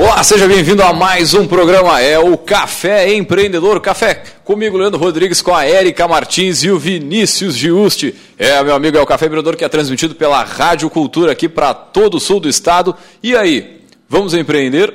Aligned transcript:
Olá, 0.00 0.24
seja 0.24 0.48
bem-vindo 0.48 0.82
a 0.82 0.94
mais 0.94 1.34
um 1.34 1.46
programa, 1.46 2.00
é 2.00 2.18
o 2.18 2.38
Café 2.38 3.12
Empreendedor. 3.12 3.82
Café 3.82 4.22
comigo, 4.42 4.78
Leandro 4.78 4.98
Rodrigues, 4.98 5.42
com 5.42 5.54
a 5.54 5.66
Érica 5.66 6.08
Martins 6.08 6.64
e 6.64 6.70
o 6.70 6.78
Vinícius 6.78 7.54
Giusti. 7.54 8.14
É, 8.38 8.64
meu 8.64 8.74
amigo, 8.74 8.96
é 8.96 9.00
o 9.02 9.04
Café 9.04 9.26
Empreendedor 9.26 9.56
que 9.56 9.64
é 9.64 9.68
transmitido 9.68 10.14
pela 10.14 10.42
Rádio 10.42 10.88
Cultura 10.88 11.32
aqui 11.32 11.50
para 11.50 11.74
todo 11.74 12.14
o 12.14 12.20
sul 12.20 12.40
do 12.40 12.48
estado. 12.48 12.96
E 13.22 13.36
aí, 13.36 13.82
vamos 14.08 14.32
empreender? 14.32 14.90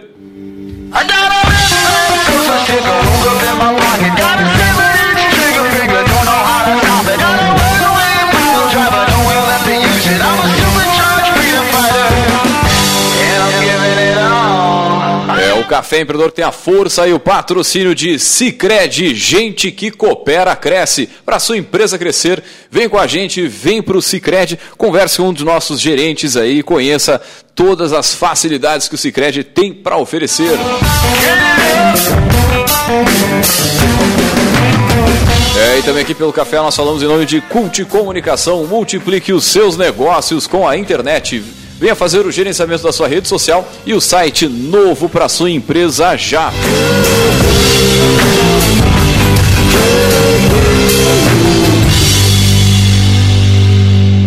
É 3.04 3.05
Café 15.76 16.00
Empreendedor 16.00 16.32
tem 16.32 16.46
a 16.46 16.54
força 16.54 17.06
e 17.06 17.12
o 17.12 17.20
patrocínio 17.20 17.94
de 17.94 18.18
Cicred, 18.18 19.14
gente 19.14 19.70
que 19.74 19.92
coopera, 19.92 20.56
cresce. 20.56 21.10
Para 21.26 21.38
sua 21.38 21.58
empresa 21.58 21.98
crescer, 21.98 22.42
vem 22.72 22.88
com 22.88 22.98
a 22.98 23.06
gente, 23.06 23.46
vem 23.46 23.82
para 23.82 23.98
o 23.98 24.02
Cicred, 24.02 24.58
converse 24.78 25.18
com 25.18 25.24
um 25.24 25.34
dos 25.34 25.44
nossos 25.44 25.82
gerentes 25.82 26.38
aí, 26.38 26.64
conheça 26.64 27.22
todas 27.54 27.92
as 27.92 28.14
facilidades 28.14 28.88
que 28.88 28.96
o 28.96 28.98
Cicred 28.98 29.44
tem 29.44 29.74
para 29.74 29.98
oferecer. 29.98 30.58
É, 35.58 35.80
e 35.80 35.84
também 35.84 36.04
aqui 36.04 36.16
pelo 36.16 36.32
café 36.32 36.56
nós 36.56 36.74
falamos 36.74 37.04
em 37.04 37.06
nome 37.06 37.26
de 37.26 37.42
Cult 37.42 37.84
Comunicação. 37.84 38.66
Multiplique 38.66 39.34
os 39.34 39.44
seus 39.44 39.76
negócios 39.76 40.48
com 40.48 40.66
a 40.66 40.78
internet. 40.78 41.44
Venha 41.86 41.94
fazer 41.94 42.26
o 42.26 42.32
gerenciamento 42.32 42.82
da 42.82 42.92
sua 42.92 43.08
rede 43.08 43.28
social 43.28 43.72
e 43.86 43.94
o 43.94 44.02
site 44.02 44.48
novo 44.48 45.08
para 45.08 45.30
sua 45.30 45.52
empresa 45.52 46.18
já. 46.18 46.52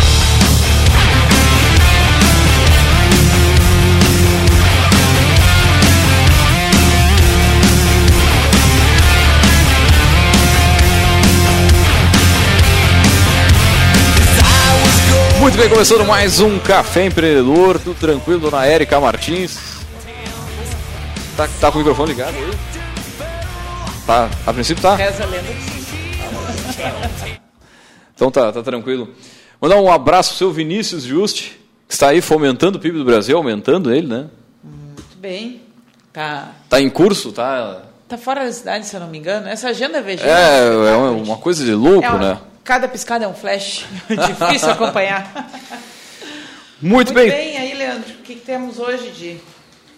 Muito 15.43 15.57
bem, 15.57 15.67
começando 15.67 16.05
mais 16.05 16.39
um 16.39 16.57
Café 16.57 17.05
Empreendedor, 17.05 17.77
tudo 17.77 17.99
tranquilo, 17.99 18.39
dona 18.49 18.65
Érica 18.65 18.97
Martins. 18.97 19.59
Tá, 21.35 21.49
tá 21.59 21.69
com 21.69 21.79
o 21.79 21.81
microfone 21.81 22.13
ligado 22.13 22.33
aí? 22.33 22.51
Tá, 24.07 24.29
a 24.47 24.53
princípio 24.53 24.81
tá. 24.81 24.95
Reza. 24.95 25.25
Então 28.15 28.31
tá, 28.31 28.53
tá 28.53 28.63
tranquilo. 28.63 29.09
Mandar 29.59 29.75
um 29.81 29.91
abraço 29.91 30.29
pro 30.29 30.37
seu 30.37 30.51
Vinícius 30.53 31.03
Juste, 31.03 31.59
que 31.89 31.93
está 31.93 32.07
aí 32.11 32.21
fomentando 32.21 32.77
o 32.77 32.81
PIB 32.81 32.99
do 32.99 33.05
Brasil, 33.05 33.35
aumentando 33.35 33.93
ele, 33.93 34.07
né? 34.07 34.27
Muito 34.63 35.17
bem. 35.17 35.61
Tá, 36.13 36.51
Tá 36.69 36.79
em 36.79 36.89
curso, 36.89 37.33
tá. 37.33 37.81
tá 38.07 38.17
fora 38.17 38.45
da 38.45 38.51
cidade, 38.53 38.85
se 38.85 38.95
eu 38.95 39.01
não 39.01 39.07
me 39.09 39.17
engano. 39.17 39.49
Essa 39.49 39.67
agenda 39.67 40.01
VG. 40.01 40.23
É, 40.23 40.67
é 40.89 40.95
uma, 40.95 41.11
uma 41.11 41.37
coisa 41.37 41.65
de 41.65 41.73
louco, 41.73 42.05
É 42.05 42.09
uma- 42.09 42.19
né? 42.35 42.37
Cada 42.63 42.87
piscada 42.87 43.25
é 43.25 43.27
um 43.27 43.33
flash. 43.33 43.85
Difícil 44.09 44.69
acompanhar. 44.71 45.49
Muito, 46.81 47.13
Muito 47.13 47.13
bem. 47.13 47.29
bem. 47.29 47.57
aí, 47.57 47.73
Leandro, 47.73 48.09
o 48.11 48.23
que, 48.23 48.35
que 48.35 48.41
temos 48.41 48.79
hoje 48.79 49.09
de 49.11 49.37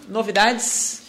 novidades, 0.10 1.02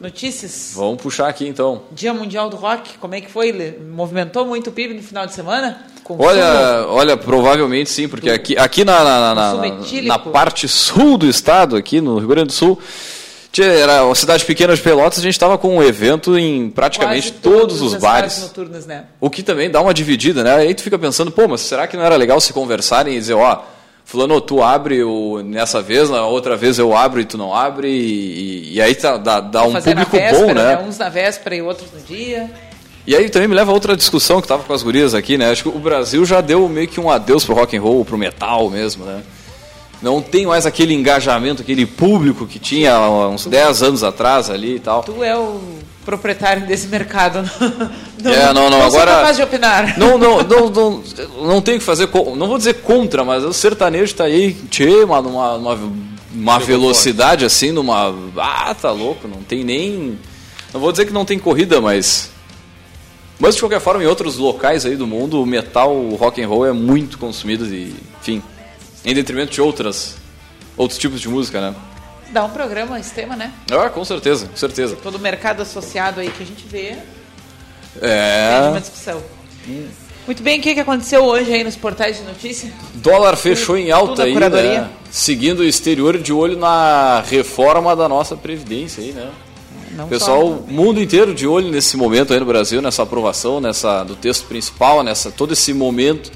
notícias? 0.00 0.72
Vamos 0.74 1.00
puxar 1.02 1.28
aqui 1.28 1.46
então. 1.46 1.82
Dia 1.92 2.12
Mundial 2.12 2.48
do 2.50 2.56
Rock, 2.56 2.98
como 2.98 3.14
é 3.14 3.20
que 3.20 3.30
foi? 3.30 3.52
Le- 3.52 3.78
Movimentou 3.90 4.44
muito 4.46 4.68
o 4.70 4.72
PIB 4.72 4.94
no 4.94 5.02
final 5.02 5.26
de 5.26 5.32
semana? 5.34 5.82
Consumo? 6.02 6.28
Olha, 6.28 6.86
olha, 6.88 7.16
provavelmente 7.16 7.88
sim, 7.90 8.06
porque 8.06 8.28
aqui, 8.30 8.56
aqui 8.58 8.84
na, 8.84 9.02
na, 9.02 9.34
na, 9.34 9.54
na, 10.04 10.18
parte 10.18 10.68
sul 10.68 11.16
do 11.16 11.26
estado, 11.26 11.76
aqui 11.76 12.00
no 12.00 12.18
Rio 12.18 12.28
Grande 12.28 12.48
do 12.48 12.52
Sul, 12.52 12.78
era 13.62 14.04
uma 14.04 14.14
cidade 14.14 14.44
pequena 14.44 14.74
de 14.74 14.80
Pelotas, 14.80 15.18
a 15.18 15.22
gente 15.22 15.34
estava 15.34 15.56
com 15.58 15.76
um 15.76 15.82
evento 15.82 16.38
em 16.38 16.70
praticamente 16.70 17.32
Quase 17.32 17.42
todos 17.42 17.80
os 17.80 17.94
as 17.94 18.00
bares. 18.00 18.40
noturnas, 18.40 18.86
né? 18.86 19.04
O 19.20 19.30
que 19.30 19.42
também 19.42 19.70
dá 19.70 19.80
uma 19.80 19.94
dividida, 19.94 20.42
né? 20.42 20.56
Aí 20.56 20.74
tu 20.74 20.82
fica 20.82 20.98
pensando, 20.98 21.30
pô, 21.30 21.46
mas 21.48 21.60
será 21.60 21.86
que 21.86 21.96
não 21.96 22.04
era 22.04 22.16
legal 22.16 22.40
se 22.40 22.52
conversarem 22.52 23.14
e 23.14 23.18
dizer, 23.18 23.34
ó, 23.34 23.62
fulano, 24.04 24.40
tu 24.40 24.62
abre 24.62 25.02
o, 25.02 25.42
nessa 25.42 25.80
vez, 25.80 26.10
na 26.10 26.26
outra 26.26 26.56
vez 26.56 26.78
eu 26.78 26.96
abro 26.96 27.20
e 27.20 27.24
tu 27.24 27.38
não 27.38 27.54
abre, 27.54 27.88
e, 27.88 28.74
e 28.74 28.82
aí 28.82 28.94
tá, 28.94 29.16
dá, 29.16 29.40
dá 29.40 29.64
um 29.64 29.72
público 29.72 30.16
véspera, 30.16 30.46
bom, 30.46 30.54
né? 30.54 30.84
Uns 30.86 30.98
na 30.98 31.08
véspera 31.08 31.56
e 31.56 31.62
outros 31.62 31.90
no 31.92 32.00
dia. 32.00 32.50
E 33.06 33.14
aí 33.14 33.28
também 33.28 33.46
me 33.46 33.54
leva 33.54 33.70
a 33.70 33.74
outra 33.74 33.96
discussão 33.96 34.40
que 34.40 34.48
tava 34.48 34.62
com 34.62 34.72
as 34.72 34.82
gurias 34.82 35.14
aqui, 35.14 35.36
né? 35.36 35.50
Acho 35.50 35.64
que 35.64 35.68
o 35.68 35.78
Brasil 35.78 36.24
já 36.24 36.40
deu 36.40 36.66
meio 36.68 36.88
que 36.88 36.98
um 36.98 37.10
adeus 37.10 37.44
pro 37.44 37.54
rock 37.54 37.76
and 37.76 37.82
roll, 37.82 38.04
pro 38.04 38.16
metal 38.16 38.70
mesmo, 38.70 39.04
né? 39.04 39.22
Não 40.04 40.20
tem 40.20 40.44
mais 40.44 40.66
aquele 40.66 40.92
engajamento, 40.92 41.62
aquele 41.62 41.86
público 41.86 42.46
que 42.46 42.58
tinha 42.58 42.94
há 42.94 43.28
uns 43.30 43.46
10 43.46 43.82
anos 43.82 44.04
atrás 44.04 44.50
ali 44.50 44.76
e 44.76 44.78
tal. 44.78 45.02
Tu 45.02 45.24
é 45.24 45.34
o 45.34 45.58
proprietário 46.04 46.66
desse 46.66 46.86
mercado. 46.88 47.38
Não, 48.22 48.30
É, 48.32 48.52
não, 48.54 48.70
não, 48.70 48.78
não 48.78 48.82
agora- 48.86 49.16
capaz 49.16 49.36
de 49.36 49.42
opinar. 49.42 49.98
Não, 49.98 50.16
não, 50.16 50.42
não, 50.44 50.70
não, 50.70 51.02
não 51.42 51.60
tem 51.62 51.76
o 51.76 51.78
que 51.78 51.84
fazer, 51.84 52.08
não 52.36 52.46
vou 52.48 52.56
dizer 52.56 52.74
contra, 52.82 53.22
mas 53.24 53.44
o 53.44 53.52
sertanejo 53.52 54.14
tá 54.14 54.24
aí, 54.24 54.54
tchê, 54.70 55.04
uma, 55.04 55.20
numa, 55.20 55.58
numa, 55.58 55.78
uma 56.34 56.58
velocidade 56.58 57.44
assim, 57.44 57.70
numa. 57.70 58.14
Ah, 58.38 58.74
tá 58.74 58.90
louco, 58.92 59.26
não 59.28 59.42
tem 59.42 59.62
nem. 59.64 60.18
Não 60.72 60.80
vou 60.80 60.90
dizer 60.90 61.04
que 61.06 61.12
não 61.12 61.24
tem 61.26 61.38
corrida, 61.38 61.80
mas. 61.82 62.30
Mas 63.38 63.54
de 63.56 63.60
qualquer 63.62 63.80
forma, 63.80 64.02
em 64.02 64.06
outros 64.06 64.36
locais 64.38 64.86
aí 64.86 64.96
do 64.96 65.06
mundo, 65.06 65.42
o 65.42 65.46
metal, 65.46 65.94
o 65.94 66.14
rock 66.14 66.42
and 66.42 66.48
roll 66.48 66.64
é 66.66 66.72
muito 66.72 67.18
consumido 67.18 67.66
e, 67.66 67.94
enfim, 68.20 68.42
em 69.04 69.14
detrimento 69.14 69.52
de 69.52 69.60
outras, 69.60 70.16
outros 70.76 70.98
tipos 70.98 71.20
de 71.20 71.28
música, 71.28 71.60
né? 71.60 71.74
Dá 72.30 72.44
um 72.44 72.50
programa 72.50 72.98
esse 72.98 73.12
tema, 73.12 73.36
né? 73.36 73.52
Ah, 73.70 73.88
com 73.90 74.04
certeza, 74.04 74.46
com 74.46 74.56
certeza. 74.56 74.96
Todo 74.96 75.16
o 75.16 75.18
mercado 75.20 75.62
associado 75.62 76.20
aí 76.20 76.30
que 76.30 76.42
a 76.42 76.46
gente 76.46 76.64
vê, 76.66 76.96
tem 78.00 78.10
É. 78.10 78.68
uma 78.70 78.80
discussão. 78.80 79.22
Muito 80.26 80.42
bem, 80.42 80.58
o 80.58 80.62
que, 80.62 80.70
aconteceu 80.80 81.22
hoje 81.22 81.52
aí 81.52 81.62
nos 81.62 81.76
portais 81.76 82.16
de 82.16 82.22
notícia? 82.22 82.72
Dólar 82.94 83.36
fechou 83.36 83.76
em 83.76 83.90
alta 83.90 84.22
aí, 84.24 84.34
né? 84.34 84.90
Seguindo 85.10 85.60
o 85.60 85.64
exterior 85.64 86.18
de 86.18 86.32
olho 86.32 86.56
na 86.58 87.22
reforma 87.28 87.94
da 87.94 88.08
nossa 88.08 88.34
previdência 88.34 89.02
aí, 89.02 89.12
né? 89.12 89.30
Não 89.92 90.06
O 90.06 90.08
pessoal, 90.08 90.40
só- 90.40 90.46
o 90.46 90.66
mundo 90.72 91.00
inteiro 91.00 91.32
de 91.34 91.46
olho 91.46 91.70
nesse 91.70 91.96
momento 91.96 92.32
aí 92.32 92.40
no 92.40 92.46
Brasil, 92.46 92.82
nessa 92.82 93.02
aprovação, 93.04 93.60
nessa 93.60 94.02
do 94.02 94.16
texto 94.16 94.46
principal, 94.46 95.02
nessa 95.04 95.30
todo 95.30 95.52
esse 95.52 95.72
momento 95.72 96.32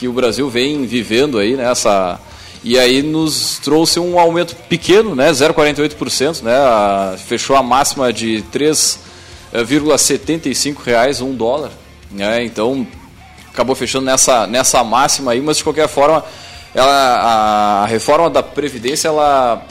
que 0.00 0.08
o 0.08 0.12
Brasil 0.14 0.48
vem 0.48 0.86
vivendo 0.86 1.38
aí, 1.38 1.54
nessa 1.54 2.18
e 2.64 2.78
aí 2.78 3.02
nos 3.02 3.58
trouxe 3.58 4.00
um 4.00 4.18
aumento 4.18 4.56
pequeno, 4.68 5.14
né, 5.14 5.30
0,48%, 5.30 6.42
né, 6.42 6.56
a- 6.56 7.16
fechou 7.18 7.54
a 7.54 7.62
máxima 7.62 8.10
de 8.10 8.42
3,75 8.50 10.80
reais 10.82 11.20
um 11.20 11.34
dólar, 11.34 11.70
né, 12.10 12.42
então 12.44 12.86
acabou 13.52 13.76
fechando 13.76 14.06
nessa, 14.06 14.46
nessa 14.46 14.82
máxima 14.82 15.32
aí, 15.32 15.40
mas 15.42 15.58
de 15.58 15.64
qualquer 15.64 15.86
forma 15.88 16.24
ela, 16.74 17.82
a 17.82 17.86
reforma 17.86 18.30
da 18.30 18.42
Previdência 18.42 19.08
ela 19.08 19.62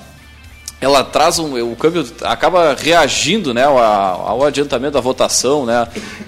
ela 0.82 1.04
traz 1.04 1.40
um, 1.40 1.72
o 1.72 1.76
câmbio 1.76 2.06
acaba 2.22 2.74
reagindo 2.74 3.54
né, 3.54 3.66
ao, 3.66 3.78
ao 3.78 4.46
adiantamento 4.46 4.94
da 4.94 5.02
votação, 5.02 5.66
né? 5.66 5.88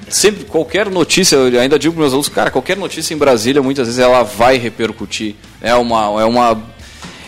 Sempre 0.09 0.44
qualquer 0.44 0.89
notícia, 0.89 1.38
eu 1.38 1.59
ainda 1.59 1.80
digo 1.80 1.94
para 1.94 2.01
meus 2.01 2.12
alunos, 2.12 2.27
cara, 2.27 2.51
qualquer 2.51 2.75
notícia 2.75 3.13
em 3.13 3.18
Brasília 3.18 3.62
muitas 3.62 3.88
vezes 3.88 4.00
ela 4.00 4.24
vai 4.24 4.57
repercutir. 4.57 5.36
É 5.62 5.74
uma 5.74 6.21
é 6.21 6.25
uma 6.25 6.62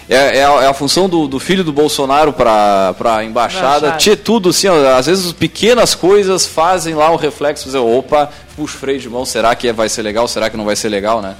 é, 0.09 0.39
é 0.39 0.45
a, 0.45 0.63
é 0.63 0.67
a 0.67 0.73
função 0.73 1.07
do, 1.07 1.27
do 1.27 1.39
filho 1.39 1.63
do 1.63 1.71
Bolsonaro 1.71 2.33
para 2.33 2.93
a 3.05 3.23
embaixada. 3.23 3.93
Tchê, 3.93 4.17
tudo 4.17 4.49
assim, 4.49 4.67
ó, 4.67 4.97
às 4.97 5.05
vezes 5.05 5.31
pequenas 5.31 5.95
coisas 5.95 6.45
fazem 6.45 6.93
lá 6.93 7.09
um 7.09 7.15
reflexo, 7.15 7.65
dizer, 7.65 7.77
opa, 7.77 8.29
puxa 8.55 8.77
freio 8.77 8.99
de 8.99 9.09
mão, 9.09 9.25
será 9.25 9.55
que 9.55 9.71
vai 9.71 9.87
ser 9.87 10.01
legal, 10.01 10.27
será 10.27 10.49
que 10.49 10.57
não 10.57 10.65
vai 10.65 10.75
ser 10.75 10.89
legal, 10.89 11.21
né? 11.21 11.35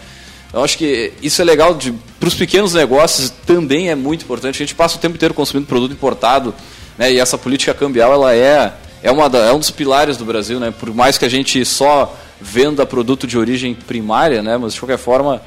Eu 0.54 0.64
acho 0.64 0.78
que 0.78 1.14
isso 1.22 1.42
é 1.42 1.46
legal 1.46 1.76
para 2.20 2.28
os 2.28 2.36
pequenos 2.36 2.74
negócios 2.76 3.32
também 3.46 3.90
é 3.90 3.96
muito 3.96 4.24
importante. 4.24 4.56
A 4.56 4.66
gente 4.66 4.76
passa 4.76 4.98
o 4.98 5.00
tempo 5.00 5.16
inteiro 5.16 5.34
consumindo 5.34 5.68
produto 5.68 5.92
importado, 5.92 6.54
né? 6.98 7.12
E 7.12 7.20
essa 7.20 7.38
política 7.38 7.74
cambial 7.74 8.14
ela 8.14 8.36
é 8.36 8.72
é, 9.02 9.12
uma 9.12 9.28
da, 9.30 9.40
é 9.40 9.52
um 9.52 9.60
dos 9.60 9.72
pilares 9.72 10.16
do 10.16 10.24
Brasil, 10.24 10.60
né? 10.60 10.72
Por 10.72 10.94
mais 10.94 11.18
que 11.18 11.26
a 11.26 11.30
gente 11.30 11.66
só 11.66 12.16
venda 12.40 12.86
produto 12.86 13.26
de 13.26 13.38
origem 13.38 13.74
primária, 13.74 14.44
né? 14.44 14.56
Mas 14.56 14.76
de 14.76 14.80
qualquer 14.80 15.00
forma 15.00 15.42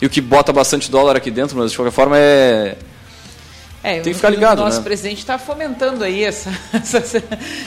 e 0.00 0.06
o 0.06 0.10
que 0.10 0.20
bota 0.20 0.52
bastante 0.52 0.90
dólar 0.90 1.16
aqui 1.16 1.30
dentro, 1.30 1.56
mas 1.56 1.70
de 1.70 1.76
qualquer 1.76 1.92
forma 1.92 2.18
é. 2.18 2.76
É, 3.82 4.00
Tem 4.00 4.12
que 4.12 4.14
ficar 4.14 4.30
ligado, 4.30 4.58
O 4.58 4.64
nosso 4.64 4.78
né? 4.78 4.84
presidente 4.84 5.18
está 5.18 5.38
fomentando 5.38 6.02
aí 6.02 6.24
essa, 6.24 6.50
essa, 6.74 7.22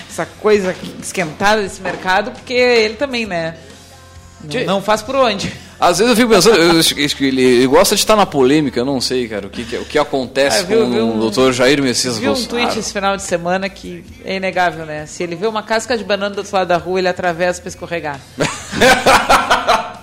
essa 0.09 0.25
coisa 0.41 0.75
esquentada 1.01 1.61
desse 1.61 1.81
mercado, 1.81 2.31
porque 2.31 2.53
ele 2.53 2.95
também, 2.95 3.25
né? 3.25 3.55
Não, 4.43 4.63
não 4.65 4.81
faz 4.81 5.01
por 5.01 5.15
onde. 5.15 5.53
Às 5.79 5.99
vezes 5.99 6.11
eu 6.11 6.15
fico 6.17 6.29
pensando, 6.33 6.57
eu 6.57 6.79
acho 6.79 6.93
que 7.15 7.25
ele, 7.25 7.41
ele 7.41 7.67
gosta 7.67 7.95
de 7.95 8.01
estar 8.01 8.15
na 8.17 8.25
polêmica, 8.25 8.77
eu 8.79 8.85
não 8.85 8.99
sei, 8.99 9.29
cara, 9.29 9.47
o 9.47 9.49
que, 9.49 9.63
que- 9.63 9.77
o 9.77 9.85
que 9.85 9.97
acontece 9.97 10.59
Ah, 10.59 10.63
viu- 10.63 10.81
com 10.83 10.91
viu 10.91 11.05
o 11.05 11.15
um- 11.15 11.19
doutor 11.19 11.53
Jair 11.53 11.81
Messias 11.81 12.17
um 12.17 12.21
Bolsonaro. 12.25 12.49
tweet 12.49 12.79
esse 12.79 12.91
final 12.91 13.15
de 13.15 13.23
semana 13.23 13.69
que 13.69 14.03
é 14.25 14.35
inegável, 14.35 14.85
né? 14.85 15.05
Se 15.05 15.23
ele 15.23 15.35
vê 15.37 15.47
uma 15.47 15.63
casca 15.63 15.97
de 15.97 16.03
banana 16.03 16.35
do 16.35 16.39
outro 16.39 16.53
lado 16.53 16.67
da 16.67 16.75
rua, 16.77 16.99
ele 16.99 17.07
atravessa 17.07 17.61
para 17.61 17.69
escorregar. 17.69 18.19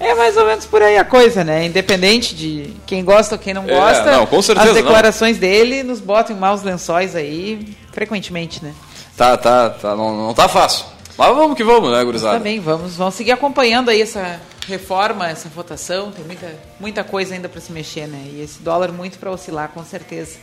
É 0.00 0.14
mais 0.14 0.36
ou 0.36 0.46
menos 0.46 0.64
por 0.64 0.80
aí 0.80 0.96
a 0.96 1.04
coisa, 1.04 1.42
né? 1.42 1.66
Independente 1.66 2.32
de 2.34 2.72
quem 2.86 3.04
gosta 3.04 3.34
ou 3.34 3.38
quem 3.38 3.52
não 3.52 3.64
É, 3.64 3.74
gosta, 3.74 4.12
não, 4.12 4.26
com 4.26 4.40
certeza 4.40 4.70
as 4.70 4.76
não. 4.76 4.82
declarações 4.82 5.38
dele 5.38 5.82
nos 5.82 5.98
botam 6.00 6.36
em 6.36 6.38
maus 6.38 6.62
lençóis 6.62 7.16
aí, 7.16 7.74
frequentemente, 7.92 8.62
né? 8.64 8.72
Tá, 9.16 9.36
tá, 9.36 9.70
tá, 9.70 9.96
não, 9.96 10.16
não 10.28 10.32
tá 10.34 10.48
fácil. 10.48 10.84
Mas 11.16 11.34
vamos 11.34 11.56
que 11.56 11.64
vamos, 11.64 11.90
né, 11.90 12.02
gurizada? 12.04 12.38
Também 12.38 12.60
vamos, 12.60 12.94
vamos 12.96 13.14
seguir 13.16 13.32
acompanhando 13.32 13.88
aí 13.90 14.00
essa 14.00 14.40
reforma, 14.68 15.28
essa 15.28 15.48
votação. 15.48 16.12
Tem 16.12 16.24
muita, 16.24 16.54
muita 16.78 17.02
coisa 17.02 17.34
ainda 17.34 17.48
para 17.48 17.60
se 17.60 17.72
mexer, 17.72 18.06
né? 18.06 18.28
E 18.32 18.42
esse 18.42 18.62
dólar 18.62 18.92
muito 18.92 19.18
para 19.18 19.30
oscilar, 19.30 19.70
com 19.70 19.82
certeza. 19.82 20.38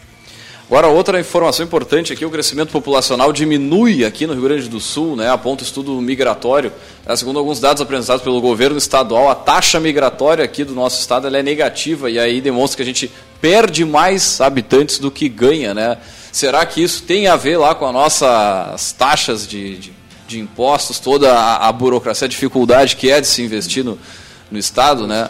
Agora, 0.67 0.87
outra 0.87 1.19
informação 1.19 1.63
importante 1.63 2.11
aqui, 2.11 2.25
o 2.25 2.29
crescimento 2.31 2.71
populacional 2.71 3.31
diminui 3.31 4.03
aqui 4.03 4.25
no 4.25 4.33
Rio 4.33 4.41
Grande 4.41 4.67
do 4.67 4.79
Sul, 4.79 5.15
né, 5.15 5.29
aponta 5.29 5.61
o 5.61 5.65
estudo 5.65 5.93
migratório. 6.01 6.73
É, 7.05 7.15
segundo 7.15 7.37
alguns 7.37 7.59
dados 7.59 7.83
apresentados 7.83 8.23
pelo 8.23 8.41
governo 8.41 8.75
estadual, 8.75 9.29
a 9.29 9.35
taxa 9.35 9.79
migratória 9.79 10.43
aqui 10.43 10.63
do 10.63 10.73
nosso 10.73 10.99
estado 10.99 11.27
é 11.27 11.43
negativa 11.43 12.09
e 12.09 12.17
aí 12.17 12.41
demonstra 12.41 12.77
que 12.77 12.81
a 12.81 12.85
gente 12.85 13.11
perde 13.39 13.85
mais 13.85 14.41
habitantes 14.41 14.97
do 14.97 15.11
que 15.11 15.29
ganha. 15.29 15.71
Né? 15.71 15.99
Será 16.31 16.65
que 16.65 16.81
isso 16.81 17.03
tem 17.03 17.27
a 17.27 17.35
ver 17.35 17.57
lá 17.57 17.75
com 17.75 17.85
as 17.85 17.93
nossas 17.93 18.91
taxas 18.91 19.47
de, 19.47 19.77
de, 19.77 19.93
de 20.27 20.39
impostos, 20.39 20.99
toda 20.99 21.31
a, 21.33 21.67
a 21.67 21.71
burocracia, 21.71 22.25
a 22.25 22.29
dificuldade 22.29 22.95
que 22.95 23.09
é 23.11 23.21
de 23.21 23.27
se 23.27 23.41
investir 23.43 23.83
no, 23.83 23.97
no 24.51 24.57
estado, 24.57 25.05
né? 25.07 25.29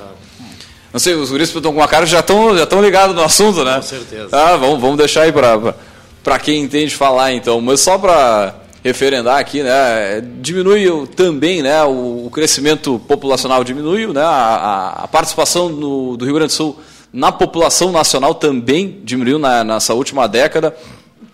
Não 0.94 1.00
sei, 1.00 1.14
os 1.14 1.30
guris 1.30 1.50
estão 1.54 1.74
com 1.74 1.80
uma 1.80 1.88
cara 1.88 2.06
já 2.06 2.20
estão 2.22 2.56
já 2.58 2.64
estão 2.64 2.82
ligados 2.82 3.16
no 3.16 3.22
assunto, 3.24 3.64
né? 3.66 3.76
Com 3.76 3.82
certeza. 3.82 4.30
Ah, 4.32 4.56
vamos, 4.56 4.80
vamos 4.80 4.98
deixar 4.98 5.24
aí 5.24 5.32
para 5.32 6.40
quem 6.40 6.62
entende 6.62 6.96
falar, 6.96 7.34
então. 7.34 7.60
Mas 7.60 7.82
só 7.82 7.98
para 7.98 8.56
referendar 8.84 9.38
aqui, 9.38 9.62
né? 9.62 10.22
Diminui 10.42 11.08
também, 11.08 11.62
né? 11.62 11.84
O, 11.84 12.28
o 12.28 12.30
crescimento 12.32 12.98
populacional 13.08 13.64
diminui, 13.64 14.08
né? 14.08 14.22
A, 14.22 14.26
a- 14.30 14.90
a 15.04 15.08
participação 15.08 15.68
no- 15.68 16.16
do 16.16 16.24
Rio 16.24 16.36
Grande 16.36 16.54
do 16.54 16.56
Sul 16.56 16.80
na 17.12 17.32
população 17.32 17.92
nacional 17.92 18.34
também 18.36 19.02
diminuiu 19.04 19.38
na, 19.40 19.64
nessa 19.66 19.94
última 19.94 20.28
década. 20.28 20.74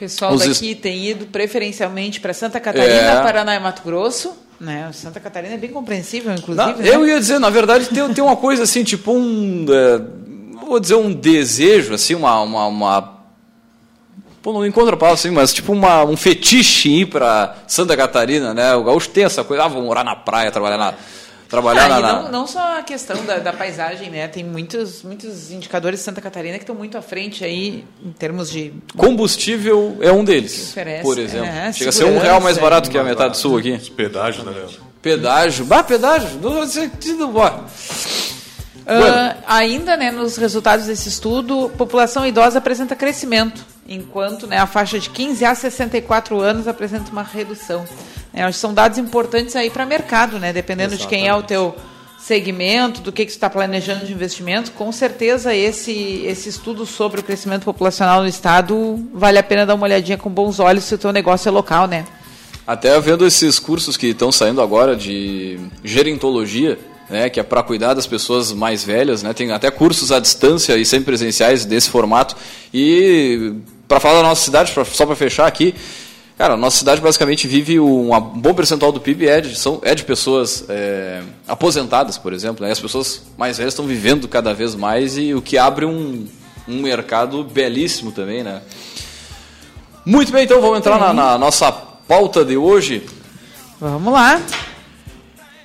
Pessoal 0.02 0.34
Os 0.34 0.44
daqui 0.44 0.74
tem 0.74 1.06
ido 1.10 1.28
preferencialmente 1.28 2.20
para 2.20 2.34
Santa 2.34 2.60
Catarina, 2.60 2.92
É. 2.92 3.22
Paraná 3.22 3.54
e 3.54 3.60
Mato 3.60 3.84
Grosso. 3.84 4.36
Né? 4.60 4.90
Santa 4.94 5.20
Catarina 5.20 5.54
é 5.54 5.58
bem 5.58 5.70
compreensível, 5.70 6.34
inclusive. 6.34 6.72
Não, 6.72 6.76
né? 6.76 6.90
eu 6.90 7.08
ia 7.08 7.20
dizer, 7.20 7.38
na 7.38 7.52
verdade, 7.52 7.86
tem, 7.88 8.12
tem 8.12 8.24
uma 8.24 8.36
coisa 8.36 8.64
assim, 8.64 8.84
tipo 8.84 9.12
um. 9.12 9.64
é, 9.70 10.02
vou 10.66 10.80
dizer 10.80 10.96
um 10.96 11.14
desejo, 11.14 11.94
assim, 11.94 12.16
uma. 12.16 12.42
uma, 12.42 12.66
uma 12.66 13.14
pô, 14.42 14.52
não 14.52 14.66
encontro 14.66 14.96
a 14.96 14.98
palavra 14.98 15.20
assim, 15.20 15.30
mas 15.30 15.54
tipo 15.54 15.72
uma, 15.72 16.04
um 16.04 16.18
fetiche 16.18 16.90
ir 16.90 17.06
para 17.06 17.58
Santa 17.68 17.96
Catarina, 17.96 18.56
né? 18.56 18.74
O 18.74 18.84
gaúcho 18.84 19.10
tem 19.10 19.24
essa 19.24 19.44
coisa, 19.44 19.66
ah, 19.66 19.68
vou 19.68 19.84
morar 19.84 20.04
na 20.04 20.16
praia, 20.16 20.50
trabalhar 20.50 20.80
na. 20.80 20.96
Trabalhar 21.52 21.86
Ah, 21.86 21.90
na. 21.90 22.00
na- 22.00 22.22
não, 22.24 22.32
não 22.32 22.48
só 22.48 22.80
a 22.80 22.82
questão 22.82 23.24
da, 23.26 23.38
da 23.40 23.52
paisagem, 23.54 24.10
né? 24.10 24.26
Tem 24.30 24.42
muitos, 24.44 25.04
muitos 25.04 25.52
indicadores 25.52 26.00
de 26.00 26.06
Santa 26.06 26.22
Catarina 26.22 26.58
que 26.58 26.64
estão 26.64 26.74
muito 26.74 26.98
à 26.98 27.02
frente 27.02 27.44
aí 27.44 27.84
em 28.04 28.12
termos 28.14 28.50
de 28.50 28.74
Combustível 28.96 29.98
é 30.02 30.12
um 30.14 30.24
deles, 30.24 30.70
oferece, 30.72 31.04
por 31.04 31.20
exemplo. 31.20 31.46
é, 31.48 31.74
Chega 31.74 31.90
a 31.90 31.94
ser 31.94 32.06
um 32.06 32.18
real 32.18 32.40
mais 32.40 32.58
barato 32.58 32.90
que 32.90 32.98
a 32.98 33.04
metade 33.04 33.38
sul 33.38 33.58
aqui. 33.58 33.74
Os 33.74 33.90
pedágios, 33.90 34.46
né, 34.46 34.52
Leandro? 34.52 34.80
Pedágio. 35.02 35.66
Bah, 35.66 35.84
pedágio. 35.84 36.30
Não 36.42 36.66
sei 36.66 36.84
sentido, 36.90 37.28
bora. 37.28 37.66
Ah, 38.86 39.36
ainda, 39.48 39.96
né, 39.96 40.10
nos 40.12 40.38
resultados 40.38 40.86
desse 40.88 41.08
estudo, 41.10 41.70
população 41.78 42.26
idosa 42.26 42.58
apresenta 42.58 42.96
crescimento, 42.96 43.64
enquanto 43.88 44.48
né, 44.48 44.58
a 44.58 44.66
faixa 44.66 45.00
de 45.00 45.10
15 45.10 45.46
a 45.46 45.54
64 45.54 46.40
anos 46.40 46.68
apresenta 46.68 47.12
uma 47.12 47.24
redução. 47.24 47.86
Né, 48.34 48.44
acho 48.44 48.58
que 48.58 48.62
são 48.62 48.74
dados 48.74 48.98
importantes 48.98 49.56
aí 49.56 49.70
para 49.70 49.86
mercado, 49.86 50.40
né, 50.40 50.54
dependendo 50.54 50.96
de 50.98 51.06
quem 51.08 51.28
é 51.28 51.36
o 51.36 51.44
teu 51.44 51.76
segmento, 52.20 53.02
do 53.02 53.12
que, 53.12 53.26
que 53.26 53.32
você 53.32 53.38
está 53.38 53.50
planejando 53.50 54.06
de 54.06 54.14
investimento, 54.14 54.72
com 54.74 54.92
certeza 54.92 55.56
esse, 55.56 56.24
esse 56.26 56.50
estudo 56.50 56.86
sobre 56.86 57.20
o 57.20 57.24
crescimento 57.24 57.64
populacional 57.64 58.22
no 58.22 58.28
estado 58.28 59.00
vale 59.14 59.40
a 59.40 59.44
pena 59.44 59.66
dar 59.66 59.74
uma 59.74 59.86
olhadinha 59.86 60.18
com 60.18 60.30
bons 60.30 60.60
olhos 60.60 60.84
se 60.84 60.94
o 60.94 60.98
teu 61.00 61.12
negócio 61.12 61.50
é 61.50 61.52
local, 61.52 61.88
né? 61.88 62.06
Até 62.68 62.98
vendo 63.00 63.26
esses 63.26 63.58
cursos 63.58 63.98
que 63.98 64.08
estão 64.08 64.32
saindo 64.32 64.62
agora 64.62 64.96
de 64.96 65.60
gerontologia, 65.84 66.78
né, 67.10 67.28
que 67.28 67.40
é 67.40 67.44
para 67.44 67.64
cuidar 67.64 67.96
das 67.96 68.06
pessoas 68.06 68.54
mais 68.54 68.84
velhas, 68.84 69.24
né, 69.24 69.34
tem 69.34 69.52
até 69.52 69.70
cursos 69.72 70.12
à 70.12 70.20
distância 70.20 70.78
e 70.78 70.86
sempre 70.86 71.06
presenciais 71.08 71.66
desse 71.66 71.90
formato. 71.90 72.36
E 72.72 73.56
para 73.88 74.00
falar 74.00 74.22
da 74.22 74.28
nossa 74.30 74.46
cidade, 74.46 74.72
pra- 74.72 74.86
só 74.86 75.06
para 75.08 75.16
fechar 75.16 75.48
aqui, 75.48 75.74
cara, 76.42 76.56
a 76.56 76.58
nossa 76.58 76.80
cidade 76.80 77.00
basicamente 77.00 77.48
vive 77.48 77.80
um, 77.80 78.16
um 78.16 78.20
bom 78.20 78.52
percentual 78.52 78.92
do 78.92 79.00
PIB 79.00 79.28
é 79.28 79.42
de, 79.42 79.56
são, 79.56 79.80
é 79.84 79.94
de 79.94 80.04
pessoas 80.04 80.66
é, 80.70 81.22
aposentadas, 81.48 82.18
por 82.18 82.34
exemplo. 82.34 82.66
Né, 82.66 82.72
as 82.72 82.80
pessoas 82.80 83.22
mais 83.38 83.60
velhas 83.60 83.74
estão 83.74 83.86
vivendo 83.86 84.28
cada 84.28 84.52
vez 84.52 84.74
mais 84.74 85.20
e 85.20 85.36
o 85.36 85.42
que 85.42 85.56
abre 85.56 85.86
um, 85.86 86.28
um 86.68 86.82
mercado 86.82 87.44
belíssimo 87.44 88.12
também, 88.12 88.42
né? 88.42 88.64
Muito 90.04 90.32
bem, 90.32 90.46
então 90.46 90.60
vamos 90.60 90.80
entrar 90.80 90.98
na, 90.98 91.14
na 91.14 91.38
nossa 91.38 91.72
pauta 91.72 92.44
de 92.44 92.58
hoje. 92.58 93.06
Vamos 93.80 94.12
lá. 94.12 94.42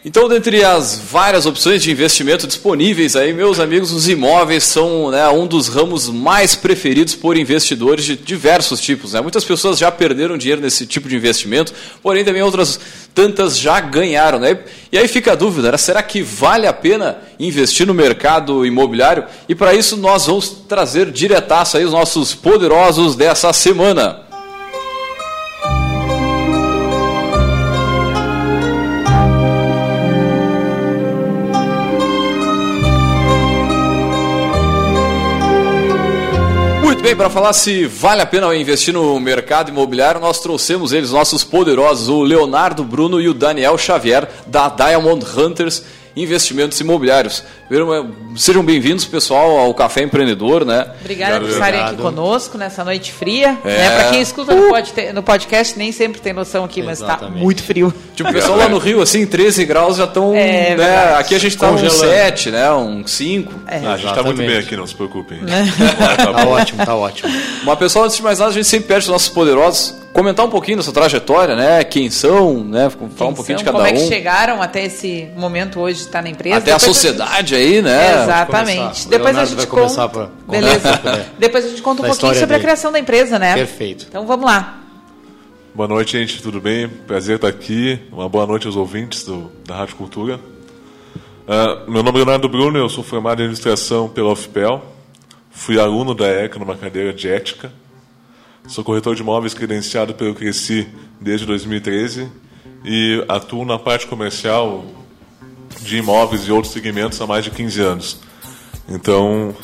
Então, 0.08 0.28
dentre 0.28 0.62
as 0.62 0.96
várias 0.96 1.46
opções 1.46 1.82
de 1.82 1.90
investimento 1.90 2.46
disponíveis 2.46 3.16
aí, 3.16 3.32
meus 3.32 3.58
amigos, 3.58 3.90
os 3.90 4.08
imóveis 4.08 4.62
são 4.62 5.10
né, 5.10 5.28
um 5.30 5.48
dos 5.48 5.66
ramos 5.66 6.08
mais 6.08 6.54
preferidos 6.54 7.16
por 7.16 7.36
investidores 7.36 8.04
de 8.04 8.14
diversos 8.14 8.80
tipos. 8.80 9.14
Né? 9.14 9.20
Muitas 9.20 9.44
pessoas 9.44 9.80
já 9.80 9.90
perderam 9.90 10.38
dinheiro 10.38 10.62
nesse 10.62 10.86
tipo 10.86 11.08
de 11.08 11.16
investimento, 11.16 11.74
porém 12.04 12.24
também 12.24 12.40
outras 12.40 12.78
tantas 13.12 13.58
já 13.58 13.80
ganharam. 13.80 14.38
Né? 14.38 14.60
E 14.92 14.96
aí 14.96 15.08
fica 15.08 15.32
a 15.32 15.34
dúvida, 15.34 15.72
né? 15.72 15.76
será 15.76 16.00
que 16.04 16.22
vale 16.22 16.68
a 16.68 16.72
pena 16.72 17.18
investir 17.36 17.84
no 17.84 17.92
mercado 17.92 18.64
imobiliário? 18.64 19.24
E 19.48 19.56
para 19.56 19.74
isso 19.74 19.96
nós 19.96 20.26
vamos 20.26 20.50
trazer 20.68 21.10
diretaço 21.10 21.78
aí 21.78 21.84
os 21.84 21.90
nossos 21.92 22.32
poderosos 22.32 23.16
dessa 23.16 23.52
semana. 23.52 24.24
Bem, 37.06 37.14
para 37.14 37.30
falar 37.30 37.52
se 37.52 37.86
vale 37.86 38.20
a 38.20 38.26
pena 38.26 38.52
investir 38.56 38.92
no 38.92 39.20
mercado 39.20 39.68
imobiliário, 39.68 40.20
nós 40.20 40.40
trouxemos 40.40 40.92
eles, 40.92 41.12
nossos 41.12 41.44
poderosos, 41.44 42.08
o 42.08 42.24
Leonardo 42.24 42.82
Bruno 42.82 43.20
e 43.20 43.28
o 43.28 43.34
Daniel 43.34 43.78
Xavier, 43.78 44.28
da 44.48 44.68
Diamond 44.68 45.24
Hunters 45.24 45.84
Investimentos 46.16 46.80
Imobiliários. 46.80 47.44
Viram, 47.68 48.10
Sejam 48.36 48.64
bem-vindos, 48.64 49.04
pessoal, 49.04 49.58
ao 49.58 49.74
Café 49.74 50.02
Empreendedor, 50.02 50.64
né? 50.64 50.86
Obrigada 51.00 51.40
por 51.40 51.50
estarem 51.50 51.78
aqui 51.80 51.96
conosco 51.96 52.56
nessa 52.56 52.82
noite 52.82 53.12
fria. 53.12 53.58
É. 53.62 53.68
Né? 53.76 53.90
Para 53.90 54.10
quem 54.10 54.22
escuta 54.22 54.54
no, 54.54 54.68
pod- 54.70 55.12
no 55.14 55.22
podcast, 55.22 55.76
nem 55.78 55.92
sempre 55.92 56.18
tem 56.20 56.32
noção 56.32 56.64
aqui, 56.64 56.82
mas 56.82 57.00
está 57.02 57.18
muito 57.28 57.62
frio. 57.62 57.92
Tipo, 58.14 58.30
o 58.30 58.32
pessoal 58.32 58.56
lá 58.56 58.66
no 58.68 58.78
Rio, 58.78 59.02
assim, 59.02 59.26
13 59.26 59.66
graus 59.66 59.98
já 59.98 60.04
estão. 60.04 60.34
É, 60.34 60.74
né? 60.74 61.14
Aqui 61.18 61.34
a 61.34 61.38
gente 61.38 61.56
tá 61.58 61.70
uns 61.70 61.82
Congelando. 61.82 61.98
7, 62.10 62.50
né? 62.50 62.72
Um 62.72 63.06
5. 63.06 63.52
É. 63.66 63.76
Ah, 63.84 63.92
a 63.92 63.96
gente 63.98 64.14
tá 64.14 64.22
muito 64.22 64.38
bem 64.38 64.56
aqui, 64.56 64.74
não 64.74 64.86
se 64.86 64.94
preocupem. 64.94 65.38
Né? 65.46 65.70
Tá 66.16 66.46
ótimo, 66.48 66.84
tá 66.86 66.94
ótimo. 66.94 67.30
Mas, 67.62 67.78
pessoal, 67.78 68.06
antes 68.06 68.16
de 68.16 68.22
mais 68.22 68.38
nada, 68.38 68.50
a 68.50 68.54
gente 68.54 68.66
sempre 68.66 68.88
pede 68.88 69.00
aos 69.00 69.08
nossos 69.08 69.28
poderosos 69.28 69.94
comentar 70.16 70.44
um 70.44 70.50
pouquinho 70.50 70.78
da 70.78 70.82
sua 70.82 70.92
trajetória, 70.92 71.54
né? 71.54 71.84
Quem 71.84 72.10
são, 72.10 72.64
né? 72.64 72.90
Falar 72.90 73.30
um 73.30 73.34
pouquinho 73.34 73.58
de 73.58 73.62
Então, 73.62 73.74
cada 73.74 73.84
como 73.84 73.86
é 73.86 73.92
que 74.00 74.04
um. 74.04 74.08
chegaram 74.08 74.60
até 74.62 74.84
esse 74.84 75.28
momento 75.36 75.78
hoje 75.80 75.98
de 75.98 76.04
estar 76.06 76.22
na 76.22 76.28
empresa? 76.28 76.56
Até 76.56 76.72
a 76.72 76.76
Depois 76.78 76.96
sociedade 76.96 77.54
aí, 77.54 77.80
né? 77.82 78.22
Exatamente. 78.22 79.08
Depois 79.08 79.36
a 79.38 79.44
gente 79.44 79.56
vai 79.56 79.66
conta. 79.66 80.08
pra- 80.08 80.28
Beleza. 80.48 80.90
um? 80.90 81.38
Depois 81.38 81.64
a 81.64 81.68
gente 81.68 81.82
conta 81.82 82.02
um 82.02 82.06
pouquinho 82.06 82.32
sobre 82.34 82.44
a 82.44 82.48
dele. 82.48 82.60
criação 82.62 82.90
da 82.92 82.98
empresa, 82.98 83.38
né? 83.38 83.54
Perfeito. 83.54 84.06
Então 84.08 84.26
vamos 84.26 84.44
lá. 84.46 84.80
Boa 85.74 85.88
noite, 85.88 86.12
gente, 86.18 86.42
tudo 86.42 86.60
bem? 86.60 86.88
Prazer 86.88 87.36
estar 87.36 87.48
aqui. 87.48 87.98
Uma 88.10 88.28
boa 88.28 88.46
noite 88.46 88.66
aos 88.66 88.76
ouvintes 88.76 89.24
do, 89.24 89.52
da 89.66 89.76
Rádio 89.76 89.96
Cultura. 89.96 90.40
Ah, 91.46 91.82
meu 91.86 92.02
nome 92.02 92.18
é 92.18 92.24
Leonardo 92.24 92.48
Bruno, 92.48 92.78
eu 92.78 92.88
sou 92.88 93.04
formado 93.04 93.40
em 93.40 93.44
administração 93.44 94.08
pela 94.08 94.32
UFPEL. 94.32 94.82
Fui 95.50 95.78
aluno 95.78 96.14
da 96.14 96.26
ECA 96.26 96.58
numa 96.58 96.74
cadeira 96.76 97.12
de 97.12 97.28
ética. 97.28 97.70
Sou 98.68 98.82
corretor 98.82 99.14
de 99.14 99.22
imóveis 99.22 99.54
credenciado 99.54 100.14
pelo 100.14 100.34
Cresci 100.34 100.88
desde 101.20 101.46
2013 101.46 102.28
e 102.84 103.24
atuo 103.28 103.64
na 103.64 103.78
parte 103.78 104.06
comercial 104.06 104.84
de 105.80 105.98
imóveis 105.98 106.42
e 106.48 106.52
outros 106.52 106.72
segmentos 106.72 107.20
há 107.20 107.26
mais 107.26 107.44
de 107.44 107.50
15 107.50 107.80
anos. 107.80 108.18
Então, 108.88 109.54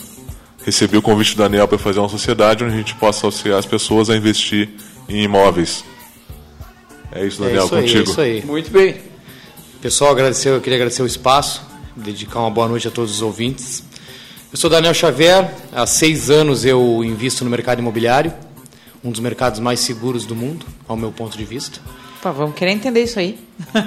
recebi 0.65 0.97
o 0.97 1.03
convite 1.03 1.35
do 1.35 1.43
Daniel 1.43 1.67
para 1.67 1.79
fazer 1.79 1.99
uma 1.99 2.09
sociedade 2.09 2.65
onde 2.65 2.75
a 2.75 2.77
gente 2.77 2.95
possa 2.95 3.27
auxiliar 3.27 3.59
as 3.59 3.67
pessoas 3.67 4.09
a 4.09 4.17
investir 4.17 4.71
em 5.09 5.23
imóveis. 5.23 5.85
É 7.11 7.27
isso, 7.27 7.43
Daniel, 7.43 7.63
é 7.63 7.65
isso 7.65 7.75
aí, 7.75 7.83
contigo. 7.83 7.99
é 7.99 8.03
isso 8.03 8.21
aí. 8.21 8.45
Muito 8.45 8.71
bem. 8.71 8.97
Pessoal, 9.81 10.13
agradecer, 10.13 10.49
eu 10.49 10.61
queria 10.61 10.77
agradecer 10.77 11.03
o 11.03 11.07
espaço, 11.07 11.63
dedicar 11.97 12.39
uma 12.39 12.51
boa 12.51 12.69
noite 12.69 12.87
a 12.87 12.91
todos 12.91 13.13
os 13.13 13.21
ouvintes. 13.21 13.83
Eu 14.53 14.57
sou 14.57 14.71
Daniel 14.71 14.95
Xavier, 14.95 15.53
há 15.73 15.87
seis 15.87 16.31
anos 16.31 16.65
eu 16.65 17.03
invisto 17.05 17.43
no 17.43 17.51
mercado 17.51 17.81
imobiliário, 17.81 18.33
um 19.05 19.11
dos 19.11 19.21
mercados 19.21 19.61
mais 19.61 19.81
seguros 19.81 20.25
do 20.25 20.35
mundo, 20.35 20.67
ao 20.87 20.97
meu 20.97 21.11
ponto 21.11 21.37
de 21.37 21.45
vista. 21.45 21.81
Pá, 22.23 22.31
vamos 22.31 22.55
querer 22.55 22.71
entender 22.71 23.03
isso 23.03 23.19
aí. 23.19 23.39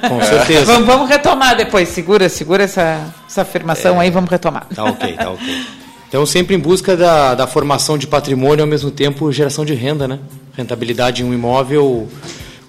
Com 0.10 0.20
certeza. 0.26 0.66
vamos, 0.66 0.86
vamos 0.86 1.10
retomar 1.10 1.56
depois. 1.56 1.88
Segura, 1.90 2.28
segura 2.28 2.64
essa, 2.64 3.14
essa 3.26 3.44
afirmação 3.44 4.00
aí, 4.00 4.12
vamos 4.12 4.30
retomar. 4.30 4.68
Tá 4.74 4.84
ok, 4.84 5.14
tá 5.14 5.32
ok. 5.32 5.66
Então, 6.08 6.26
sempre 6.26 6.56
em 6.56 6.60
busca 6.60 6.96
da, 6.96 7.36
da 7.36 7.46
formação 7.46 7.98
de 7.98 8.08
patrimônio 8.08 8.64
ao 8.64 8.68
mesmo 8.68 8.90
tempo, 8.90 9.30
geração 9.34 9.66
de 9.66 9.74
renda, 9.74 10.08
né? 10.08 10.20
Rentabilidade 10.56 11.24
em 11.24 11.26
um 11.26 11.34
imóvel, 11.34 12.08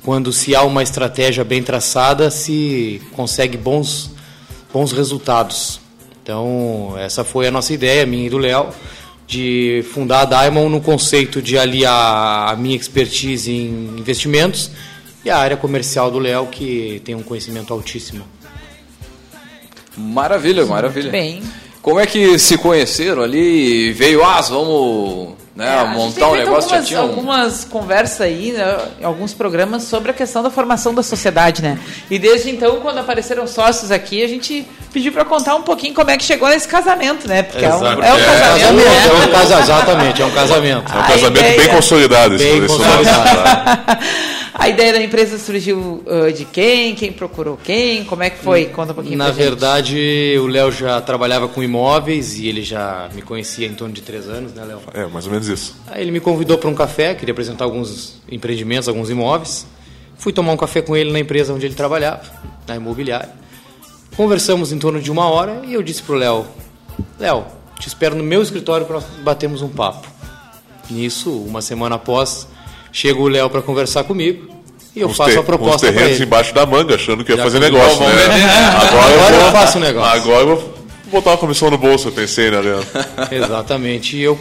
quando 0.02 0.32
se 0.32 0.54
há 0.56 0.62
uma 0.62 0.82
estratégia 0.82 1.44
bem 1.44 1.62
traçada, 1.62 2.28
se 2.28 3.00
consegue 3.12 3.56
bons, 3.56 4.10
bons 4.72 4.90
resultados. 4.90 5.78
Então, 6.22 6.94
essa 6.98 7.22
foi 7.22 7.46
a 7.46 7.50
nossa 7.50 7.72
ideia, 7.72 8.04
minha 8.04 8.26
e 8.26 8.30
do 8.30 8.38
Léo, 8.38 8.70
de 9.26 9.84
fundar 9.92 10.22
a 10.22 10.24
Diamond 10.24 10.70
no 10.70 10.80
conceito 10.80 11.42
de 11.42 11.58
aliar 11.58 12.50
a 12.52 12.56
minha 12.56 12.76
expertise 12.76 13.50
em 13.50 13.98
investimentos 13.98 14.70
e 15.24 15.30
a 15.30 15.38
área 15.38 15.56
comercial 15.56 16.10
do 16.10 16.18
Léo, 16.18 16.46
que 16.46 17.02
tem 17.04 17.14
um 17.14 17.22
conhecimento 17.22 17.72
altíssimo. 17.72 18.24
Maravilha, 19.96 20.64
maravilha. 20.66 21.10
Bem. 21.10 21.42
Como 21.82 21.98
é 21.98 22.06
que 22.06 22.38
se 22.38 22.58
conheceram 22.58 23.22
ali? 23.22 23.92
Veio, 23.92 24.22
ah, 24.24 24.40
vamos 24.40 25.34
né, 25.56 25.66
É, 25.66 25.84
montar 25.96 26.28
um 26.28 26.36
negócio. 26.36 26.52
Algumas, 26.52 26.70
já 26.70 26.82
tinha 26.82 27.00
um... 27.00 27.04
algumas 27.04 27.64
conversas 27.64 28.20
aí, 28.20 28.52
né, 28.52 28.76
em 29.00 29.04
alguns 29.04 29.32
programas, 29.32 29.84
sobre 29.84 30.10
a 30.10 30.14
questão 30.14 30.42
da 30.42 30.50
formação 30.50 30.94
da 30.94 31.02
sociedade, 31.02 31.62
né? 31.62 31.78
E 32.10 32.18
desde 32.18 32.50
então, 32.50 32.76
quando 32.80 32.98
apareceram 32.98 33.46
sócios 33.46 33.90
aqui, 33.90 34.22
a 34.22 34.28
gente 34.28 34.66
pediu 34.92 35.12
para 35.12 35.24
contar 35.24 35.54
um 35.54 35.62
pouquinho 35.62 35.94
como 35.94 36.10
é 36.10 36.16
que 36.18 36.24
chegou 36.24 36.48
nesse 36.48 36.68
casamento, 36.68 37.26
né? 37.26 37.42
Porque 37.42 37.64
é 37.64 37.74
um, 37.74 37.76
Exato. 37.78 38.02
é 38.02 38.12
um 38.12 38.16
É, 38.18 38.24
casamento, 38.24 38.74
né? 38.74 38.84
é 38.84 39.26
um 39.26 39.30
casamento, 39.32 39.62
exatamente, 39.62 40.22
é 40.22 40.26
um 40.26 40.30
casamento. 40.30 40.92
É 40.92 40.98
um 40.98 41.02
casamento 41.02 41.56
bem 41.56 41.68
consolidado 41.68 42.34
esse, 42.34 42.44
Bem 42.44 42.66
consolidado. 42.66 43.26
A 44.58 44.70
ideia 44.70 44.90
da 44.94 45.02
empresa 45.02 45.38
surgiu 45.38 46.02
uh, 46.06 46.32
de 46.32 46.46
quem? 46.46 46.94
Quem 46.94 47.12
procurou 47.12 47.58
quem? 47.62 48.04
Como 48.04 48.22
é 48.22 48.30
que 48.30 48.38
foi? 48.42 48.64
Conta 48.66 48.92
um 48.92 48.94
pouquinho 48.94 49.18
Na 49.18 49.26
pra 49.26 49.34
gente. 49.34 49.42
verdade, 49.42 50.34
o 50.40 50.46
Léo 50.46 50.72
já 50.72 50.98
trabalhava 51.02 51.46
com 51.46 51.62
imóveis 51.62 52.38
e 52.38 52.48
ele 52.48 52.62
já 52.62 53.06
me 53.14 53.20
conhecia 53.20 53.66
em 53.66 53.74
torno 53.74 53.92
de 53.92 54.00
três 54.00 54.26
anos, 54.26 54.54
né, 54.54 54.64
Léo? 54.64 54.80
É, 54.94 55.06
mais 55.06 55.26
ou 55.26 55.32
menos 55.32 55.46
isso. 55.46 55.76
Aí 55.86 56.00
ele 56.00 56.10
me 56.10 56.20
convidou 56.20 56.56
para 56.56 56.70
um 56.70 56.74
café, 56.74 57.14
queria 57.14 57.32
apresentar 57.32 57.64
alguns 57.66 58.16
empreendimentos, 58.30 58.88
alguns 58.88 59.10
imóveis. 59.10 59.66
Fui 60.16 60.32
tomar 60.32 60.52
um 60.52 60.56
café 60.56 60.80
com 60.80 60.96
ele 60.96 61.12
na 61.12 61.20
empresa 61.20 61.52
onde 61.52 61.66
ele 61.66 61.74
trabalhava, 61.74 62.22
na 62.66 62.76
imobiliária. 62.76 63.28
Conversamos 64.16 64.72
em 64.72 64.78
torno 64.78 65.02
de 65.02 65.10
uma 65.10 65.28
hora 65.28 65.60
e 65.66 65.74
eu 65.74 65.82
disse 65.82 66.02
pro 66.02 66.14
Léo: 66.14 66.46
Léo, 67.20 67.44
te 67.78 67.88
espero 67.88 68.16
no 68.16 68.24
meu 68.24 68.40
escritório 68.40 68.86
para 68.86 69.00
batermos 69.22 69.60
um 69.60 69.68
papo. 69.68 70.08
Nisso, 70.90 71.30
uma 71.42 71.60
semana 71.60 71.96
após, 71.96 72.48
chega 72.96 73.20
o 73.20 73.28
Léo 73.28 73.50
para 73.50 73.60
conversar 73.60 74.04
comigo 74.04 74.48
e 74.94 75.00
eu 75.00 75.08
Uns 75.08 75.18
faço 75.18 75.38
a 75.38 75.42
proposta 75.42 75.86
para 75.86 75.92
terrenos 75.92 76.16
ele. 76.16 76.24
embaixo 76.24 76.54
da 76.54 76.64
manga, 76.64 76.94
achando 76.94 77.22
que 77.22 77.30
ia 77.30 77.36
Já 77.36 77.42
fazer 77.42 77.60
negócio, 77.60 78.00
né? 78.00 78.06
Agora, 78.74 78.88
Agora 78.88 79.12
eu 79.12 79.34
eu 79.34 79.40
vou, 79.42 79.50
faço 79.52 79.76
o 79.76 79.80
negócio. 79.82 80.20
Agora 80.22 80.40
eu 80.40 80.46
vou 80.56 80.74
botar 81.12 81.30
uma 81.32 81.36
comissão 81.36 81.70
no 81.70 81.76
bolso, 81.76 82.08
eu 82.08 82.12
pensei, 82.12 82.50
né, 82.50 82.58
Leandro? 82.58 82.88
Exatamente. 83.30 84.16
E 84.16 84.22
eu 84.22 84.38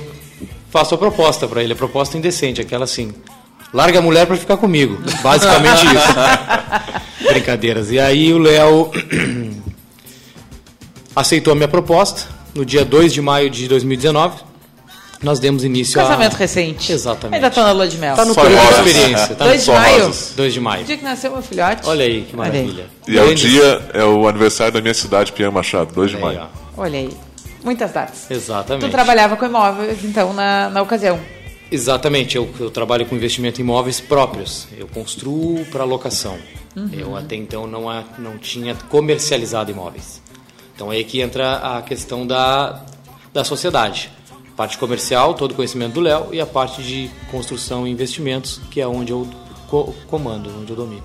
faço 0.70 0.96
a 0.96 0.98
proposta 0.98 1.50
para 1.50 1.62
ele, 1.62 1.74
a 1.74 1.76
proposta 1.76 2.18
indecente, 2.18 2.62
aquela 2.62 2.86
assim: 2.86 3.14
larga 3.74 4.00
a 4.00 4.02
mulher 4.02 4.26
para 4.26 4.38
ficar 4.38 4.56
comigo. 4.56 4.98
Basicamente 5.22 5.86
isso. 5.88 7.28
Brincadeiras. 7.28 7.92
E 7.92 8.00
aí 8.00 8.32
o 8.32 8.38
Léo 8.38 8.90
aceitou 11.14 11.52
a 11.52 11.56
minha 11.56 11.68
proposta. 11.68 12.34
No 12.56 12.64
dia 12.64 12.86
2 12.86 13.12
de 13.12 13.22
maio 13.22 13.50
de 13.50 13.68
2019, 13.68 14.38
nós 15.26 15.40
demos 15.40 15.64
início 15.64 15.96
Casamento 16.00 16.36
a. 16.36 16.38
recente. 16.38 16.92
Exatamente. 16.94 17.36
Ainda 17.36 17.50
tô 17.50 17.62
na 17.62 17.72
lua 17.72 17.88
de 17.88 17.98
mel. 17.98 18.16
Tá 18.16 18.24
no 18.24 18.34
período 18.36 18.62
de 18.62 18.90
experiência. 18.90 19.36
Tá 19.36 19.44
Dois 19.46 19.56
no... 19.56 19.60
de 19.60 19.64
Só 19.66 19.74
maio? 19.74 20.06
rosas. 20.06 20.34
2 20.36 20.54
de 20.54 20.60
O 20.60 20.62
maio. 20.62 20.86
dia 20.86 20.98
que 20.98 21.04
nasceu 21.04 21.32
meu 21.32 21.42
filhote. 21.42 21.82
Olha 21.86 22.06
aí, 22.06 22.22
que 22.22 22.36
maravilha. 22.36 22.86
E 23.08 23.18
é 23.18 23.24
o 23.24 23.34
dia, 23.36 23.90
é 23.94 24.04
o 24.04 24.28
aniversário 24.28 24.74
da 24.74 24.82
minha 24.82 24.94
cidade, 24.94 25.32
Pierre 25.34 25.52
Machado, 25.54 25.94
2 25.94 26.12
de 26.12 26.18
maio. 26.18 26.42
ó. 26.78 26.82
Olha 26.82 27.00
aí. 27.00 27.10
Muitas 27.64 27.92
datas. 27.92 28.30
Exatamente. 28.30 28.86
Tu 28.86 28.92
trabalhava 28.92 29.36
com 29.36 29.46
imóveis, 29.46 29.98
então, 30.06 30.32
na, 30.34 30.70
na 30.70 30.82
ocasião. 30.84 31.20
Exatamente, 31.72 32.36
eu, 32.38 32.48
eu 32.60 32.70
trabalho 32.70 33.06
com 33.08 33.16
investimento 33.16 33.60
em 33.60 33.64
imóveis 33.64 34.00
próprios. 34.00 34.68
Eu 34.78 34.88
construo 34.88 35.66
para 35.72 35.84
locação. 35.84 36.38
Eu 36.94 37.16
até 37.18 37.36
então 37.36 37.66
não, 37.66 37.90
a- 37.90 38.04
não 38.20 38.38
tinha 38.38 38.76
comercializado 38.90 39.72
imóveis. 39.72 40.22
Então 40.76 40.92
é 40.94 40.98
aí 40.98 41.04
que 41.04 41.22
entra 41.22 41.56
a 41.56 41.82
questão 41.82 42.28
da, 42.28 42.84
da 43.34 43.44
sociedade. 43.44 44.12
Parte 44.56 44.78
comercial, 44.78 45.34
todo 45.34 45.52
o 45.52 45.56
conhecimento 45.56 45.94
do 45.94 46.00
Léo, 46.02 46.28
e 46.32 46.40
a 46.40 46.46
parte 46.46 46.82
de 46.82 47.10
construção 47.30 47.86
e 47.86 47.92
investimentos, 47.92 48.62
que 48.72 48.80
é 48.80 48.88
onde 48.88 49.12
eu 49.12 49.28
co- 49.70 49.94
comando, 50.08 50.50
onde 50.62 50.70
eu 50.72 50.76
domino. 50.78 51.04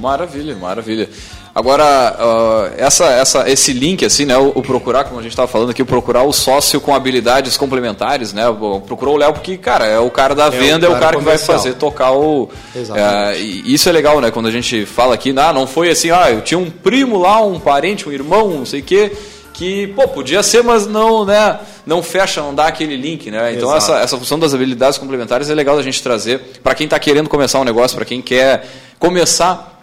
Maravilha, 0.00 0.54
maravilha. 0.56 1.08
Agora, 1.54 1.84
ah, 1.86 2.70
essa, 2.76 3.06
essa, 3.06 3.48
esse 3.48 3.72
link, 3.72 4.04
assim, 4.04 4.26
né? 4.26 4.36
O, 4.36 4.48
o 4.56 4.62
procurar, 4.62 5.04
como 5.04 5.18
a 5.18 5.22
gente 5.22 5.32
estava 5.32 5.48
falando 5.48 5.70
aqui, 5.70 5.80
o 5.80 5.86
procurar 5.86 6.22
o 6.24 6.32
sócio 6.32 6.80
com 6.80 6.94
habilidades 6.94 7.56
complementares, 7.56 8.32
né? 8.34 8.46
o- 8.48 8.80
Procurou 8.80 9.14
o 9.14 9.16
Léo 9.16 9.32
porque, 9.32 9.56
cara, 9.56 9.86
é 9.86 9.98
o 9.98 10.10
cara 10.10 10.34
da 10.34 10.48
o 10.48 10.50
venda, 10.50 10.86
é 10.86 10.90
o 10.90 10.92
cara 10.92 11.04
cara 11.06 11.16
que 11.18 11.24
vai 11.24 11.38
fazer 11.38 11.74
tocar 11.74 12.10
o. 12.12 12.50
Exatamente. 12.74 13.38
É, 13.38 13.40
e 13.40 13.72
isso 13.72 13.88
é 13.88 13.92
legal, 13.92 14.20
né? 14.20 14.30
Quando 14.30 14.46
a 14.48 14.50
gente 14.50 14.84
fala 14.84 15.14
aqui, 15.14 15.32
ah, 15.38 15.52
não 15.52 15.66
foi 15.66 15.88
assim, 15.88 16.10
ah, 16.10 16.30
eu 16.30 16.42
tinha 16.42 16.58
um 16.58 16.68
primo 16.70 17.16
lá, 17.18 17.40
um 17.42 17.58
parente, 17.58 18.06
um 18.06 18.12
irmão, 18.12 18.50
não 18.50 18.66
sei 18.66 18.80
o 18.80 18.84
quê. 18.84 19.12
Que, 19.56 19.86
pô, 19.88 20.06
podia 20.08 20.42
ser, 20.42 20.62
mas 20.62 20.86
não, 20.86 21.24
né, 21.24 21.58
não 21.86 22.02
fecha, 22.02 22.42
não 22.42 22.54
dá 22.54 22.66
aquele 22.66 22.94
link, 22.96 23.30
né? 23.30 23.54
Então, 23.54 23.74
Exato. 23.74 23.92
essa, 23.92 24.04
essa 24.04 24.16
função 24.18 24.38
das 24.38 24.52
habilidades 24.52 24.98
complementares 24.98 25.48
é 25.48 25.54
legal 25.54 25.76
da 25.76 25.82
gente 25.82 26.02
trazer 26.02 26.38
para 26.62 26.74
quem 26.74 26.84
está 26.84 26.98
querendo 26.98 27.28
começar 27.28 27.58
um 27.58 27.64
negócio, 27.64 27.96
para 27.96 28.04
quem 28.04 28.20
quer 28.20 28.66
começar 28.98 29.80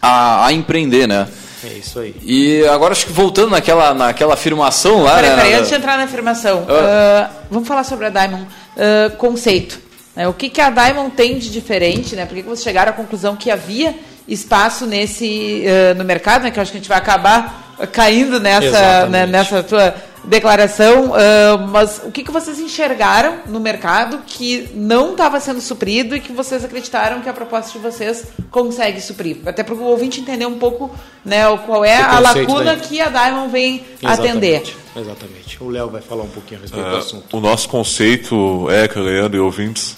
a, 0.00 0.46
a 0.46 0.52
empreender, 0.52 1.08
né? 1.08 1.26
É 1.64 1.68
isso 1.78 1.98
aí. 1.98 2.14
E 2.22 2.64
agora 2.68 2.92
acho 2.92 3.06
que 3.06 3.12
voltando 3.12 3.50
naquela, 3.50 3.92
naquela 3.92 4.34
afirmação 4.34 5.02
lá, 5.02 5.16
Peraí, 5.16 5.30
né? 5.30 5.36
peraí, 5.36 5.50
na- 5.52 5.58
antes 5.58 5.68
de 5.70 5.74
entrar 5.74 5.96
na 5.98 6.04
afirmação, 6.04 6.64
Ah. 6.68 7.28
ah, 7.28 7.30
vamos 7.50 7.66
falar 7.66 7.82
sobre 7.82 8.06
a 8.06 8.10
Diamond. 8.10 8.46
Ah, 8.76 9.10
conceito. 9.18 9.80
né? 10.14 10.28
O 10.28 10.32
que, 10.32 10.48
que 10.48 10.60
a 10.60 10.70
Diamond 10.70 11.10
tem 11.16 11.38
de 11.40 11.50
diferente? 11.50 12.14
Né? 12.14 12.24
Por 12.24 12.36
que, 12.36 12.42
que 12.42 12.48
vocês 12.48 12.62
chegaram 12.62 12.90
à 12.92 12.94
conclusão 12.94 13.34
que 13.34 13.50
havia 13.50 13.96
espaço 14.28 14.86
nesse 14.86 15.64
ah, 15.66 15.94
no 15.94 16.04
mercado? 16.04 16.44
Né? 16.44 16.52
Que 16.52 16.58
eu 16.60 16.62
acho 16.62 16.70
que 16.70 16.78
a 16.78 16.80
gente 16.80 16.88
vai 16.88 16.98
acabar 16.98 17.67
caindo 17.86 18.40
nessa, 18.40 18.66
Exatamente. 18.66 19.10
né, 19.10 19.26
nessa 19.26 19.62
tua 19.62 19.94
declaração. 20.24 21.12
ah, 21.14 21.56
mas 21.68 22.00
o 22.04 22.10
que, 22.10 22.22
que 22.24 22.30
vocês 22.30 22.58
enxergaram 22.58 23.38
no 23.46 23.60
mercado 23.60 24.18
que 24.26 24.68
não 24.74 25.12
estava 25.12 25.40
sendo 25.40 25.60
suprido 25.60 26.14
e 26.16 26.20
que 26.20 26.32
vocês 26.32 26.64
acreditaram 26.64 27.20
que 27.20 27.28
a 27.28 27.32
proposta 27.32 27.72
de 27.72 27.78
vocês 27.78 28.24
consegue 28.50 29.00
suprir? 29.00 29.38
Até 29.46 29.62
para 29.62 29.74
o 29.74 29.82
ouvinte 29.84 30.20
entender 30.20 30.46
um 30.46 30.58
pouco 30.58 30.90
né, 31.24 31.48
o- 31.48 31.58
qual 31.58 31.84
é 31.84 31.96
a 31.96 32.18
lacuna 32.18 32.76
daí. 32.76 32.80
que 32.80 33.00
a 33.00 33.08
Diamond 33.08 33.50
vem 33.50 33.84
atender. 34.04 34.60
Exatamente. 34.62 34.76
Exatamente. 34.96 35.62
O 35.62 35.68
Léo 35.70 35.88
vai 35.88 36.00
falar 36.02 36.24
um 36.24 36.28
pouquinho 36.28 36.60
a 36.60 36.62
respeito 36.62 36.88
do 36.88 36.94
Ah, 36.96 36.98
assunto. 36.98 37.36
o 37.36 37.40
nosso 37.40 37.68
conceito, 37.68 38.66
Eka, 38.70 39.00
Leandro 39.00 39.36
e 39.36 39.40
ouvintes, 39.40 39.96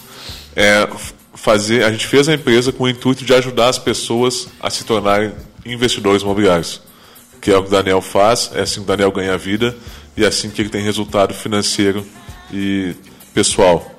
é 0.54 0.86
fazer. 1.34 1.84
A 1.84 1.90
gente 1.90 2.06
fez 2.06 2.28
a 2.28 2.34
empresa 2.34 2.70
com 2.72 2.84
o 2.84 2.88
intuito 2.88 3.24
de 3.24 3.32
ajudar 3.32 3.68
as 3.68 3.78
pessoas 3.78 4.48
a 4.60 4.68
se 4.68 4.84
tornarem 4.84 5.32
investidores 5.64 6.22
imobiliários. 6.22 6.82
Que 7.40 7.50
é 7.50 7.56
o 7.56 7.62
que 7.62 7.68
o 7.68 7.70
Daniel 7.70 8.00
faz, 8.00 8.50
é 8.54 8.60
assim 8.60 8.76
que 8.76 8.84
o 8.84 8.86
Daniel 8.86 9.10
ganha 9.10 9.36
vida 9.38 9.76
e 10.16 10.24
é 10.24 10.26
assim 10.26 10.50
que 10.50 10.60
ele 10.60 10.68
tem 10.68 10.82
resultado 10.82 11.32
financeiro 11.32 12.06
e 12.52 12.94
pessoal. 13.32 13.90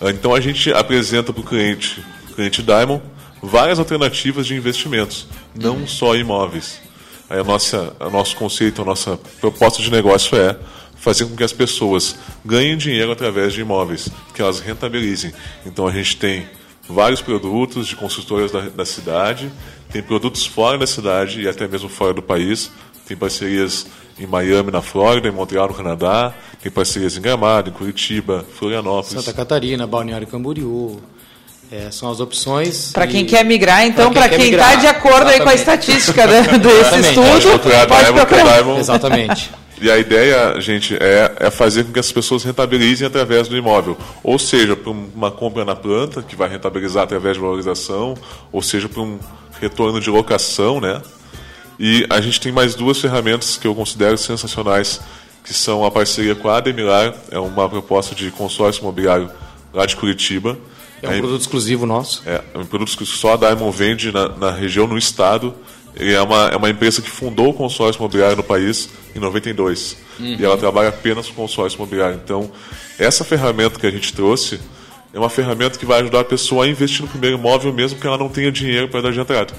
Ah, 0.00 0.10
Então 0.10 0.34
a 0.34 0.40
gente 0.40 0.72
apresenta 0.72 1.32
para 1.32 1.40
o 1.40 1.44
cliente, 1.44 2.04
cliente 2.34 2.62
Diamond, 2.62 3.02
várias 3.42 3.78
alternativas 3.78 4.46
de 4.46 4.54
investimentos, 4.54 5.26
não 5.54 5.86
só 5.86 6.14
imóveis. 6.14 6.80
Aí 7.28 7.40
a 7.40 7.44
nossa, 7.44 7.94
o 8.00 8.10
nosso 8.10 8.36
conceito, 8.36 8.82
a 8.82 8.84
nossa 8.84 9.18
proposta 9.40 9.82
de 9.82 9.90
negócio 9.90 10.36
é 10.36 10.56
fazer 10.96 11.26
com 11.26 11.36
que 11.36 11.44
as 11.44 11.52
pessoas 11.52 12.16
ganhem 12.44 12.76
dinheiro 12.76 13.12
através 13.12 13.52
de 13.52 13.60
imóveis, 13.60 14.08
que 14.34 14.40
elas 14.40 14.60
rentabilizem. 14.60 15.32
Então 15.64 15.86
a 15.86 15.92
gente 15.92 16.16
tem 16.16 16.46
vários 16.88 17.20
produtos 17.22 17.86
de 17.86 17.96
construtoras 17.96 18.50
da, 18.50 18.60
da 18.60 18.84
cidade, 18.84 19.50
tem 19.94 20.02
produtos 20.02 20.44
fora 20.44 20.76
da 20.76 20.88
cidade 20.88 21.40
e 21.40 21.48
até 21.48 21.68
mesmo 21.68 21.88
fora 21.88 22.12
do 22.12 22.20
país. 22.20 22.68
Tem 23.06 23.16
parcerias 23.16 23.86
em 24.18 24.26
Miami, 24.26 24.72
na 24.72 24.82
Flórida, 24.82 25.28
em 25.28 25.30
Montreal, 25.30 25.68
no 25.68 25.74
Canadá, 25.74 26.34
tem 26.60 26.72
parcerias 26.72 27.16
em 27.16 27.20
Gramado, 27.20 27.70
em 27.70 27.72
Curitiba, 27.72 28.44
Florianópolis. 28.58 29.22
Santa 29.24 29.32
Catarina, 29.32 29.86
Balneário 29.86 30.26
Camboriú. 30.26 31.00
É, 31.70 31.92
são 31.92 32.10
as 32.10 32.18
opções. 32.18 32.90
Para 32.92 33.04
e- 33.04 33.08
quem 33.08 33.24
quer 33.24 33.44
migrar, 33.44 33.86
então, 33.86 34.12
para 34.12 34.28
quem 34.28 34.50
está 34.50 34.74
de 34.74 34.88
acordo 34.88 35.28
aí 35.28 35.40
com 35.40 35.48
a 35.48 35.54
estatística 35.54 36.26
né, 36.26 36.42
desse 36.42 37.10
estudo, 37.10 37.30
Pode 37.30 37.46
procurar 37.46 37.86
pode 37.86 38.12
procurar. 38.12 38.54
Diamond 38.54 38.80
Exatamente. 38.80 39.50
E 39.80 39.90
a 39.90 39.98
ideia, 39.98 40.60
gente, 40.60 40.94
é, 40.94 41.34
é 41.40 41.50
fazer 41.50 41.84
com 41.84 41.92
que 41.92 41.98
as 41.98 42.10
pessoas 42.10 42.44
rentabilizem 42.44 43.06
através 43.06 43.48
do 43.48 43.56
imóvel. 43.56 43.98
Ou 44.22 44.38
seja, 44.38 44.76
para 44.76 44.92
uma 44.92 45.32
compra 45.32 45.64
na 45.64 45.74
planta, 45.74 46.22
que 46.22 46.36
vai 46.36 46.48
rentabilizar 46.48 47.02
através 47.02 47.34
de 47.34 47.42
valorização, 47.42 48.14
ou 48.52 48.62
seja, 48.62 48.88
para 48.88 49.02
um 49.02 49.18
retorno 49.60 50.00
de 50.00 50.10
locação, 50.10 50.80
né? 50.80 51.00
E 51.78 52.06
a 52.08 52.20
gente 52.20 52.40
tem 52.40 52.52
mais 52.52 52.74
duas 52.74 53.00
ferramentas 53.00 53.56
que 53.56 53.66
eu 53.66 53.74
considero 53.74 54.16
sensacionais, 54.16 55.00
que 55.44 55.52
são 55.52 55.84
a 55.84 55.90
parceria 55.90 56.34
com 56.34 56.48
a 56.48 56.58
Ademilar, 56.58 57.14
é 57.30 57.38
uma 57.38 57.68
proposta 57.68 58.14
de 58.14 58.30
consórcio 58.30 58.80
imobiliário 58.80 59.30
lá 59.72 59.84
de 59.84 59.96
Curitiba. 59.96 60.56
É 61.02 61.08
um 61.08 61.12
é, 61.12 61.18
produto 61.18 61.40
exclusivo 61.40 61.84
nosso. 61.84 62.22
É, 62.24 62.42
é 62.54 62.58
um 62.58 62.64
produto 62.64 62.96
que 62.96 63.04
só 63.04 63.34
a 63.34 63.36
Diamond 63.36 63.76
vende 63.76 64.12
na, 64.12 64.28
na 64.28 64.50
região, 64.50 64.86
no 64.86 64.96
estado. 64.96 65.54
Ele 65.96 66.12
é 66.12 66.22
uma, 66.22 66.48
é 66.48 66.56
uma 66.56 66.70
empresa 66.70 67.02
que 67.02 67.10
fundou 67.10 67.50
o 67.50 67.54
consórcio 67.54 68.00
imobiliário 68.00 68.36
no 68.36 68.42
país 68.42 68.88
em 69.14 69.18
92. 69.18 69.96
Uhum. 70.18 70.36
E 70.38 70.44
ela 70.44 70.56
trabalha 70.56 70.88
apenas 70.88 71.28
com 71.28 71.34
consórcio 71.34 71.76
imobiliário. 71.76 72.20
Então, 72.22 72.50
essa 72.98 73.24
ferramenta 73.24 73.78
que 73.78 73.86
a 73.86 73.90
gente 73.90 74.12
trouxe 74.12 74.60
é 75.14 75.18
uma 75.18 75.30
ferramenta 75.30 75.78
que 75.78 75.86
vai 75.86 76.00
ajudar 76.00 76.20
a 76.20 76.24
pessoa 76.24 76.64
a 76.64 76.68
investir 76.68 77.02
no 77.02 77.08
primeiro 77.08 77.38
imóvel 77.38 77.72
mesmo 77.72 77.98
que 77.98 78.06
ela 78.06 78.18
não 78.18 78.28
tenha 78.28 78.50
dinheiro 78.50 78.88
para 78.88 79.00
dar 79.00 79.12
de 79.12 79.20
entrada. 79.20 79.54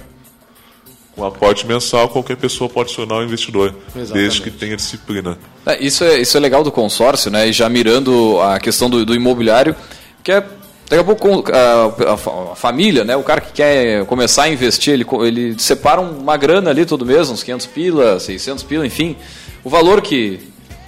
Com 1.15 1.23
aporte 1.23 1.65
mensal, 1.65 2.09
qualquer 2.09 2.35
pessoa 2.35 2.69
pode 2.69 2.89
se 2.89 2.97
tornar 2.97 3.19
um 3.19 3.23
investidor, 3.23 3.73
Exatamente. 3.95 4.13
desde 4.13 4.41
que 4.41 4.51
tenha 4.51 4.75
disciplina. 4.75 5.37
É, 5.65 5.81
isso, 5.81 6.03
é, 6.03 6.19
isso 6.19 6.35
é 6.35 6.39
legal 6.41 6.61
do 6.61 6.73
consórcio, 6.73 7.31
né? 7.31 7.47
E 7.47 7.53
já 7.53 7.69
mirando 7.69 8.37
a 8.41 8.59
questão 8.59 8.89
do, 8.89 9.05
do 9.05 9.15
imobiliário, 9.15 9.73
que 10.21 10.31
é 10.33 10.43
Daqui 10.87 11.01
a 11.01 11.03
pouco 11.03 11.43
a, 11.51 12.11
a, 12.11 12.51
a, 12.51 12.55
família, 12.55 13.03
né, 13.03 13.15
o 13.15 13.23
cara 13.23 13.41
que 13.41 13.51
quer 13.51 14.05
começar 14.05 14.43
a 14.43 14.49
investir, 14.49 14.93
ele, 14.93 15.05
ele 15.23 15.55
separa 15.57 15.99
uma 15.99 16.37
grana 16.37 16.69
ali 16.69 16.85
todo 16.85 17.03
mês, 17.03 17.27
uns 17.27 17.41
500 17.41 17.65
pila, 17.65 18.19
600 18.19 18.63
pila, 18.63 18.85
enfim, 18.85 19.15
o 19.63 19.69
valor 19.69 19.99
que 19.99 20.39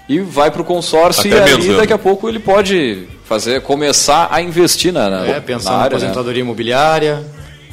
e 0.08 0.20
vai 0.20 0.52
para 0.52 0.62
o 0.62 0.66
consórcio 0.66 1.22
Até 1.22 1.52
e 1.52 1.56
aí 1.56 1.76
daqui 1.76 1.92
a 1.92 1.98
pouco 1.98 2.30
ele 2.30 2.40
pode 2.40 3.08
fazer 3.28 3.62
começar 3.62 4.30
a 4.32 4.42
investir 4.42 4.94
na, 4.94 5.10
na 5.10 5.28
é, 5.28 5.40
pensar 5.40 5.72
na, 5.72 5.78
área, 5.78 5.98
aposentadoria 5.98 6.42
né? 6.42 6.46
imobiliária 6.46 7.26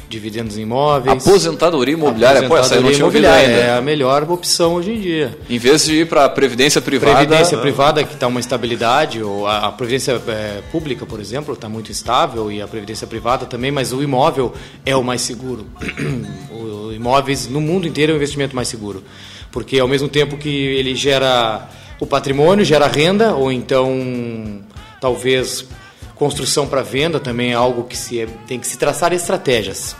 dividendos 0.07 0.57
imóveis. 0.57 1.25
Aposentadoria 1.25 1.93
imobiliária, 1.93 2.45
Aposentadoria 2.45 2.81
pô, 2.81 2.89
essa 2.89 2.99
imobiliária 2.99 3.47
é 3.47 3.77
a 3.77 3.81
melhor 3.81 4.29
opção 4.29 4.75
hoje 4.75 4.91
em 4.91 5.01
dia. 5.01 5.37
Em 5.49 5.57
vez 5.57 5.85
de 5.85 6.01
ir 6.01 6.07
para 6.07 6.25
a 6.25 6.29
previdência 6.29 6.81
privada. 6.81 7.17
Previdência 7.17 7.57
privada 7.57 8.03
que 8.03 8.13
está 8.13 8.27
uma 8.27 8.39
estabilidade, 8.39 9.21
ou 9.21 9.47
a, 9.47 9.67
a 9.67 9.71
previdência 9.71 10.21
é, 10.27 10.61
pública, 10.71 11.05
por 11.05 11.19
exemplo, 11.19 11.53
está 11.53 11.67
muito 11.67 11.91
estável 11.91 12.51
e 12.51 12.61
a 12.61 12.67
previdência 12.67 13.07
privada 13.07 13.45
também, 13.45 13.71
mas 13.71 13.91
o 13.91 14.01
imóvel 14.01 14.53
é 14.85 14.95
o 14.95 15.03
mais 15.03 15.21
seguro. 15.21 15.65
o, 16.51 16.93
imóveis 16.93 17.47
no 17.47 17.59
mundo 17.59 17.87
inteiro 17.87 18.11
é 18.11 18.15
o 18.15 18.17
investimento 18.17 18.55
mais 18.55 18.67
seguro, 18.67 19.03
porque 19.51 19.79
ao 19.79 19.87
mesmo 19.87 20.07
tempo 20.07 20.37
que 20.37 20.49
ele 20.49 20.95
gera 20.95 21.67
o 21.99 22.05
patrimônio, 22.05 22.63
gera 22.63 22.87
renda, 22.87 23.33
ou 23.33 23.51
então 23.51 24.61
talvez 25.05 25.67
construção 26.15 26.67
para 26.67 26.81
venda 26.81 27.19
também 27.19 27.51
é 27.51 27.53
algo 27.53 27.83
que 27.83 27.95
se 27.95 28.21
é, 28.21 28.25
tem 28.47 28.59
que 28.59 28.65
se 28.65 28.75
traçar 28.75 29.13
estratégias. 29.13 29.95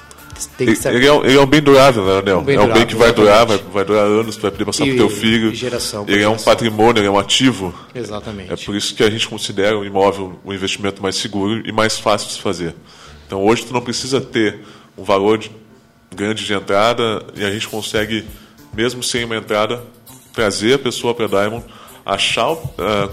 Tem 0.58 0.74
que 0.74 0.88
ele, 0.88 1.08
é, 1.08 1.16
ele 1.18 1.38
é 1.38 1.40
um 1.40 1.46
bem 1.46 1.62
durável, 1.62 2.04
né, 2.04 2.20
Anel? 2.20 2.40
Um 2.40 2.50
é 2.50 2.60
um 2.60 2.74
bem 2.74 2.86
que 2.88 2.96
vai 2.96 3.14
durar, 3.14 3.46
vai, 3.46 3.58
vai 3.58 3.86
durar 3.86 4.04
anos, 4.04 4.36
vai 4.36 4.50
poder 4.50 4.66
passar 4.66 4.84
para 4.84 4.94
o 4.94 4.98
teu 4.98 5.10
filho. 5.10 5.54
Geração, 5.54 6.04
ele 6.08 6.14
geração. 6.14 6.34
é 6.34 6.36
um 6.36 6.44
patrimônio, 6.44 7.00
ele 7.00 7.08
é 7.08 7.12
um 7.12 7.20
ativo. 7.20 7.74
Exatamente. 7.94 8.52
É 8.52 8.56
por 8.58 8.76
isso 8.76 8.96
que 8.96 9.04
a 9.04 9.10
gente 9.10 9.28
considera 9.28 9.78
o 9.78 9.86
imóvel 9.86 10.40
um 10.44 10.52
investimento 10.52 11.02
mais 11.04 11.16
seguro 11.16 11.62
e 11.66 11.72
mais 11.72 12.00
fácil 12.00 12.28
de 12.28 12.34
se 12.34 12.42
fazer. 12.42 12.74
Então 13.28 13.46
hoje 13.46 13.64
tu 13.64 13.74
não 13.74 13.82
precisa 13.82 14.20
ter 14.20 14.60
um 14.98 15.04
valor 15.04 15.38
de, 15.38 15.52
grande 16.14 16.44
de 16.44 16.54
entrada 16.54 17.24
e 17.36 17.46
a 17.46 17.52
gente 17.52 17.68
consegue, 17.70 18.26
mesmo 18.74 19.04
sem 19.04 19.24
uma 19.24 19.38
entrada, 19.38 19.84
trazer 20.34 20.74
a 20.74 20.80
pessoa 20.80 21.14
para 21.14 21.26
a 21.26 21.28
Diamond, 21.30 21.64
achar 22.06 22.52
uh, 22.52 22.68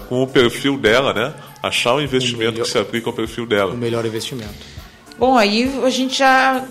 com 0.07 0.21
o 0.21 0.27
perfil 0.27 0.77
dela, 0.77 1.13
né? 1.13 1.33
achar 1.63 1.93
o 1.93 2.01
investimento 2.01 2.51
melhor, 2.51 2.65
que 2.65 2.71
se 2.71 2.77
aplica 2.77 3.09
ao 3.09 3.13
perfil 3.13 3.45
dela. 3.45 3.73
O 3.73 3.77
melhor 3.77 4.05
investimento. 4.05 4.53
Bom, 5.17 5.37
aí 5.37 5.71
a 5.83 5.89
gente 5.89 6.17
já 6.17 6.65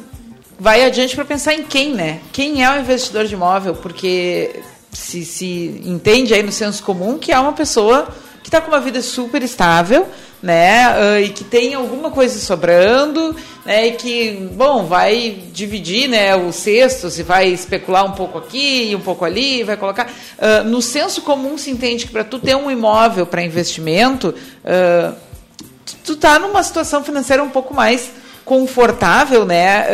vai 0.60 0.84
adiante 0.84 1.14
para 1.14 1.24
pensar 1.24 1.54
em 1.54 1.62
quem, 1.62 1.94
né? 1.94 2.20
Quem 2.30 2.62
é 2.62 2.70
o 2.70 2.78
investidor 2.78 3.24
de 3.24 3.32
imóvel? 3.32 3.74
Porque 3.74 4.60
se, 4.92 5.24
se 5.24 5.80
entende 5.84 6.34
aí 6.34 6.42
no 6.42 6.52
senso 6.52 6.82
comum 6.82 7.18
que 7.18 7.32
é 7.32 7.38
uma 7.38 7.54
pessoa 7.54 8.06
que 8.42 8.48
está 8.48 8.60
com 8.60 8.68
uma 8.68 8.80
vida 8.80 9.00
super 9.00 9.42
estável, 9.42 10.06
né? 10.42 10.88
Uh, 10.90 11.20
e 11.20 11.28
que 11.28 11.44
tem 11.44 11.74
alguma 11.74 12.10
coisa 12.10 12.38
sobrando, 12.40 13.34
né? 13.64 13.86
E 13.86 13.92
que, 13.92 14.48
bom, 14.52 14.84
vai 14.84 15.38
dividir, 15.52 16.08
né? 16.08 16.34
O 16.34 16.52
cesto, 16.52 17.08
se 17.10 17.22
vai 17.22 17.48
especular 17.48 18.04
um 18.04 18.12
pouco 18.12 18.38
aqui 18.38 18.90
e 18.90 18.96
um 18.96 19.00
pouco 19.00 19.24
ali, 19.24 19.62
vai 19.62 19.76
colocar. 19.76 20.10
Uh, 20.38 20.64
no 20.64 20.82
senso 20.82 21.22
comum 21.22 21.56
se 21.56 21.70
entende 21.70 22.06
que 22.06 22.12
para 22.12 22.24
tu 22.24 22.38
ter 22.40 22.56
um 22.56 22.70
imóvel 22.70 23.24
para 23.24 23.42
investimento, 23.42 24.34
uh, 24.64 25.14
tu, 26.04 26.14
está 26.14 26.38
numa 26.40 26.62
situação 26.62 27.04
financeira 27.04 27.42
um 27.42 27.50
pouco 27.50 27.72
mais 27.72 28.10
confortável, 28.44 29.44
né? 29.44 29.86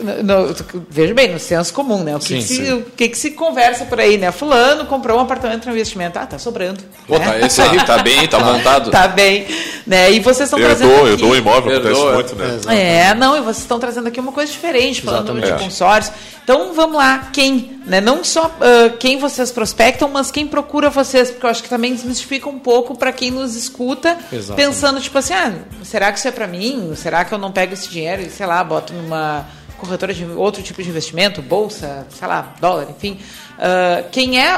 No, 0.00 0.54
veja 0.88 1.14
bem, 1.14 1.32
no 1.32 1.38
senso 1.38 1.72
comum, 1.72 2.02
né? 2.02 2.16
O 2.16 2.18
que, 2.18 2.26
sim, 2.26 2.36
que, 2.36 2.42
se, 2.42 2.72
o 2.72 2.82
que, 2.96 3.08
que, 3.08 3.18
se 3.18 3.30
conversa 3.32 3.84
por 3.84 4.00
aí, 4.00 4.16
né? 4.16 4.32
Fulano 4.32 4.86
comprou 4.86 5.18
um 5.18 5.20
apartamento 5.20 5.62
para 5.62 5.72
investimento. 5.72 6.18
Ah, 6.18 6.26
tá 6.26 6.38
sobrando. 6.38 6.82
Pô, 7.06 7.18
né? 7.18 7.24
tá, 7.24 7.46
esse 7.46 7.60
aí 7.60 7.84
tá 7.84 7.98
bem, 7.98 8.26
tá 8.28 8.38
montado. 8.38 8.90
Tá 8.90 9.08
bem. 9.08 9.46
Né? 9.86 10.12
E 10.12 10.20
vocês 10.20 10.48
estão 10.48 10.58
trazendo. 10.58 10.88
Dou, 10.88 11.00
aqui... 11.00 11.10
Eu 11.10 11.16
dou 11.16 11.36
imóvel, 11.36 11.76
acontece 11.76 12.00
é. 12.00 12.14
muito, 12.14 12.36
né? 12.36 13.10
É, 13.10 13.14
não, 13.14 13.36
e 13.36 13.40
vocês 13.40 13.58
estão 13.58 13.78
trazendo 13.78 14.08
aqui 14.08 14.20
uma 14.20 14.32
coisa 14.32 14.50
diferente, 14.50 15.02
falando 15.02 15.30
Exatamente. 15.30 15.58
de 15.58 15.64
consórcio. 15.64 16.12
Então 16.42 16.72
vamos 16.72 16.96
lá, 16.96 17.30
quem? 17.32 17.80
Né? 17.86 18.00
Não 18.00 18.24
só 18.24 18.46
uh, 18.46 18.96
quem 18.98 19.18
vocês 19.18 19.52
prospectam, 19.52 20.08
mas 20.08 20.32
quem 20.32 20.46
procura 20.46 20.90
vocês, 20.90 21.30
porque 21.30 21.46
eu 21.46 21.50
acho 21.50 21.62
que 21.62 21.68
também 21.68 21.94
desmistifica 21.94 22.48
um 22.48 22.58
pouco 22.58 22.96
para 22.98 23.12
quem 23.12 23.30
nos 23.30 23.54
escuta, 23.54 24.18
Exatamente. 24.32 24.66
pensando, 24.66 25.00
tipo 25.00 25.16
assim, 25.16 25.32
ah, 25.32 25.52
será 25.84 26.10
que 26.10 26.18
isso 26.18 26.26
é 26.26 26.32
para 26.32 26.48
mim? 26.48 26.92
Será 26.96 27.24
que 27.24 27.32
eu 27.32 27.38
não 27.38 27.52
pego 27.52 27.74
esse 27.74 27.88
dinheiro 27.88 28.22
e, 28.22 28.30
sei 28.30 28.46
lá, 28.46 28.64
boto 28.64 28.92
numa 28.92 29.46
corretora 29.80 30.14
de 30.14 30.24
outro 30.24 30.62
tipo 30.62 30.82
de 30.82 30.88
investimento, 30.88 31.42
bolsa, 31.42 32.06
sei 32.10 32.28
lá, 32.28 32.54
dólar, 32.60 32.88
enfim. 32.90 33.18
Uh, 33.58 34.08
quem 34.10 34.40
é, 34.40 34.56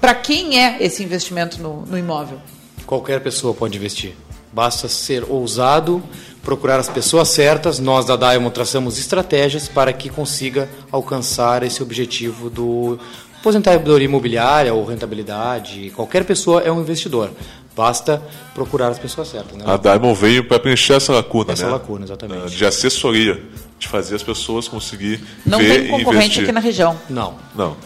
para 0.00 0.14
quem 0.14 0.62
é 0.62 0.76
esse 0.80 1.02
investimento 1.02 1.62
no, 1.62 1.86
no 1.86 1.96
imóvel? 1.96 2.38
Qualquer 2.84 3.20
pessoa 3.20 3.54
pode 3.54 3.76
investir. 3.76 4.14
Basta 4.52 4.88
ser 4.88 5.24
ousado, 5.28 6.02
procurar 6.42 6.78
as 6.78 6.88
pessoas 6.88 7.28
certas. 7.28 7.78
Nós 7.78 8.04
da 8.04 8.16
Diamond 8.16 8.54
traçamos 8.54 8.98
estratégias 8.98 9.68
para 9.68 9.92
que 9.92 10.08
consiga 10.08 10.68
alcançar 10.90 11.62
esse 11.62 11.82
objetivo 11.82 12.48
do 12.48 12.98
aposentadoria 13.40 14.06
imobiliária 14.06 14.74
ou 14.74 14.84
rentabilidade. 14.84 15.90
Qualquer 15.94 16.24
pessoa 16.24 16.62
é 16.62 16.72
um 16.72 16.80
investidor. 16.80 17.30
Basta 17.76 18.22
procurar 18.54 18.88
as 18.88 18.98
pessoas 18.98 19.28
certas. 19.28 19.54
Né? 19.58 19.64
A 19.66 19.76
Diamond 19.76 20.18
veio 20.18 20.44
para 20.48 20.58
preencher 20.58 20.94
essa 20.94 21.12
lacuna, 21.12 21.52
essa 21.52 21.66
né? 21.66 21.72
lacuna, 21.72 22.06
exatamente. 22.06 22.56
De 22.56 22.64
assessoria 22.64 23.42
de 23.78 23.86
fazer 23.86 24.14
as 24.14 24.22
pessoas 24.22 24.66
conseguir 24.66 25.20
Não 25.44 25.58
ver 25.58 25.82
tem 25.82 25.90
concorrente 25.90 26.40
aqui 26.40 26.52
na 26.52 26.60
região. 26.60 26.98
Não. 27.10 27.34
Não. 27.54 27.76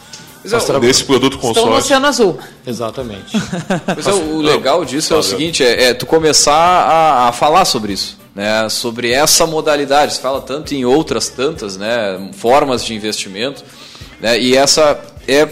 É, 0.45 0.79
Desse 0.79 1.05
produto 1.05 1.37
consórcio. 1.37 1.61
Estão 1.61 1.73
no 1.73 1.77
Oceano 1.77 2.07
Azul. 2.07 2.39
Exatamente. 2.65 3.37
Mas 3.85 4.07
é, 4.07 4.13
o 4.13 4.41
legal 4.41 4.85
disso 4.85 5.13
é 5.13 5.17
o 5.17 5.23
seguinte, 5.23 5.63
é, 5.65 5.91
é 5.91 5.95
tu 5.95 6.07
começar 6.07 6.55
a, 6.55 7.29
a, 7.29 7.33
falar 7.33 7.65
sobre 7.65 7.93
isso. 7.93 8.19
Né, 8.33 8.69
sobre 8.69 9.11
essa 9.11 9.45
modalidade, 9.45 10.15
se 10.15 10.21
fala 10.21 10.41
tanto 10.41 10.73
em 10.73 10.85
outras 10.85 11.29
tantas 11.29 11.77
né, 11.77 12.31
formas 12.35 12.85
de 12.85 12.95
investimento, 12.95 13.65
né, 14.21 14.39
e 14.39 14.57
essa 14.57 15.01
é 15.27 15.45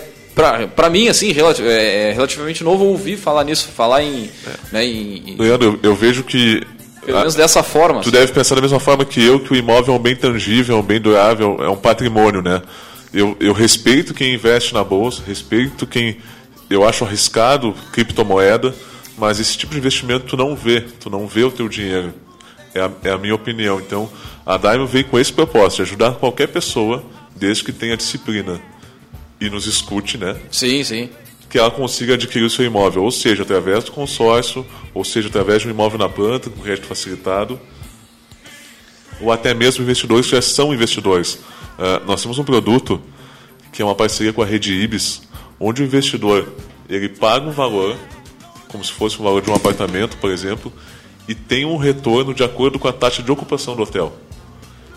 para 0.74 0.88
mim, 0.88 1.09
assim, 1.09 1.35
é, 1.62 2.11
é 2.11 2.12
relativamente 2.12 2.62
novo 2.62 2.85
ouvir 2.85 3.16
falar 3.16 3.42
nisso, 3.42 3.68
falar 3.74 4.03
em. 4.03 4.31
É. 4.46 4.72
Né, 4.72 4.87
em, 4.87 5.37
Leandro, 5.37 5.81
eu, 5.83 5.90
eu 5.90 5.94
vejo 5.96 6.22
que 6.22 6.62
pelo 7.05 7.18
menos 7.18 7.35
dessa 7.35 7.62
forma. 7.62 8.03
Tu 8.03 8.11
deve 8.11 8.33
pensar 8.33 8.55
da 8.55 8.61
mesma 8.61 8.79
forma 8.79 9.05
que 9.05 9.22
eu, 9.24 9.40
que 9.40 9.53
o 9.53 9.57
imóvel 9.57 9.94
é 9.94 9.96
um 9.98 10.01
bem 10.01 10.14
tangível, 10.14 10.77
é 10.77 10.81
um 10.81 10.83
bem 10.83 11.01
durável, 11.01 11.57
é 11.61 11.68
um 11.68 11.77
patrimônio, 11.77 12.42
né? 12.42 12.62
Eu, 13.12 13.37
eu 13.40 13.53
respeito 13.53 14.12
quem 14.12 14.35
investe 14.35 14.74
na 14.74 14.85
bolsa, 14.85 15.22
respeito 15.27 15.87
quem 15.87 16.18
eu 16.68 16.87
acho 16.87 17.05
arriscado 17.05 17.74
criptomoeda, 17.92 18.74
mas 19.16 19.40
esse 19.40 19.57
tipo 19.57 19.72
de 19.72 19.79
investimento 19.79 20.27
tu 20.27 20.37
não 20.37 20.55
vê, 20.55 20.83
tu 20.83 21.09
não 21.09 21.27
vê 21.27 21.42
o 21.44 21.51
teu 21.51 21.68
dinheiro. 21.68 22.12
É 22.74 22.81
a, 22.81 22.90
é 23.05 23.11
a 23.11 23.18
minha 23.18 23.35
opinião. 23.35 23.81
Então, 23.81 24.09
a 24.44 24.59
Diamond 24.59 24.92
veio 24.92 25.07
com 25.07 25.18
esse 25.18 25.33
propósito, 25.33 25.83
ajudar 25.83 26.12
qualquer 26.12 26.48
pessoa, 26.48 27.03
desde 27.35 27.64
que 27.64 27.72
tenha 27.72 27.96
disciplina 27.96 28.61
e 29.40 29.48
nos 29.48 29.66
escute, 29.66 30.18
né? 30.18 30.37
Sim, 30.51 30.83
sim 30.85 31.11
que 31.48 31.59
ela 31.59 31.70
consiga 31.70 32.14
adquirir 32.14 32.44
o 32.44 32.51
seu 32.51 32.64
imóvel, 32.64 33.03
ou 33.03 33.11
seja, 33.11 33.42
através 33.42 33.85
do 33.85 33.92
consórcio, 33.92 34.66
ou 34.92 35.05
seja, 35.05 35.29
através 35.29 35.62
de 35.62 35.68
um 35.68 35.70
imóvel 35.70 35.98
na 35.98 36.09
planta, 36.09 36.51
com 36.51 36.61
crédito 36.61 36.87
facilitado, 36.87 37.59
ou 39.20 39.33
até 39.33 39.55
mesmo 39.55 39.83
investidores 39.83 40.27
que 40.27 40.33
já 40.33 40.42
são 40.42 40.74
investidores. 40.74 41.35
Uh, 41.79 42.05
nós 42.07 42.20
temos 42.22 42.38
um 42.38 42.44
produto 42.44 43.01
que 43.72 43.81
é 43.81 43.85
uma 43.85 43.94
parceria 43.94 44.33
com 44.33 44.42
a 44.42 44.46
rede 44.46 44.72
Ibis, 44.72 45.22
onde 45.59 45.83
o 45.83 45.85
investidor 45.85 46.53
ele 46.88 47.09
paga 47.09 47.46
um 47.46 47.51
valor, 47.51 47.96
como 48.68 48.85
se 48.85 48.92
fosse 48.92 49.18
o 49.18 49.22
valor 49.22 49.40
de 49.40 49.51
um 49.51 49.55
apartamento, 49.55 50.16
por 50.18 50.31
exemplo, 50.31 50.72
e 51.27 51.35
tem 51.35 51.64
um 51.64 51.77
retorno 51.77 52.35
de 52.35 52.42
acordo 52.42 52.79
com 52.79 52.88
a 52.88 52.92
taxa 52.92 53.22
de 53.22 53.31
ocupação 53.31 53.74
do 53.74 53.83
hotel. 53.83 54.16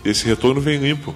Esse 0.03 0.25
retorno 0.25 0.59
vem 0.59 0.79
limpo. 0.79 1.15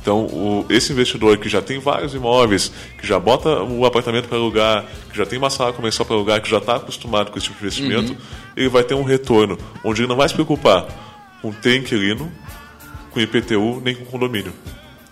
Então, 0.00 0.26
o, 0.26 0.66
esse 0.68 0.92
investidor 0.92 1.38
que 1.38 1.48
já 1.48 1.62
tem 1.62 1.78
vários 1.78 2.14
imóveis, 2.14 2.70
que 2.98 3.06
já 3.06 3.18
bota 3.18 3.62
o 3.62 3.84
apartamento 3.86 4.28
para 4.28 4.36
alugar, 4.36 4.84
que 5.10 5.16
já 5.16 5.24
tem 5.24 5.38
uma 5.38 5.50
sala 5.50 5.72
comercial 5.72 6.04
para 6.04 6.16
alugar, 6.16 6.42
que 6.42 6.50
já 6.50 6.58
está 6.58 6.76
acostumado 6.76 7.30
com 7.30 7.38
esse 7.38 7.46
tipo 7.46 7.58
de 7.58 7.64
investimento, 7.64 8.12
uhum. 8.12 8.18
ele 8.56 8.68
vai 8.68 8.84
ter 8.84 8.94
um 8.94 9.02
retorno 9.02 9.58
onde 9.82 10.02
ele 10.02 10.08
não 10.08 10.16
vai 10.16 10.28
se 10.28 10.34
preocupar 10.34 10.86
com 11.40 11.52
ter 11.52 11.76
inquilino, 11.76 12.30
com 13.10 13.20
IPTU, 13.20 13.80
nem 13.84 13.94
com 13.94 14.04
condomínio. 14.06 14.52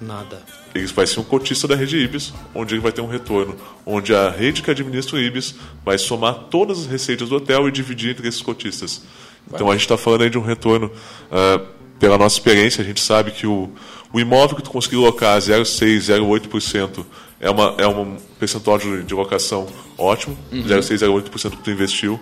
Nada. 0.00 0.42
Ele 0.74 0.86
vai 0.86 1.06
ser 1.06 1.20
um 1.20 1.24
cotista 1.24 1.68
da 1.68 1.76
rede 1.76 1.96
IBIS, 1.98 2.32
onde 2.54 2.74
ele 2.74 2.80
vai 2.80 2.90
ter 2.90 3.00
um 3.00 3.06
retorno, 3.06 3.54
onde 3.84 4.14
a 4.14 4.30
rede 4.30 4.62
que 4.62 4.70
administra 4.70 5.16
o 5.16 5.20
IBIS 5.20 5.54
vai 5.84 5.98
somar 5.98 6.34
todas 6.50 6.80
as 6.80 6.86
receitas 6.86 7.28
do 7.28 7.36
hotel 7.36 7.68
e 7.68 7.70
dividir 7.70 8.10
entre 8.10 8.26
esses 8.26 8.42
cotistas. 8.42 9.02
Então 9.46 9.68
a 9.68 9.72
gente 9.72 9.82
está 9.82 9.96
falando 9.96 10.22
aí 10.22 10.30
de 10.30 10.38
um 10.38 10.42
retorno, 10.42 10.86
uh, 10.86 11.66
pela 11.98 12.18
nossa 12.18 12.36
experiência, 12.36 12.82
a 12.82 12.84
gente 12.84 13.00
sabe 13.00 13.30
que 13.30 13.46
o, 13.46 13.70
o 14.12 14.20
imóvel 14.20 14.56
que 14.56 14.62
tu 14.62 14.70
conseguir 14.70 14.96
locar 14.96 15.38
0,6%, 15.38 16.18
0,8% 16.20 17.04
é, 17.40 17.50
uma, 17.50 17.74
é 17.78 17.86
um 17.86 18.16
percentual 18.38 18.78
de, 18.78 19.02
de 19.02 19.14
locação 19.14 19.66
ótimo, 19.96 20.36
uhum. 20.52 20.62
0,6%, 20.62 21.08
0,8% 21.08 21.50
que 21.50 21.62
tu 21.62 21.70
investiu. 21.70 22.20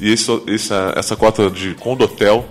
E 0.00 0.10
esse, 0.10 0.30
essa, 0.46 0.94
essa 0.96 1.16
cota 1.16 1.50
de 1.50 1.74
condotel, 1.74 2.48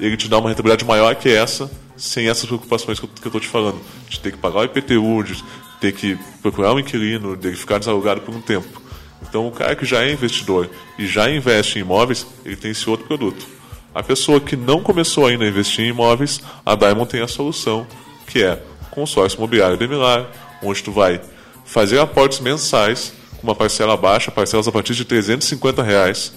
ele 0.00 0.16
te 0.16 0.28
dá 0.28 0.38
uma 0.38 0.48
rentabilidade 0.48 0.84
maior 0.84 1.14
que 1.16 1.28
essa, 1.28 1.70
sem 1.96 2.28
essas 2.28 2.46
preocupações 2.46 2.98
que 2.98 3.06
eu 3.06 3.10
estou 3.26 3.40
te 3.40 3.48
falando. 3.48 3.80
De 4.08 4.20
ter 4.20 4.32
que 4.32 4.38
pagar 4.38 4.60
o 4.60 4.64
IPTU, 4.64 5.22
de 5.24 5.44
ter 5.80 5.92
que 5.92 6.16
procurar 6.40 6.72
um 6.72 6.78
inquilino, 6.78 7.36
de 7.36 7.52
ficar 7.54 7.78
desalugado 7.78 8.20
por 8.20 8.34
um 8.34 8.40
tempo. 8.40 8.82
Então, 9.28 9.48
o 9.48 9.50
cara 9.50 9.74
que 9.74 9.84
já 9.84 10.04
é 10.04 10.12
investidor 10.12 10.70
e 10.98 11.06
já 11.06 11.28
investe 11.28 11.78
em 11.78 11.82
imóveis, 11.82 12.26
ele 12.44 12.56
tem 12.56 12.70
esse 12.70 12.88
outro 12.88 13.06
produto. 13.06 13.46
A 13.94 14.02
pessoa 14.02 14.40
que 14.40 14.56
não 14.56 14.80
começou 14.80 15.26
ainda 15.26 15.44
a 15.44 15.48
investir 15.48 15.84
em 15.84 15.88
imóveis, 15.88 16.40
a 16.64 16.74
Diamond 16.74 17.10
tem 17.10 17.20
a 17.20 17.28
solução 17.28 17.86
que 18.28 18.42
é 18.42 18.60
consórcio 18.90 19.38
imobiliário 19.38 19.76
Demilar, 19.76 20.26
onde 20.62 20.82
tu 20.82 20.92
vai 20.92 21.20
fazer 21.64 21.98
aportes 21.98 22.40
mensais 22.40 23.12
com 23.40 23.46
uma 23.46 23.54
parcela 23.54 23.96
baixa, 23.96 24.30
parcelas 24.30 24.66
a 24.66 24.72
partir 24.72 24.94
de 24.94 25.04
350 25.04 25.82
reais. 25.82 26.32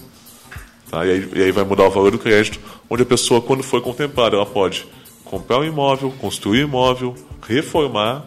Tá? 0.90 1.04
E, 1.06 1.10
aí, 1.10 1.30
e 1.34 1.42
aí 1.42 1.52
vai 1.52 1.64
mudar 1.64 1.84
o 1.84 1.90
valor 1.90 2.10
do 2.10 2.18
crédito, 2.18 2.60
onde 2.88 3.02
a 3.02 3.06
pessoa, 3.06 3.40
quando 3.40 3.62
for 3.62 3.80
contemplada, 3.80 4.36
ela 4.36 4.46
pode 4.46 4.86
comprar 5.24 5.58
um 5.58 5.64
imóvel, 5.64 6.12
construir 6.20 6.64
um 6.64 6.68
imóvel, 6.68 7.14
reformar. 7.48 8.26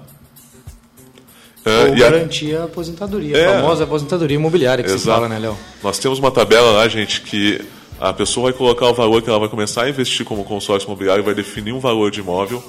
É, 1.64 1.86
Ou 1.86 1.96
garantir 1.96 2.56
a... 2.56 2.62
a 2.62 2.66
aposentadoria, 2.66 3.38
é, 3.38 3.46
a 3.46 3.62
famosa 3.62 3.84
aposentadoria 3.84 4.36
imobiliária 4.36 4.84
que 4.84 4.90
exato. 4.90 5.02
se 5.02 5.08
fala, 5.08 5.30
né, 5.30 5.40
Léo? 5.40 5.58
Nós 5.84 5.98
temos 6.00 6.20
uma 6.20 6.32
tabela 6.32 6.72
lá, 6.72 6.88
gente, 6.88 7.22
que 7.22 7.62
a 8.00 8.12
pessoa 8.12 8.46
vai 8.46 8.54
colocar 8.54 8.88
o 8.88 8.94
valor 8.94 9.22
que 9.22 9.30
ela 9.30 9.40
vai 9.40 9.50
começar 9.50 9.84
a 9.84 9.90
investir 9.90 10.26
como 10.26 10.44
consórcio 10.44 10.88
imobiliário, 10.88 11.24
vai 11.24 11.34
definir 11.34 11.72
um 11.72 11.80
valor 11.80 12.12
de 12.12 12.20
imóvel, 12.20 12.64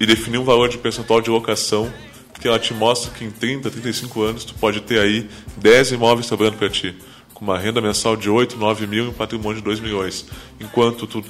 e 0.00 0.06
definir 0.06 0.38
um 0.38 0.44
valor 0.44 0.68
de 0.68 0.78
percentual 0.78 1.20
de 1.20 1.30
locação, 1.30 1.92
que 2.40 2.46
ela 2.46 2.58
te 2.58 2.72
mostra 2.72 3.10
que 3.10 3.24
em 3.24 3.30
30, 3.30 3.70
35 3.70 4.22
anos 4.22 4.44
tu 4.44 4.54
pode 4.54 4.80
ter 4.82 5.00
aí 5.00 5.28
10 5.56 5.92
imóveis 5.92 6.26
sobrando 6.26 6.56
para 6.56 6.68
ti, 6.68 6.94
com 7.34 7.44
uma 7.44 7.58
renda 7.58 7.80
mensal 7.80 8.16
de 8.16 8.30
8, 8.30 8.56
9 8.56 8.86
mil 8.86 9.06
e 9.06 9.08
um 9.08 9.12
patrimônio 9.12 9.56
de 9.56 9.64
2 9.64 9.80
milhões, 9.80 10.26
enquanto 10.60 11.06
tu 11.06 11.24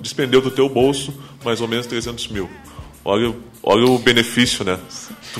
despendeu 0.00 0.40
do 0.40 0.50
teu 0.50 0.68
bolso 0.68 1.14
mais 1.44 1.60
ou 1.60 1.68
menos 1.68 1.86
300 1.86 2.28
mil. 2.28 2.50
Olha, 3.04 3.34
olha 3.62 3.86
o 3.86 3.98
benefício, 3.98 4.64
né? 4.64 4.78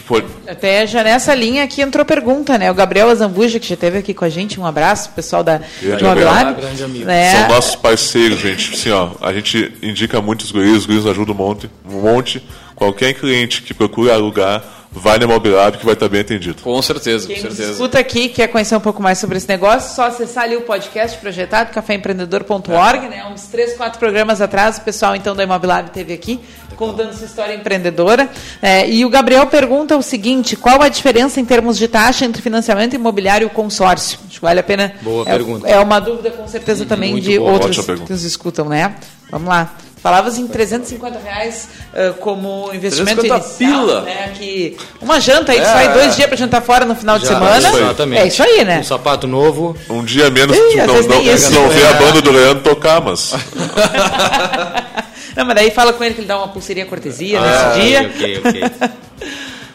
Pode... 0.06 0.26
Até 0.48 0.86
já 0.86 1.04
nessa 1.04 1.34
linha 1.34 1.64
aqui 1.64 1.82
entrou 1.82 2.04
pergunta, 2.04 2.56
né? 2.56 2.70
O 2.70 2.74
Gabriel 2.74 3.10
Azambuja, 3.10 3.60
que 3.60 3.66
já 3.66 3.74
esteve 3.74 3.98
aqui 3.98 4.14
com 4.14 4.24
a 4.24 4.28
gente, 4.28 4.58
um 4.58 4.66
abraço, 4.66 5.10
pessoal 5.10 5.44
da 5.44 5.60
Imobiliário. 5.82 6.54
Grande 6.54 6.82
amigo. 6.82 7.04
Né? 7.04 7.36
São 7.36 7.48
nossos 7.48 7.76
parceiros, 7.76 8.40
gente. 8.40 8.74
Assim, 8.74 8.90
ó, 8.90 9.10
a 9.20 9.32
gente 9.32 9.72
indica 9.82 10.20
muito 10.20 10.42
os 10.42 10.50
guris, 10.50 10.78
os 10.78 10.86
guris 10.86 11.06
ajudam 11.06 11.34
um 11.34 11.38
monte, 11.38 11.70
um 11.88 12.00
monte. 12.00 12.42
Qualquer 12.74 13.12
cliente 13.12 13.62
que 13.62 13.74
procure 13.74 14.10
alugar, 14.10 14.64
vai 14.94 15.18
na 15.18 15.26
Mobilab 15.26 15.78
que 15.78 15.84
vai 15.84 15.94
estar 15.94 16.08
bem 16.08 16.20
atendido. 16.20 16.62
Com 16.62 16.80
certeza, 16.82 17.26
Quem 17.26 17.36
com 17.36 17.42
certeza. 17.42 17.72
escuta 17.72 17.98
aqui, 17.98 18.28
quer 18.28 18.48
conhecer 18.48 18.76
um 18.76 18.80
pouco 18.80 19.02
mais 19.02 19.18
sobre 19.18 19.38
esse 19.38 19.48
negócio, 19.48 19.94
só 19.94 20.06
acessar 20.06 20.44
ali 20.44 20.56
o 20.56 20.62
podcast 20.62 21.18
projetado, 21.18 21.72
caféempreendedor.org, 21.72 23.08
né? 23.08 23.24
Uns 23.32 23.46
três, 23.46 23.74
quatro 23.74 23.98
programas 23.98 24.40
atrás, 24.40 24.78
o 24.78 24.82
pessoal 24.82 25.16
então 25.16 25.34
da 25.34 25.44
Imobilab 25.44 25.90
teve 25.90 26.12
aqui, 26.12 26.38
contando 26.76 27.14
sua 27.14 27.26
história 27.26 27.54
empreendedora. 27.54 28.28
É, 28.60 28.88
e 28.88 29.04
o 29.04 29.08
Gabriel 29.08 29.46
pergunta 29.46 29.96
o 29.96 30.02
seguinte, 30.02 30.56
qual 30.56 30.82
a 30.82 30.88
diferença 30.88 31.40
em 31.40 31.44
termos 31.44 31.78
de 31.78 31.88
taxa 31.88 32.24
entre 32.24 32.42
financiamento 32.42 32.94
imobiliário 32.94 33.46
e 33.46 33.50
consórcio? 33.50 34.18
Acho 34.26 34.40
que 34.40 34.42
vale 34.42 34.60
a 34.60 34.62
pena... 34.62 34.94
Boa 35.00 35.22
é, 35.26 35.32
pergunta. 35.32 35.68
É 35.68 35.78
uma 35.78 36.00
dúvida 36.00 36.30
com 36.30 36.46
certeza 36.46 36.84
também 36.84 37.12
Muito 37.12 37.24
de 37.24 37.38
boa, 37.38 37.52
outros 37.52 37.78
que 37.84 38.12
nos 38.12 38.24
escutam, 38.24 38.68
né? 38.68 38.94
Vamos 39.30 39.48
lá. 39.48 39.74
Falavas 40.02 40.36
em 40.36 40.48
350 40.48 41.18
reais 41.20 41.68
uh, 41.92 42.14
como 42.14 42.74
investimento 42.74 43.20
350 43.20 43.36
inicial, 43.36 43.86
pila. 43.86 44.00
Né, 44.00 44.32
que 44.36 44.76
uma 45.00 45.20
janta 45.20 45.52
aí, 45.52 45.60
é, 45.60 45.64
sai 45.64 45.92
dois 45.92 46.16
dias 46.16 46.26
para 46.26 46.36
jantar 46.36 46.60
fora 46.60 46.84
no 46.84 46.96
final 46.96 47.20
Já, 47.20 47.22
de 47.22 47.28
semana. 47.28 47.58
Isso 47.58 47.78
exatamente. 47.78 48.20
É 48.20 48.26
isso 48.26 48.42
aí, 48.42 48.64
né? 48.64 48.80
Um 48.80 48.84
sapato 48.84 49.28
novo. 49.28 49.76
Um 49.88 50.04
dia 50.04 50.28
menos 50.28 50.56
Ih, 50.56 50.76
não, 50.78 50.86
não, 50.86 51.02
não 51.02 51.68
vê 51.68 51.86
a 51.86 51.92
banda 51.92 52.20
do 52.20 52.32
Leandro 52.32 52.64
tocar, 52.64 53.00
mas... 53.00 53.32
não, 55.36 55.44
mas 55.44 55.54
daí 55.54 55.70
fala 55.70 55.92
com 55.92 56.02
ele 56.02 56.14
que 56.14 56.20
ele 56.22 56.26
dá 56.26 56.36
uma 56.36 56.48
pulseirinha 56.48 56.86
cortesia 56.86 57.38
ah, 57.40 57.74
nesse 57.76 57.80
dia. 57.86 58.12
Ok, 58.12 58.42
ok. 58.44 58.62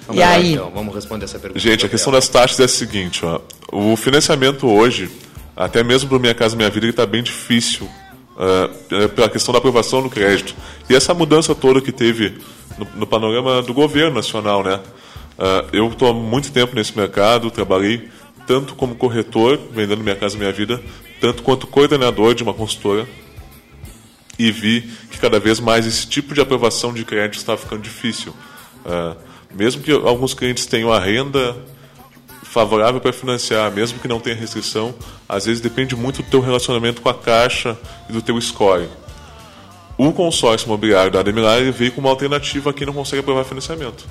Vamos 0.08 0.22
e 0.22 0.26
lá, 0.26 0.32
aí? 0.32 0.54
Então, 0.54 0.72
vamos 0.74 0.96
responder 0.96 1.26
essa 1.26 1.38
pergunta. 1.38 1.60
Gente, 1.60 1.86
a 1.86 1.90
questão 1.90 2.14
das 2.14 2.30
taxas 2.30 2.62
é 2.62 2.64
a 2.64 2.68
seguinte, 2.68 3.26
ó. 3.26 3.42
O 3.74 3.98
financiamento 3.98 4.66
hoje, 4.66 5.10
até 5.54 5.84
mesmo 5.84 6.08
para 6.08 6.18
Minha 6.18 6.34
Casa 6.34 6.56
Minha 6.56 6.70
Vida, 6.70 6.86
ele 6.86 6.92
está 6.92 7.06
bem 7.06 7.22
difícil 7.22 7.90
uh, 8.38 9.10
pela 9.10 9.30
questão 9.30 9.52
da 9.52 9.58
aprovação 9.58 10.02
do 10.02 10.10
crédito. 10.10 10.56
E 10.90 10.96
essa 10.96 11.14
mudança 11.14 11.56
toda 11.56 11.82
que 11.82 11.92
teve 11.92 12.38
no, 12.78 12.88
no 13.00 13.08
panorama 13.08 13.62
do 13.62 13.74
governo 13.74 14.16
nacional, 14.16 14.64
né? 14.64 14.80
Uh, 15.38 15.68
eu 15.74 15.88
estou 15.88 16.10
há 16.10 16.14
muito 16.14 16.52
tempo 16.52 16.76
nesse 16.76 16.96
mercado, 16.98 17.52
trabalhei 17.52 18.10
tanto 18.46 18.76
como 18.76 18.96
corretor, 18.96 19.60
vendendo 19.72 20.04
Minha 20.04 20.16
Casa 20.16 20.38
Minha 20.38 20.52
Vida, 20.52 20.82
tanto 21.20 21.44
quanto 21.44 21.68
coordenador 21.68 22.34
de 22.34 22.44
uma 22.44 22.54
consultora, 22.54 23.08
e 24.40 24.52
vi 24.52 24.82
que 25.12 25.20
cada 25.20 25.40
vez 25.40 25.60
mais 25.60 25.86
esse 25.86 26.08
tipo 26.08 26.34
de 26.34 26.40
aprovação 26.40 26.94
de 26.94 27.04
crédito 27.04 27.38
está 27.38 27.58
ficando 27.58 27.82
difícil. 27.82 28.34
Uh, 28.86 29.18
mesmo 29.54 29.82
que 29.82 29.92
alguns 29.92 30.34
clientes 30.34 30.66
tenham 30.66 30.92
a 30.92 31.00
renda 31.00 31.56
favorável 32.58 33.00
para 33.00 33.14
financiar, 33.14 33.72
mesmo 33.72 34.00
que 34.00 34.08
não 34.08 34.20
tenha 34.20 34.36
restrição, 34.36 34.96
às 35.30 35.46
vezes 35.46 35.62
depende 35.62 35.96
muito 35.96 36.24
do 36.24 36.30
teu 36.30 36.40
relacionamento 36.40 37.04
com 37.04 37.10
a 37.10 37.14
caixa 37.14 37.78
e 38.10 38.12
do 38.12 38.20
teu 38.20 38.42
score. 38.42 38.90
O 39.96 40.12
consórcio 40.12 40.66
imobiliário 40.66 41.12
da 41.12 41.20
Ademilar 41.20 41.72
veio 41.72 41.92
com 41.92 42.02
uma 42.02 42.10
alternativa 42.10 42.72
a 42.72 42.74
quem 42.74 42.88
não 42.88 42.96
consegue 42.96 43.20
aprovar 43.20 43.44
financiamento. 43.44 44.08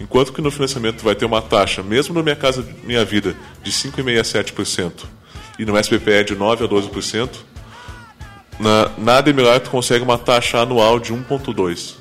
Enquanto 0.00 0.32
que 0.32 0.40
no 0.40 0.50
financiamento 0.50 1.02
vai 1.02 1.14
ter 1.14 1.26
uma 1.26 1.42
taxa, 1.42 1.82
mesmo 1.82 2.14
no 2.14 2.22
Minha 2.22 2.36
Casa 2.36 2.66
Minha 2.84 3.04
Vida, 3.04 3.36
de 3.62 3.70
5,67% 3.70 5.04
e 5.58 5.66
no 5.66 5.76
SBPE 5.76 6.24
de 6.24 6.36
9% 6.36 6.64
a 6.64 6.68
12%, 6.68 7.28
na, 8.58 8.90
na 8.96 9.18
Ademilar 9.18 9.60
tu 9.60 9.68
consegue 9.68 10.02
uma 10.02 10.16
taxa 10.16 10.58
anual 10.58 10.98
de 10.98 11.12
1,2%. 11.12 11.96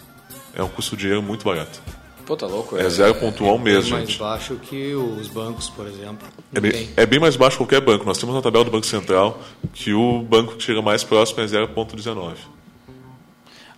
É 0.56 0.64
um 0.64 0.70
custo 0.70 0.96
de 0.96 1.02
dinheiro 1.02 1.22
muito 1.22 1.44
barato. 1.44 1.87
Pô, 2.28 2.36
tá 2.36 2.46
louco. 2.46 2.78
É, 2.78 2.82
é 2.82 2.88
0,1 2.88 3.56
é, 3.56 3.58
mesmo, 3.58 3.96
é 3.96 4.00
mais 4.00 4.18
baixo 4.18 4.56
que 4.56 4.94
os 4.94 5.30
bancos, 5.30 5.70
por 5.70 5.88
exemplo. 5.88 6.28
É 6.54 6.60
bem, 6.60 6.90
é 6.98 7.06
bem, 7.06 7.20
mais 7.22 7.38
baixo 7.38 7.58
que 7.58 7.64
qualquer 7.64 7.80
banco. 7.80 8.06
Nós 8.06 8.18
temos 8.18 8.36
uma 8.36 8.42
tabela 8.42 8.66
do 8.66 8.70
Banco 8.70 8.86
Central 8.86 9.40
que 9.74 9.94
o 9.94 10.22
banco 10.24 10.58
que 10.58 10.64
chega 10.64 10.82
mais 10.82 11.06
próximo 11.06 11.42
é 11.42 11.46
0,19. 11.46 12.34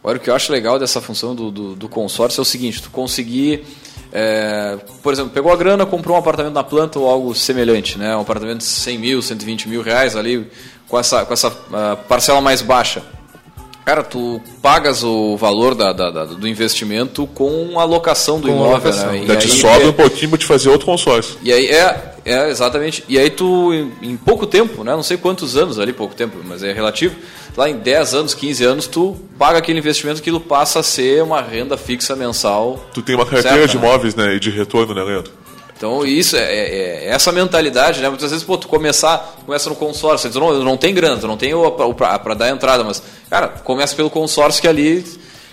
Agora, 0.02 0.18
o 0.18 0.20
que 0.20 0.32
eu 0.32 0.36
acho 0.36 0.52
legal 0.52 0.80
dessa 0.80 1.00
função 1.00 1.36
do, 1.36 1.52
do, 1.52 1.76
do 1.76 1.88
consórcio 1.88 2.42
é 2.42 2.44
o 2.44 2.46
seguinte, 2.46 2.82
tu 2.82 2.90
conseguir... 2.90 3.64
É, 4.12 4.80
por 5.04 5.14
exemplo, 5.14 5.32
pegou 5.32 5.54
a 5.54 5.56
grana, 5.56 5.86
comprou 5.86 6.16
um 6.16 6.20
apartamento 6.20 6.54
na 6.56 6.64
planta 6.64 6.98
ou 6.98 7.08
algo 7.08 7.36
semelhante, 7.36 8.00
né? 8.00 8.18
um 8.18 8.22
apartamento 8.22 8.60
de 8.60 8.64
100 8.64 8.98
mil, 8.98 9.22
120 9.22 9.70
mil 9.70 9.84
reais 9.84 10.16
ali, 10.16 10.50
com 10.88 10.98
essa, 10.98 11.24
com 11.24 11.34
essa 11.34 11.50
uh, 11.50 11.98
parcela 12.08 12.42
mais 12.42 12.64
baixa 12.64 13.04
Cara, 13.90 14.04
tu 14.04 14.40
pagas 14.62 15.04
o 15.04 15.36
valor 15.36 15.74
da, 15.74 15.92
da, 15.92 16.12
da 16.12 16.26
do 16.26 16.48
investimento 16.48 17.26
com 17.26 17.80
a 17.80 17.84
locação 17.84 18.40
do 18.40 18.48
com 18.48 18.54
imóvel, 18.54 18.94
né? 18.94 19.10
Ainda 19.14 19.36
te 19.36 19.50
sobra 19.50 19.84
é, 19.84 19.88
um 19.88 19.94
pouquinho 19.94 20.30
para 20.30 20.38
te 20.38 20.46
fazer 20.46 20.70
outro 20.70 20.86
consórcio. 20.86 21.40
E 21.42 21.52
aí 21.52 21.66
é, 21.66 22.14
é 22.24 22.50
exatamente. 22.52 23.04
E 23.10 23.18
aí 23.18 23.32
tu 23.32 23.74
em, 23.74 23.92
em, 24.12 24.16
pouco 24.16 24.46
tempo, 24.46 24.84
né? 24.84 24.92
Não 24.92 25.02
sei 25.02 25.18
quantos 25.18 25.58
anos 25.58 25.80
ali, 25.80 25.92
pouco 25.92 26.14
tempo, 26.14 26.38
mas 26.46 26.62
é 26.62 26.72
relativo. 26.72 27.16
Lá 27.58 27.68
em 27.68 27.78
10 27.78 28.14
anos, 28.14 28.36
15 28.36 28.64
anos, 28.64 28.86
tu 28.86 29.18
paga 29.40 29.58
aquele 29.58 29.80
investimento, 29.80 30.20
aquilo 30.20 30.40
passa 30.40 30.82
a 30.82 30.84
ser 30.84 31.24
uma 31.24 31.42
renda 31.42 31.76
fixa 31.76 32.16
mensal. 32.16 32.86
Tu 32.94 33.02
tem 33.02 33.16
uma 33.16 33.26
carteira 33.26 33.58
certa, 33.58 33.68
de 33.70 33.78
né? 33.80 33.84
imóveis, 33.84 34.14
né? 34.14 34.36
E 34.36 34.40
de 34.40 34.52
retorno, 34.52 34.94
né, 34.94 35.02
Leandro? 35.02 35.32
Então, 35.80 36.06
isso 36.06 36.36
é, 36.36 36.42
é, 36.42 37.06
é, 37.06 37.08
essa 37.08 37.32
mentalidade, 37.32 38.02
né? 38.02 38.10
Muitas 38.10 38.32
vezes, 38.32 38.46
pô, 38.46 38.58
tu 38.58 38.68
começar, 38.68 39.38
começa 39.46 39.70
no 39.70 39.78
consórcio, 39.78 40.30
tu 40.30 40.38
não, 40.38 40.54
não 40.62 40.76
tem 40.76 40.94
grana, 40.94 41.16
tu 41.16 41.26
não 41.26 41.38
tem 41.38 41.54
para 41.96 42.34
dar 42.34 42.50
entrada, 42.50 42.84
mas, 42.84 43.02
cara, 43.30 43.48
começa 43.48 43.96
pelo 43.96 44.10
consórcio 44.10 44.62
que 44.62 44.68
ali 44.68 45.06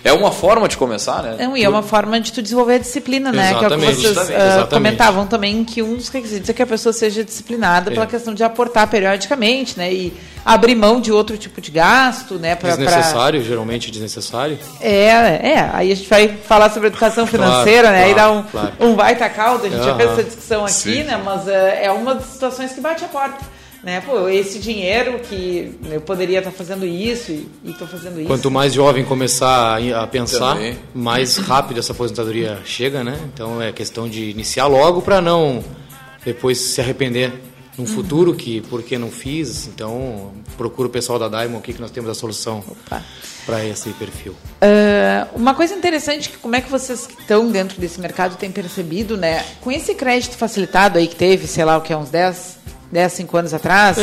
é 0.05 0.13
uma 0.13 0.31
forma 0.31 0.69
de 0.69 0.77
começar, 0.77 1.23
né? 1.23 1.37
Não, 1.39 1.57
e 1.57 1.65
é 1.65 1.69
uma 1.69 1.83
forma 1.83 2.21
de 2.21 2.33
tu 2.33 2.41
desenvolver 2.41 2.75
a 2.75 2.79
disciplina, 2.79 3.33
né? 3.33 3.51
Exatamente. 3.51 3.97
Que 4.01 4.07
é 4.07 4.11
o 4.11 4.13
que 4.15 4.15
vocês 4.21 4.31
Exatamente. 4.31 4.65
uh, 4.65 4.69
comentavam 4.69 5.27
também, 5.27 5.65
que 5.65 5.83
um 5.83 5.97
dos 5.97 6.09
requisitos 6.09 6.49
é 6.49 6.53
que 6.53 6.63
a 6.63 6.67
pessoa 6.67 6.93
seja 6.93 7.25
disciplinada 7.25 7.91
É. 7.91 7.95
pela 7.95 8.07
questão 8.07 8.33
de 8.33 8.45
aportar 8.45 8.89
periodicamente, 8.89 9.77
né? 9.77 9.93
E 9.93 10.13
abrir 10.45 10.77
mão 10.77 11.01
de 11.01 11.11
outro 11.11 11.37
tipo 11.37 11.61
de 11.61 11.73
gasto, 11.73 12.35
né? 12.39 12.55
Pra, 12.55 12.77
pra- 12.77 12.85
Desnecessário, 12.85 13.43
geralmente 13.43 13.91
desnecessário. 13.91 14.59
É, 14.81 15.09
é. 15.55 15.71
Aí 15.73 15.91
a 15.91 15.95
gente 15.97 16.09
vai 16.09 16.29
falar 16.29 16.71
sobre 16.71 16.89
educação 16.89 17.27
financeira, 17.27 17.91
né? 17.91 18.05
Aí 18.05 18.15
dá 18.15 18.31
um, 18.31 18.43
claro. 18.45 18.73
um 18.79 18.95
baita 18.95 19.29
caldo, 19.29 19.67
a 19.67 19.69
gente 19.69 19.85
já 19.85 19.95
fez 19.97 20.11
essa 20.13 20.23
discussão 20.23 20.63
aqui, 20.65 20.73
Sim. 20.73 21.03
né? 21.03 21.21
Mas 21.25 21.49
é, 21.49 21.87
é 21.87 21.91
uma 21.91 22.15
das 22.15 22.27
situações 22.27 22.71
que 22.73 22.81
bate 22.81 23.05
a 23.05 23.09
porta. 23.09 23.56
Né? 23.87 24.01
Pô, 24.01 24.29
esse 24.29 24.59
dinheiro 24.59 25.21
que 25.21 25.79
eu 25.89 26.01
poderia 26.01 26.39
estar 26.41 26.51
fazendo 26.51 26.85
isso 26.85 27.31
e 27.31 27.71
estou 27.71 27.87
fazendo 27.87 28.19
isso. 28.19 28.27
Quanto 28.27 28.51
mais 28.51 28.75
jovem 28.75 29.05
começar 29.05 29.79
a 29.95 30.07
pensar, 30.09 30.55
Também. 30.57 30.77
mais 30.93 31.37
rápido 31.37 31.79
essa 31.79 31.93
aposentadoria 31.93 32.59
chega, 32.65 33.05
né? 33.05 33.17
Então 33.33 33.63
é 33.63 33.71
questão 33.71 34.09
de 34.09 34.29
iniciar 34.29 34.67
logo 34.67 35.03
para 35.03 35.21
não 35.21 35.63
depois 36.25 36.59
se 36.59 36.81
arrepender 36.81 37.33
Uhum. 37.79 37.85
no 37.85 37.87
futuro 37.87 38.35
que 38.35 38.61
por 38.63 38.83
que 38.83 38.99
não 38.99 39.09
fiz. 39.11 39.69
Então 39.69 40.33
procura 40.57 40.89
o 40.89 40.91
pessoal 40.91 41.17
da 41.19 41.29
Diamond 41.29 41.59
aqui 41.59 41.73
que 41.73 41.81
nós 41.81 41.91
temos 41.93 42.11
a 42.11 42.15
solução 42.15 42.65
Opa. 42.67 43.01
para 43.45 43.65
esse 43.65 43.91
perfil. 43.91 44.35
Ah, 44.61 45.29
uma 45.33 45.55
coisa 45.55 45.75
interessante 45.75 46.31
que 46.31 46.39
como 46.39 46.57
é 46.57 46.61
que 46.61 46.69
vocês 46.71 47.07
que 47.07 47.21
estão 47.21 47.49
dentro 47.53 47.81
desse 47.81 48.01
mercado 48.01 48.37
têm 48.37 48.51
percebido, 48.51 49.17
né? 49.17 49.45
Com 49.61 49.71
esse 49.71 49.95
crédito 49.95 50.37
facilitado 50.37 50.99
aí 50.99 51.07
que 51.07 51.15
teve, 51.15 51.47
sei 51.47 51.65
lá, 51.65 51.77
o 51.77 51.83
que 51.83 51.93
é 51.93 51.97
uns 51.97 52.11
10, 52.11 52.57
10 52.91 53.13
5 53.13 53.37
anos 53.37 53.55
atrás, 53.55 53.97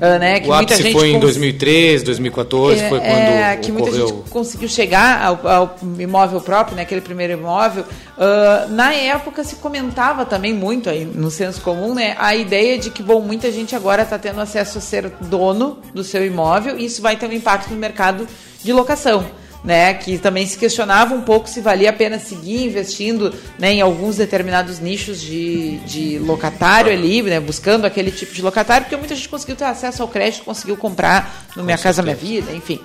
ah, 0.00 0.18
né, 0.18 0.40
que 0.40 0.48
o 0.48 0.54
muita 0.54 0.74
ápice 0.74 0.82
gente 0.82 0.92
foi 0.92 1.08
em 1.08 1.12
cons- 1.14 1.22
2013, 1.22 2.04
2014, 2.04 2.88
foi 2.88 3.00
quando 3.00 3.02
é, 3.02 3.56
que 3.56 3.72
muita 3.72 3.88
ocorreu... 3.88 4.08
gente 4.08 4.30
conseguiu 4.30 4.68
chegar 4.68 5.22
ao, 5.22 5.48
ao 5.48 5.76
imóvel 5.98 6.40
próprio, 6.40 6.76
né, 6.76 6.82
aquele 6.82 7.00
primeiro 7.00 7.32
imóvel. 7.32 7.84
Ah, 8.16 8.66
na 8.68 8.92
época 8.94 9.42
se 9.42 9.56
comentava 9.56 10.24
também 10.24 10.54
muito 10.54 10.88
aí 10.88 11.04
no 11.04 11.30
senso 11.30 11.60
comum, 11.60 11.94
né, 11.94 12.14
a 12.18 12.34
ideia 12.34 12.78
de 12.78 12.90
que 12.90 13.02
bom, 13.02 13.20
muita 13.20 13.50
gente 13.50 13.74
agora 13.74 14.02
está 14.02 14.18
tendo 14.18 14.40
acesso 14.40 14.78
a 14.78 14.80
ser 14.80 15.10
dono 15.22 15.78
do 15.92 16.04
seu 16.04 16.24
imóvel 16.24 16.78
e 16.78 16.84
isso 16.84 17.02
vai 17.02 17.16
ter 17.16 17.26
um 17.26 17.32
impacto 17.32 17.70
no 17.70 17.76
mercado 17.76 18.26
de 18.62 18.72
locação. 18.72 19.24
Né, 19.62 19.92
que 19.92 20.16
também 20.16 20.46
se 20.46 20.56
questionava 20.56 21.14
um 21.14 21.20
pouco 21.20 21.46
se 21.46 21.60
valia 21.60 21.90
a 21.90 21.92
pena 21.92 22.18
seguir 22.18 22.64
investindo 22.64 23.30
né, 23.58 23.74
em 23.74 23.82
alguns 23.82 24.16
determinados 24.16 24.78
nichos 24.78 25.20
de, 25.20 25.76
de 25.80 26.18
locatário 26.18 26.90
ali, 26.90 27.20
né, 27.20 27.38
buscando 27.38 27.84
aquele 27.84 28.10
tipo 28.10 28.32
de 28.32 28.40
locatário, 28.40 28.86
porque 28.86 28.96
muita 28.96 29.14
gente 29.14 29.28
conseguiu 29.28 29.56
ter 29.56 29.66
acesso 29.66 30.00
ao 30.00 30.08
crédito, 30.08 30.44
conseguiu 30.44 30.78
comprar 30.78 31.44
no 31.54 31.62
Minha 31.62 31.76
Casa 31.76 32.00
Minha 32.00 32.16
Vida, 32.16 32.50
enfim. 32.52 32.80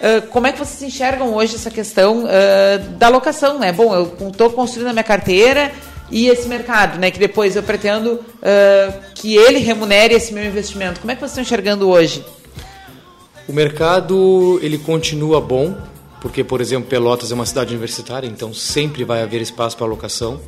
Ah, 0.00 0.22
como 0.30 0.46
é 0.46 0.52
que 0.52 0.58
vocês 0.58 0.82
enxergam 0.82 1.34
hoje 1.34 1.54
essa 1.54 1.70
questão 1.70 2.24
ah, 2.26 2.78
da 2.96 3.08
locação? 3.08 3.58
Né? 3.58 3.70
Bom, 3.70 3.94
eu 3.94 4.28
estou 4.28 4.50
construindo 4.50 4.88
a 4.88 4.92
minha 4.92 5.04
carteira 5.04 5.70
e 6.10 6.28
esse 6.28 6.48
mercado, 6.48 6.98
né, 6.98 7.10
que 7.10 7.18
depois 7.18 7.54
eu 7.54 7.62
pretendo 7.62 8.20
ah, 8.42 8.92
que 9.14 9.36
ele 9.36 9.58
remunere 9.58 10.14
esse 10.14 10.32
meu 10.32 10.44
investimento. 10.44 11.00
Como 11.00 11.10
é 11.10 11.14
que 11.14 11.20
vocês 11.20 11.32
estão 11.32 11.42
enxergando 11.42 11.88
hoje? 11.88 12.24
O 13.46 13.52
mercado 13.52 14.58
ele 14.62 14.78
continua 14.78 15.40
bom, 15.40 15.76
porque, 16.20 16.44
por 16.44 16.60
exemplo, 16.60 16.88
Pelotas 16.88 17.32
é 17.32 17.34
uma 17.34 17.46
cidade 17.46 17.70
universitária, 17.70 18.26
então 18.26 18.52
sempre 18.52 19.04
vai 19.04 19.22
haver 19.22 19.40
espaço 19.40 19.76
para 19.76 19.86
locação. 19.86 20.40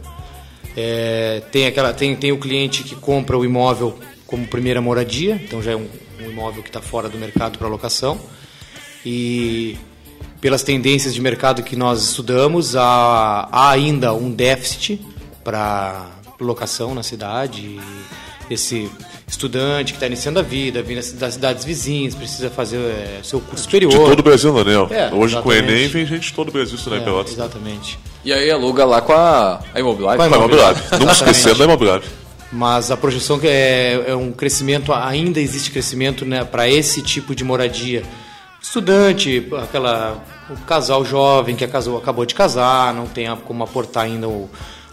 É, 0.77 1.43
tem, 1.51 1.67
aquela, 1.67 1.93
tem, 1.93 2.15
tem 2.15 2.33
o 2.33 2.39
cliente 2.39 2.83
que 2.83 2.95
compra 2.95 3.37
o 3.37 3.45
imóvel 3.45 3.99
como 4.27 4.47
primeira 4.47 4.81
moradia, 4.81 5.41
então 5.43 5.63
já 5.63 5.73
é 5.73 5.77
um, 5.77 5.89
um 6.21 6.31
imóvel 6.31 6.63
que 6.63 6.69
está 6.69 6.81
fora 6.81 7.09
do 7.09 7.19
mercado 7.19 7.59
para 7.59 7.69
locação. 7.69 8.21
E 9.05 9.77
pelas 10.41 10.63
tendências 10.63 11.15
de 11.15 11.21
mercado 11.21 11.63
que 11.63 11.77
nós 11.77 12.03
estudamos, 12.03 12.77
há, 12.77 13.49
há 13.51 13.71
ainda 13.71 14.13
um 14.15 14.31
déficit 14.31 15.01
para 15.43 16.11
locação 16.41 16.95
na 16.95 17.03
cidade. 17.03 17.81
Esse 18.51 18.91
estudante 19.33 19.92
que 19.92 19.97
está 19.97 20.07
iniciando 20.07 20.38
a 20.38 20.42
vida, 20.42 20.83
vindo 20.83 21.01
das 21.14 21.35
cidades 21.35 21.64
vizinhas, 21.64 22.14
precisa 22.14 22.51
fazer 22.51 22.77
é, 22.77 23.21
seu 23.23 23.40
curso 23.40 23.64
superior. 23.64 23.90
De 23.90 23.97
todo 23.99 24.21
o 24.21 24.23
Brasil, 24.23 24.53
né, 24.53 24.62
Daniel? 24.62 24.88
É, 24.90 25.07
Hoje 25.12 25.40
com 25.40 25.49
o 25.49 25.53
exatamente. 25.53 25.73
Enem 25.73 25.88
vem 25.88 26.07
gente 26.07 26.29
de 26.29 26.33
todo 26.35 26.49
o 26.49 26.53
Brasil 26.53 26.75
estudar 26.77 26.97
em 26.97 27.01
É, 27.01 27.05
Pelotas. 27.05 27.33
exatamente. 27.33 27.99
E 28.25 28.33
aí 28.33 28.51
aluga 28.51 28.85
lá 28.85 29.01
com 29.01 29.12
a, 29.12 29.61
a 29.75 29.81
Imobiliária. 29.81 30.16
Com 30.18 30.23
a 30.23 30.37
imobiliário. 30.38 30.77
Exatamente. 30.79 31.01
Nunca 31.01 31.12
esquecendo 31.12 31.59
da 31.59 31.64
imobiliária. 31.64 32.05
Mas 32.53 32.90
a 32.90 32.97
projeção 32.97 33.38
que 33.38 33.49
é, 33.49 34.05
é 34.09 34.14
um 34.14 34.31
crescimento, 34.31 34.92
ainda 34.92 35.40
existe 35.40 35.71
crescimento 35.71 36.25
né, 36.27 36.45
para 36.45 36.68
esse 36.68 37.01
tipo 37.03 37.35
de 37.35 37.42
moradia. 37.42 38.03
Estudante, 38.61 39.49
aquela, 39.62 40.23
o 40.51 40.57
casal 40.66 41.05
jovem 41.05 41.57
que 41.57 41.66
casou, 41.66 41.97
acabou 41.99 42.25
de 42.27 42.35
casar, 42.35 42.92
não 42.95 43.07
tem 43.07 43.35
como 43.45 43.64
aportar 43.64 44.05
ainda 44.05 44.29
o, 44.29 44.49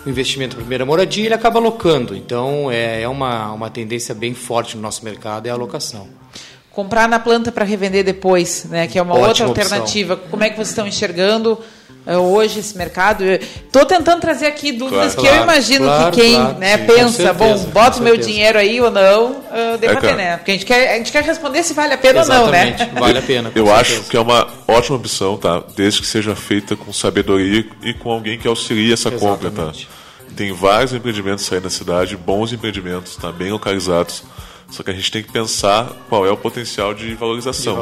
o 0.05 0.09
investimento 0.09 0.55
para 0.55 0.61
primeira 0.61 0.85
moradia, 0.85 1.25
ele 1.25 1.33
acaba 1.33 1.59
alocando. 1.59 2.15
Então 2.15 2.71
é, 2.71 3.01
é 3.01 3.07
uma, 3.07 3.51
uma 3.51 3.69
tendência 3.69 4.15
bem 4.15 4.33
forte 4.33 4.75
no 4.75 4.81
nosso 4.81 5.03
mercado, 5.03 5.47
é 5.47 5.49
a 5.49 5.53
alocação. 5.53 6.07
Comprar 6.71 7.09
na 7.09 7.19
planta 7.19 7.51
para 7.51 7.65
revender 7.65 8.03
depois, 8.03 8.65
né, 8.65 8.87
que 8.87 8.97
é 8.97 9.01
uma 9.01 9.13
Ótima 9.13 9.27
outra 9.27 9.47
opção. 9.47 9.63
alternativa. 9.63 10.15
Como 10.15 10.43
é 10.43 10.49
que 10.49 10.55
vocês 10.55 10.69
estão 10.69 10.87
enxergando 10.87 11.57
hoje 12.17 12.59
esse 12.59 12.77
mercado? 12.77 13.23
Estou 13.23 13.85
tentando 13.85 14.21
trazer 14.21 14.47
aqui 14.47 14.71
dúvidas 14.71 15.13
Claro, 15.13 15.29
que 15.29 15.35
eu 15.35 15.43
imagino 15.43 15.85
claro, 15.85 16.11
que 16.11 16.21
quem 16.21 16.35
claro, 16.35 16.57
né, 16.57 16.77
sim, 16.77 16.85
pensa, 16.85 17.09
certeza, 17.09 17.33
bom, 17.33 17.57
bota 17.71 17.99
o 17.99 18.01
meu 18.01 18.17
dinheiro 18.17 18.57
aí 18.57 18.79
ou 18.79 18.89
não, 18.89 19.31
uh, 19.31 19.77
dê 19.79 19.87
É, 19.87 19.91
pra 19.91 20.01
ter, 20.01 20.15
né? 20.15 20.37
Porque 20.37 20.51
a 20.51 20.53
gente, 20.53 20.65
quer, 20.65 20.93
a 20.93 20.97
gente 20.97 21.11
quer 21.11 21.23
responder 21.23 21.63
se 21.63 21.73
vale 21.73 21.93
a 21.93 21.97
pena 21.97 22.21
ou 22.21 22.27
não, 22.27 22.47
né? 22.47 22.69
Exatamente, 22.69 22.99
vale 22.99 23.19
a 23.19 23.21
pena. 23.21 23.51
Eu 23.53 23.65
certeza. 23.65 23.97
acho 23.97 24.09
que 24.09 24.17
é 24.17 24.19
uma 24.19 24.47
ótima 24.67 24.97
opção, 24.97 25.37
tá? 25.37 25.61
Desde 25.75 26.01
que 26.01 26.07
seja 26.07 26.35
feita 26.35 26.75
com 26.75 26.93
sabedoria 26.93 27.65
e 27.83 27.93
com 27.93 28.11
alguém 28.11 28.37
que 28.37 28.47
auxilie 28.47 28.93
essa 28.93 29.11
compra, 29.11 29.51
tá? 29.51 29.63
Exatamente. 29.63 29.89
Tem 30.35 30.53
vários 30.53 30.93
empreendimentos 30.93 31.51
aí 31.51 31.59
na 31.59 31.69
cidade, 31.69 32.15
bons 32.15 32.53
empreendimentos, 32.53 33.15
tá? 33.15 33.31
Bem 33.31 33.51
localizados. 33.51 34.23
Só 34.69 34.83
que 34.83 34.91
a 34.91 34.93
gente 34.93 35.11
tem 35.11 35.23
que 35.23 35.31
pensar 35.31 35.91
qual 36.07 36.25
é 36.25 36.31
o 36.31 36.37
potencial 36.37 36.93
de 36.93 37.09
de 37.09 37.15
valorização. 37.15 37.75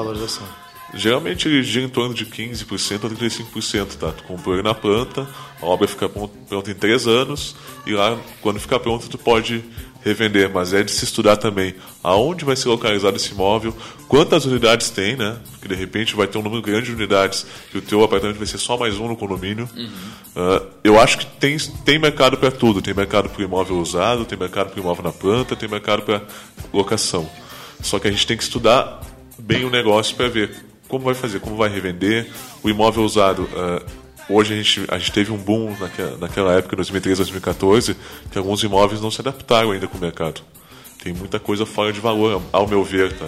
Geralmente 0.94 1.48
ele 1.48 1.62
gira 1.64 1.86
em 1.86 1.90
torno 1.90 2.14
de 2.14 2.26
15% 2.26 3.06
a 3.06 3.10
35%, 3.10 3.96
tá? 3.98 4.12
Tu 4.12 4.24
comprou 4.24 4.56
ele 4.56 4.64
na 4.64 4.74
planta, 4.74 5.28
a 5.62 5.66
obra 5.66 5.88
fica 5.88 6.08
pron- 6.08 6.30
pronta 6.48 6.72
em 6.72 6.76
3 6.76 7.08
anos 7.08 7.56
e 7.86 7.92
lá, 7.92 8.18
quando 8.42 8.60
ficar 8.60 8.80
pronto, 8.80 9.10
tu 9.10 9.18
pode 9.18 9.64
revender. 10.02 10.50
Mas 10.54 10.74
é 10.74 10.84
de 10.84 10.92
se 10.92 11.04
estudar 11.04 11.36
também 11.36 11.76
aonde 12.02 12.46
vai 12.46 12.56
ser 12.56 12.70
localizado 12.70 13.18
esse 13.18 13.32
imóvel, 13.34 13.76
quantas 14.08 14.46
unidades 14.46 14.90
tem, 14.90 15.18
né? 15.18 15.38
Porque 15.52 15.68
de 15.68 15.76
repente 15.76 16.16
vai 16.16 16.26
ter 16.26 16.38
um 16.38 16.42
número 16.42 16.62
grande 16.62 16.86
de 16.88 16.94
unidades 16.94 17.46
e 17.74 17.78
o 17.78 17.82
teu 17.82 18.02
apartamento 18.04 18.38
vai 18.38 18.48
ser 18.48 18.58
só 18.58 18.78
mais 18.78 18.98
um 18.98 19.10
no 19.10 19.18
condomínio. 19.18 19.68
Ah, 20.36 20.64
eu 20.86 20.98
acho 21.00 21.18
que 21.18 21.26
tem, 21.26 21.58
tem 21.84 22.00
mercado 22.00 22.38
para 22.38 22.50
tudo. 22.50 22.82
Tem 22.82 22.94
mercado 22.94 23.28
para 23.28 23.44
imóvel 23.44 23.78
usado, 23.78 24.24
tem 24.24 24.38
mercado 24.40 24.70
para 24.72 24.80
imóvel 24.80 25.04
na 25.04 25.12
planta, 25.12 25.54
tem 25.54 25.68
mercado 25.68 26.04
para 26.04 26.22
locação. 26.74 27.30
Só 27.82 28.00
que 28.00 28.08
a 28.08 28.12
gente 28.12 28.26
tem 28.26 28.38
que 28.38 28.44
estudar 28.44 29.02
bem 29.38 29.66
o 29.66 29.70
negócio 29.70 30.16
para 30.16 30.30
ver 30.30 30.66
como 30.88 31.04
vai 31.06 31.14
fazer, 31.14 31.40
como 31.40 31.56
vai 31.56 31.70
revender. 31.70 32.28
O 32.64 32.70
imóvel 32.70 33.04
usado, 33.04 33.48
ah, 33.56 33.82
hoje 34.30 34.54
a 34.54 34.58
gente, 34.58 34.86
a 34.90 34.98
gente 34.98 35.12
teve 35.12 35.32
um 35.32 35.38
boom 35.38 35.76
naquela, 35.80 36.18
naquela 36.18 36.54
época, 36.54 36.76
2013, 36.76 37.18
2014, 37.22 37.96
que 38.32 38.38
alguns 38.38 38.64
imóveis 38.64 39.02
não 39.02 39.12
se 39.12 39.22
adaptaram 39.22 39.72
ainda 39.72 39.88
com 39.88 39.98
o 39.98 40.02
mercado. 40.02 40.42
Tem 41.04 41.14
muita 41.14 41.40
coisa 41.40 41.66
fora 41.66 41.94
de 41.94 42.00
valor, 42.00 42.42
ao 42.52 42.68
meu 42.68 42.84
ver, 42.84 43.14
tá? 43.14 43.28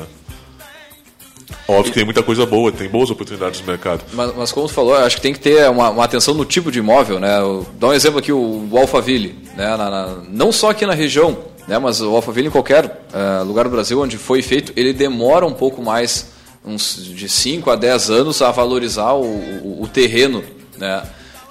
Óbvio 1.67 1.85
que 1.85 1.91
tem 1.91 2.05
muita 2.05 2.23
coisa 2.23 2.45
boa, 2.45 2.71
tem 2.71 2.87
boas 2.89 3.09
oportunidades 3.11 3.59
no 3.61 3.67
mercado. 3.67 4.03
Mas, 4.13 4.35
mas 4.35 4.51
como 4.51 4.67
tu 4.67 4.73
falou, 4.73 4.95
acho 4.95 5.15
que 5.17 5.21
tem 5.21 5.33
que 5.33 5.39
ter 5.39 5.69
uma, 5.69 5.89
uma 5.89 6.03
atenção 6.03 6.33
no 6.33 6.43
tipo 6.45 6.71
de 6.71 6.79
imóvel, 6.79 7.19
né? 7.19 7.37
Dá 7.79 7.87
um 7.87 7.93
exemplo 7.93 8.19
aqui, 8.19 8.31
o, 8.31 8.67
o 8.71 8.77
Alphaville, 8.77 9.35
né? 9.55 9.75
Na- 9.77 9.89
na- 9.89 10.17
não 10.29 10.51
só 10.51 10.71
aqui 10.71 10.85
na 10.85 10.93
região, 10.93 11.37
né? 11.67 11.77
Mas 11.77 12.01
o 12.01 12.15
Alphaville 12.15 12.47
em 12.47 12.51
qualquer 12.51 13.03
eh, 13.13 13.43
lugar 13.45 13.65
do 13.65 13.69
Brasil 13.71 13.99
onde 14.01 14.17
foi 14.17 14.41
feito, 14.41 14.73
ele 14.75 14.93
demora 14.93 15.45
um 15.45 15.53
pouco 15.53 15.81
mais, 15.81 16.31
uns 16.69 16.95
de 17.03 17.27
5 17.27 17.69
a 17.69 17.75
10 17.75 18.10
anos 18.10 18.41
a 18.41 18.51
valorizar 18.51 19.13
o, 19.13 19.23
o- 19.23 19.79
o 19.84 19.88
terreno, 19.88 20.43
né? 20.77 21.01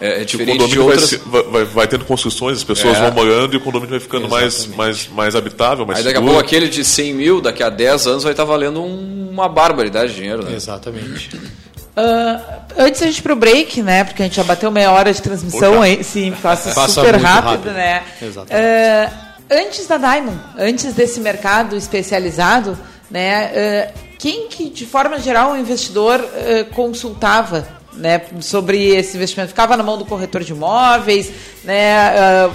É, 0.00 0.20
é 0.20 0.22
o 0.22 0.24
diferente 0.24 0.58
de 0.58 0.76
condomínio 0.78 0.84
vai, 0.86 0.96
outras... 0.96 1.20
vai, 1.26 1.42
vai- 1.42 1.64
vai 1.64 1.88
tendo 1.88 2.04
construções, 2.04 2.58
as 2.58 2.64
pessoas 2.64 2.96
É. 2.96 3.00
vão 3.00 3.10
morando 3.12 3.54
e 3.54 3.56
o 3.56 3.60
condomínio 3.60 3.90
vai 3.90 4.00
ficando 4.00 4.28
mais, 4.28 4.54
Exatamente. 4.54 4.76
mais, 4.76 5.08
mais 5.08 5.34
habitável, 5.34 5.84
mais 5.84 5.98
Aí 5.98 6.04
daqui 6.04 6.16
a 6.16 6.20
seguro. 6.20 6.34
pouco 6.34 6.46
aquele 6.46 6.68
de 6.68 6.84
100 6.84 7.14
mil, 7.14 7.40
daqui 7.40 7.62
a 7.64 7.68
10 7.68 8.06
anos 8.06 8.22
vai 8.22 8.32
estar 8.32 8.44
valendo 8.44 8.80
um- 8.80 9.28
uma 9.32 9.48
barbaridade 9.48 10.10
de 10.12 10.16
dinheiro, 10.20 10.44
né? 10.44 10.54
Exatamente. 10.54 11.30
Ah, 12.00 12.60
antes 12.78 13.02
a 13.02 13.06
gente 13.06 13.18
ir 13.18 13.22
pro 13.22 13.34
break, 13.34 13.82
né? 13.82 14.04
Porque 14.04 14.22
a 14.22 14.26
gente 14.26 14.36
já 14.36 14.44
bateu 14.44 14.70
meia 14.70 14.92
hora 14.92 15.12
de 15.12 15.20
transmissão 15.20 15.82
aí. 15.82 16.04
Sim, 16.04 16.32
passa, 16.40 16.70
Passa 16.72 17.00
super 17.00 17.16
rápido, 17.16 17.50
rápido. 17.66 17.72
né? 17.72 18.02
Exatamente. 18.22 18.64
Ah, 18.64 19.12
antes 19.50 19.84
da 19.88 19.96
Diamond, 19.98 20.38
antes 20.56 20.92
desse 20.94 21.18
mercado 21.18 21.74
especializado, 21.76 22.78
né? 23.10 23.90
ah, 23.92 24.07
quem 24.18 24.48
que, 24.48 24.68
de 24.68 24.84
forma 24.84 25.18
geral, 25.20 25.52
o 25.52 25.56
investidor 25.56 26.20
ah, 26.20 26.64
consultava? 26.74 27.76
Né, 27.90 28.20
sobre 28.42 28.94
esse 28.94 29.16
investimento 29.16 29.48
ficava 29.48 29.76
na 29.76 29.82
mão 29.82 29.98
do 29.98 30.04
corretor 30.04 30.44
de 30.44 30.52
imóveis, 30.52 31.32
né? 31.64 31.96
ah, 31.96 32.48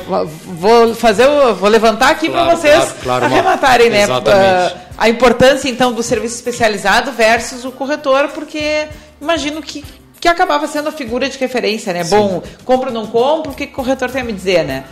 vou 0.45 0.95
fazer, 0.95 1.27
vou 1.55 1.67
levantar 1.69 2.11
aqui 2.11 2.29
para 2.29 2.43
Claro, 2.43 2.57
vocês 2.57 2.75
claro, 2.77 2.95
claro, 3.03 3.25
uma- 3.27 3.33
arrematarem, 3.35 3.89
né? 3.89 4.03
Exatamente. 4.03 4.73
ah, 4.73 4.77
a 4.97 5.09
importância 5.09 5.67
então 5.67 5.91
do 5.91 6.01
serviço 6.01 6.35
especializado 6.35 7.11
versus 7.11 7.65
o 7.65 7.71
corretor, 7.73 8.29
porque 8.29 8.87
imagino 9.19 9.61
que 9.61 9.83
que 10.21 10.27
acabava 10.29 10.65
sendo 10.67 10.87
a 10.87 10.91
figura 10.93 11.27
de 11.27 11.37
referência, 11.37 11.91
né? 11.91 12.05
Sim. 12.05 12.15
Bom, 12.15 12.43
compro 12.63 12.87
ou 12.87 12.93
não 12.93 13.05
compro, 13.07 13.51
o 13.51 13.55
que, 13.55 13.65
que 13.67 13.73
o 13.73 13.75
corretor 13.75 14.09
tem 14.09 14.21
a 14.21 14.23
me 14.23 14.31
dizer, 14.31 14.63
né? 14.63 14.85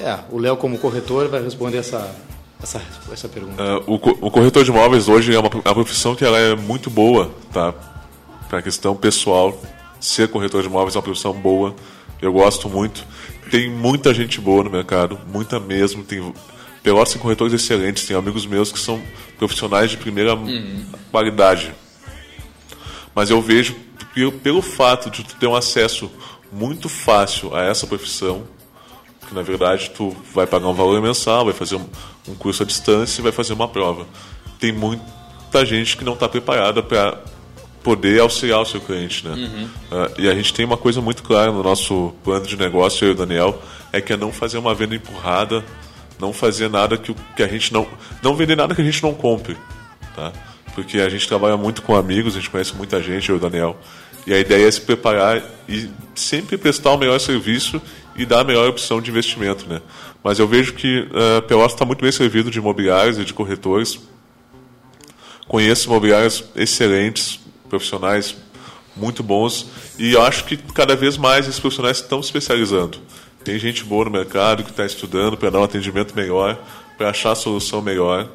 É, 0.00 0.16
o 0.30 0.38
Léo 0.38 0.56
como 0.56 0.78
corretor 0.78 1.28
vai 1.28 1.42
responder 1.42 1.78
essa, 1.78 2.14
essa, 2.62 2.82
essa 3.12 3.28
pergunta. 3.28 3.62
Uh, 3.62 3.82
o, 3.86 3.94
o, 3.94 4.30
corretor 4.30 4.64
de 4.64 4.70
imóveis 4.70 5.08
hoje 5.08 5.34
é 5.34 5.38
uma, 5.38 5.48
uma 5.48 5.74
profissão 5.74 6.14
que 6.14 6.24
ela 6.24 6.38
é 6.38 6.54
muito 6.54 6.88
boa, 6.90 7.30
tá? 7.52 7.74
Para 8.48 8.58
a 8.58 8.62
questão 8.62 8.94
pessoal, 8.96 9.60
ser 10.00 10.28
corretor 10.28 10.62
de 10.62 10.68
imóveis 10.68 10.94
é 10.94 10.98
uma 10.98 11.02
profissão 11.02 11.32
boa, 11.32 11.74
eu 12.20 12.32
gosto 12.32 12.68
muito. 12.68 13.04
Tem 13.50 13.70
muita 13.70 14.14
gente 14.14 14.40
boa 14.40 14.64
no 14.64 14.70
mercado, 14.70 15.18
muita 15.30 15.60
mesmo. 15.60 16.02
Tem 16.02 16.20
Pelotas 16.84 17.14
tem 17.14 17.22
corretores 17.22 17.54
excelentes, 17.54 18.04
tem 18.04 18.14
amigos 18.14 18.44
meus 18.44 18.70
que 18.70 18.78
são 18.78 19.02
profissionais 19.38 19.90
de 19.90 19.96
primeira 19.96 20.34
uhum. 20.34 20.84
qualidade. 21.10 21.72
Mas 23.14 23.30
eu 23.30 23.40
vejo 23.40 23.74
pelo 24.42 24.60
fato 24.60 25.10
de 25.10 25.24
tu 25.24 25.34
ter 25.36 25.46
um 25.46 25.56
acesso 25.56 26.10
muito 26.52 26.90
fácil 26.90 27.56
a 27.56 27.62
essa 27.62 27.86
profissão, 27.86 28.46
que 29.26 29.34
na 29.34 29.40
verdade 29.40 29.92
tu 29.96 30.14
vai 30.34 30.46
pagar 30.46 30.68
um 30.68 30.74
valor 30.74 31.00
mensal, 31.00 31.46
vai 31.46 31.54
fazer 31.54 31.80
um, 32.28 32.34
curso 32.34 32.62
à 32.62 32.66
distância 32.66 33.20
e 33.20 33.22
vai 33.22 33.32
fazer 33.32 33.52
uma 33.52 33.68
prova. 33.68 34.06
Tem 34.58 34.72
muita 34.72 35.64
gente 35.64 35.96
que 35.96 36.04
não 36.04 36.14
está 36.14 36.28
preparada 36.28 36.82
para 36.82 37.18
poder 37.82 38.20
auxiliar 38.20 38.60
o 38.60 38.64
seu 38.64 38.80
cliente, 38.80 39.26
né? 39.26 39.34
Uhum. 39.34 39.64
Uh, 39.64 40.20
e 40.20 40.28
a 40.28 40.34
gente 40.34 40.54
tem 40.54 40.64
uma 40.64 40.76
coisa 40.76 41.00
muito 41.00 41.22
clara 41.22 41.52
no 41.52 41.62
nosso 41.62 42.14
plano 42.24 42.46
de 42.46 42.56
negócio, 42.56 43.04
eu 43.04 43.10
e 43.10 43.12
o 43.12 43.14
Daniel, 43.14 43.62
é 43.92 44.00
que 44.00 44.12
é 44.12 44.16
não 44.16 44.32
fazer 44.32 44.56
uma 44.56 44.74
venda 44.74 44.94
empurrada, 44.94 45.62
não 46.18 46.32
fazer 46.32 46.70
nada 46.70 46.96
que, 46.96 47.14
que 47.36 47.42
a 47.42 47.48
gente 47.48 47.72
não... 47.72 47.86
Não 48.22 48.34
vender 48.34 48.56
nada 48.56 48.74
que 48.74 48.80
a 48.80 48.84
gente 48.84 49.02
não 49.02 49.12
compre, 49.12 49.56
tá? 50.16 50.32
Porque 50.74 50.98
a 50.98 51.08
gente 51.08 51.28
trabalha 51.28 51.56
muito 51.56 51.82
com 51.82 51.94
amigos, 51.94 52.34
a 52.34 52.40
gente 52.40 52.50
conhece 52.50 52.74
muita 52.74 53.02
gente, 53.02 53.28
eu 53.28 53.36
e 53.36 53.38
o 53.38 53.40
Daniel, 53.40 53.76
e 54.26 54.32
a 54.32 54.38
ideia 54.38 54.66
é 54.66 54.70
se 54.70 54.80
preparar 54.80 55.42
e 55.68 55.90
sempre 56.14 56.56
prestar 56.56 56.92
o 56.92 56.96
melhor 56.96 57.20
serviço 57.20 57.80
e 58.16 58.24
dar 58.24 58.40
a 58.40 58.44
melhor 58.44 58.68
opção 58.68 59.00
de 59.00 59.10
investimento, 59.10 59.66
né? 59.68 59.82
Mas 60.24 60.38
eu 60.38 60.48
vejo 60.48 60.72
que 60.72 61.00
uh, 61.00 61.42
Pelotas 61.42 61.74
está 61.74 61.84
muito 61.84 62.00
bem 62.00 62.10
servido 62.10 62.50
de 62.50 62.58
imobiliários 62.58 63.18
e 63.18 63.24
de 63.26 63.34
corretores. 63.34 64.00
Conheço 65.46 65.86
imobiliários 65.86 66.42
excelentes, 66.56 67.38
profissionais 67.68 68.34
muito 68.96 69.22
bons 69.22 69.66
e 69.98 70.16
acho 70.16 70.44
que 70.44 70.56
cada 70.56 70.96
vez 70.96 71.18
mais 71.18 71.46
esses 71.46 71.60
profissionais 71.60 71.98
estão 71.98 72.22
se 72.22 72.28
especializando. 72.28 72.98
Tem 73.44 73.58
gente 73.58 73.84
boa 73.84 74.06
no 74.06 74.10
mercado 74.10 74.64
que 74.64 74.70
está 74.70 74.86
estudando 74.86 75.36
para 75.36 75.50
dar 75.50 75.60
um 75.60 75.64
atendimento 75.64 76.16
melhor, 76.16 76.58
para 76.96 77.10
achar 77.10 77.32
a 77.32 77.34
solução 77.34 77.82
melhor. 77.82 78.26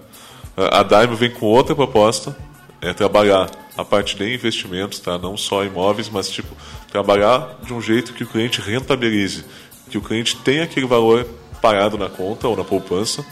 A 0.56 0.84
Daimo 0.84 1.16
vem 1.16 1.32
com 1.32 1.48
outra 1.48 1.74
proposta, 1.74 2.38
é 2.82 2.94
trabalhar 2.94 3.50
a 3.76 3.84
parte 3.84 4.16
de 4.16 4.32
investimentos, 4.32 5.00
tá? 5.00 5.18
não 5.18 5.36
só 5.36 5.64
imóveis, 5.64 6.08
mas 6.10 6.30
tipo 6.30 6.56
trabalhar 6.92 7.58
de 7.64 7.74
um 7.74 7.82
jeito 7.82 8.14
que 8.14 8.24
o 8.24 8.28
cliente 8.28 8.62
rentabilize, 8.62 9.44
que 9.90 9.98
o 9.98 10.02
cliente 10.02 10.36
tenha 10.38 10.64
aquele 10.66 10.86
valor 10.86 11.26
parado 11.62 11.98
na 11.98 12.10
conta 12.10 12.48
ou 12.48 12.56
na 12.56 12.64
poupança. 12.64 13.26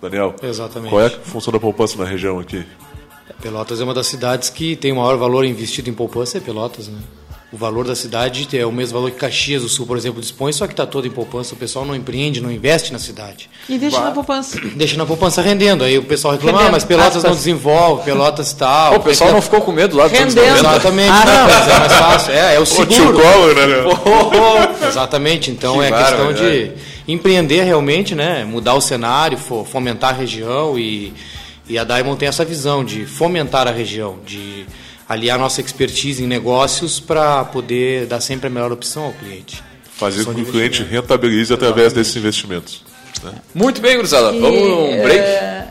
Daniel, 0.00 0.34
Exatamente. 0.42 0.90
qual 0.90 1.02
é 1.02 1.06
a 1.06 1.10
função 1.10 1.52
da 1.52 1.58
poupança 1.58 1.98
na 1.98 2.04
região 2.04 2.38
aqui? 2.38 2.64
Pelotas 3.42 3.80
é 3.80 3.84
uma 3.84 3.94
das 3.94 4.06
cidades 4.06 4.50
que 4.50 4.76
tem 4.76 4.92
o 4.92 4.96
maior 4.96 5.16
valor 5.16 5.44
investido 5.44 5.88
em 5.90 5.94
poupança, 5.94 6.38
é 6.38 6.40
Pelotas, 6.40 6.88
né? 6.88 6.98
O 7.50 7.56
valor 7.56 7.86
da 7.86 7.94
cidade 7.94 8.46
é 8.54 8.66
o 8.66 8.70
mesmo 8.70 8.98
valor 8.98 9.10
que 9.10 9.16
Caxias 9.16 9.62
do 9.62 9.70
Sul, 9.70 9.86
por 9.86 9.96
exemplo, 9.96 10.20
dispõe, 10.20 10.52
só 10.52 10.66
que 10.66 10.74
está 10.74 10.84
todo 10.84 11.06
em 11.06 11.10
poupança. 11.10 11.54
O 11.54 11.56
pessoal 11.56 11.82
não 11.82 11.96
empreende, 11.96 12.42
não 12.42 12.52
investe 12.52 12.92
na 12.92 12.98
cidade. 12.98 13.48
E 13.66 13.78
deixa 13.78 13.98
na 14.00 14.10
poupança. 14.10 14.60
Deixa 14.76 14.98
na 14.98 15.06
poupança 15.06 15.40
rendendo. 15.40 15.82
Aí 15.82 15.96
o 15.96 16.02
pessoal 16.02 16.34
reclama, 16.34 16.66
ah, 16.66 16.70
mas 16.70 16.84
Pelotas 16.84 17.16
Aspas. 17.16 17.30
não 17.30 17.34
desenvolve, 17.34 18.04
Pelotas 18.04 18.52
tal. 18.52 18.96
o 18.96 19.00
pessoal 19.00 19.32
não 19.32 19.40
ficou 19.40 19.62
com 19.62 19.72
medo 19.72 19.96
lá. 19.96 20.08
Rendendo. 20.08 20.38
Exatamente. 20.38 21.08
Ah, 21.08 21.24
não. 21.24 21.44
Mas 21.44 21.68
é 21.68 21.78
mais 21.78 21.92
fácil. 21.94 22.32
É, 22.34 22.54
é 22.54 22.60
o 22.60 22.66
seguro. 22.66 23.18
Collor, 23.18 23.54
né? 23.54 24.86
Exatamente. 24.88 25.50
Então 25.50 25.78
que 25.78 25.84
é 25.84 25.90
questão 25.90 26.32
de 26.34 26.44
é. 26.44 26.74
Empreender 27.08 27.62
realmente, 27.62 28.14
né? 28.14 28.44
Mudar 28.44 28.74
o 28.74 28.80
cenário, 28.80 29.38
fomentar 29.38 30.10
a 30.10 30.16
região 30.16 30.78
e, 30.78 31.14
e 31.66 31.78
a 31.78 31.84
Diamond 31.84 32.18
tem 32.18 32.28
essa 32.28 32.44
visão 32.44 32.84
de 32.84 33.06
fomentar 33.06 33.66
a 33.66 33.70
região, 33.72 34.18
de 34.24 34.66
aliar 35.08 35.38
nossa 35.38 35.62
expertise 35.62 36.22
em 36.22 36.26
negócios 36.26 37.00
para 37.00 37.46
poder 37.46 38.06
dar 38.06 38.20
sempre 38.20 38.48
a 38.48 38.50
melhor 38.50 38.70
opção 38.70 39.04
ao 39.04 39.12
cliente. 39.12 39.64
Fazer 39.96 40.24
com 40.24 40.34
que 40.34 40.42
o 40.42 40.46
cliente 40.46 40.82
rentabilize 40.84 41.52
através 41.52 41.94
desses 41.94 42.14
investimentos. 42.14 42.84
Né? 43.24 43.32
Muito 43.54 43.80
bem, 43.80 43.96
gurizada. 43.96 44.30
Vamos 44.30 44.60
um 44.60 45.02
break. 45.02 45.18
É... 45.18 45.68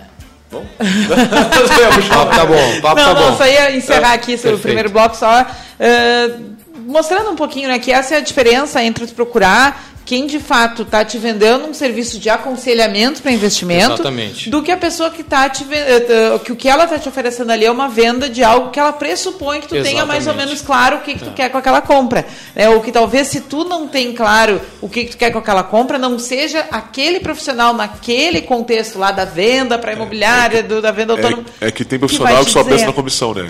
Bom. 0.51 0.65
papo 2.09 2.35
tá 2.35 2.45
bom, 2.45 2.81
papo 2.81 3.01
não, 3.01 3.13
tá 3.13 3.21
não, 3.21 3.31
bom. 3.31 3.37
Só 3.37 3.45
ia 3.45 3.75
encerrar 3.75 4.13
aqui 4.13 4.37
sobre 4.37 4.55
o 4.55 4.59
primeiro 4.59 4.89
bloco 4.89 5.15
só 5.15 5.41
uh, 5.43 6.55
mostrando 6.85 7.29
um 7.29 7.35
pouquinho 7.35 7.67
né, 7.67 7.79
que 7.79 7.91
essa 7.91 8.15
é 8.15 8.17
a 8.17 8.21
diferença 8.21 8.81
entre 8.81 9.05
procurar 9.07 9.96
quem 10.07 10.25
de 10.25 10.39
fato 10.39 10.83
está 10.83 11.03
te 11.03 11.17
vendendo 11.17 11.65
um 11.65 11.73
serviço 11.73 12.17
de 12.17 12.29
aconselhamento 12.29 13.21
para 13.21 13.29
investimento 13.29 13.95
Exatamente. 13.95 14.49
do 14.49 14.63
que 14.63 14.71
a 14.71 14.77
pessoa 14.77 15.09
que 15.09 15.19
está 15.19 15.49
te 15.49 15.65
eh, 15.69 16.39
que 16.45 16.53
o 16.53 16.55
que 16.55 16.69
ela 16.69 16.85
está 16.85 16.97
te 16.97 17.09
oferecendo 17.09 17.51
ali 17.51 17.65
é 17.65 17.71
uma 17.71 17.89
venda 17.89 18.29
de 18.29 18.41
algo 18.41 18.71
que 18.71 18.79
ela 18.79 18.93
pressupõe 18.93 19.59
que 19.59 19.67
tu 19.67 19.75
Exatamente. 19.75 19.93
tenha 19.93 20.05
mais 20.05 20.25
ou 20.25 20.33
menos 20.33 20.61
claro 20.61 20.95
o 20.95 20.99
que, 21.01 21.15
que 21.15 21.25
tu 21.25 21.31
é. 21.31 21.33
quer 21.33 21.49
com 21.49 21.57
aquela 21.57 21.81
compra. 21.81 22.25
É, 22.55 22.69
ou 22.69 22.79
que 22.79 22.89
talvez 22.89 23.27
se 23.27 23.41
tu 23.41 23.65
não 23.65 23.85
tem 23.85 24.13
claro 24.13 24.61
o 24.79 24.87
que, 24.87 25.03
que 25.03 25.11
tu 25.11 25.17
quer 25.17 25.29
com 25.29 25.39
aquela 25.39 25.61
compra, 25.63 25.97
não 25.97 26.17
seja 26.17 26.65
aquele 26.71 27.19
profissional 27.19 27.73
naquele 27.73 28.41
contexto 28.41 28.97
lá 28.97 29.11
da 29.11 29.25
venda 29.25 29.77
para 29.77 29.91
imobiliária, 29.91 30.55
é, 30.55 30.59
é 30.59 30.63
que, 30.63 30.69
do, 30.69 30.81
da 30.81 30.91
venda 30.91 31.13
autônoma. 31.13 31.43
É, 31.59 31.67
é 31.67 31.71
que 31.71 31.83
tem 31.83 31.99
profissional 31.99 32.39
que, 32.39 32.45
que 32.45 32.51
só 32.51 32.63
pensa 32.63 32.85
na 32.85 32.93
comissão, 32.93 33.33
né? 33.33 33.49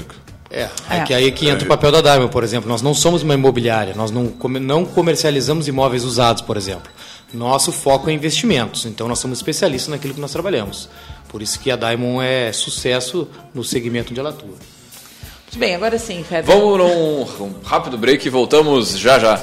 É, 0.50 0.70
é, 0.90 1.04
que 1.04 1.14
aí 1.14 1.32
que 1.32 1.50
entra 1.50 1.66
o 1.66 1.68
papel 1.68 1.92
da 1.92 2.02
Diamond, 2.02 2.32
por 2.32 2.44
exemplo. 2.44 2.70
Nós 2.70 2.82
não 2.82 2.94
somos 2.94 3.22
uma 3.22 3.34
imobiliária, 3.34 3.94
nós 3.96 4.12
não, 4.12 4.34
não 4.62 4.86
comercializamos 4.86 5.68
imóveis 5.68 6.04
usados, 6.04 6.42
por 6.42 6.56
exemplo. 6.58 6.90
Nosso 7.34 7.74
foco 7.74 8.10
é 8.10 8.14
investimentos, 8.14 8.86
então 8.86 9.08
nós 9.08 9.20
somos 9.20 9.40
especialistas 9.40 9.90
naquilo 9.90 10.14
que 10.14 10.22
nós 10.22 10.32
trabalhamos. 10.32 10.90
Por 11.28 11.42
isso 11.42 11.60
que 11.60 11.70
a 11.70 11.76
Diamond 11.76 12.26
é 12.26 12.54
sucesso 12.54 13.28
no 13.54 13.64
segmento 13.64 14.12
onde 14.12 14.20
ela 14.20 14.30
atua. 14.30 14.48
Muito 14.50 15.60
bem, 15.60 15.76
agora 15.76 16.00
sim, 16.00 16.24
Fred. 16.24 16.48
Vamos 16.48 16.78
num 16.78 17.46
um 17.46 17.54
rápido 17.64 17.98
break 17.98 18.26
e 18.26 18.30
voltamos 18.30 18.98
já 18.98 19.20
já. 19.20 19.42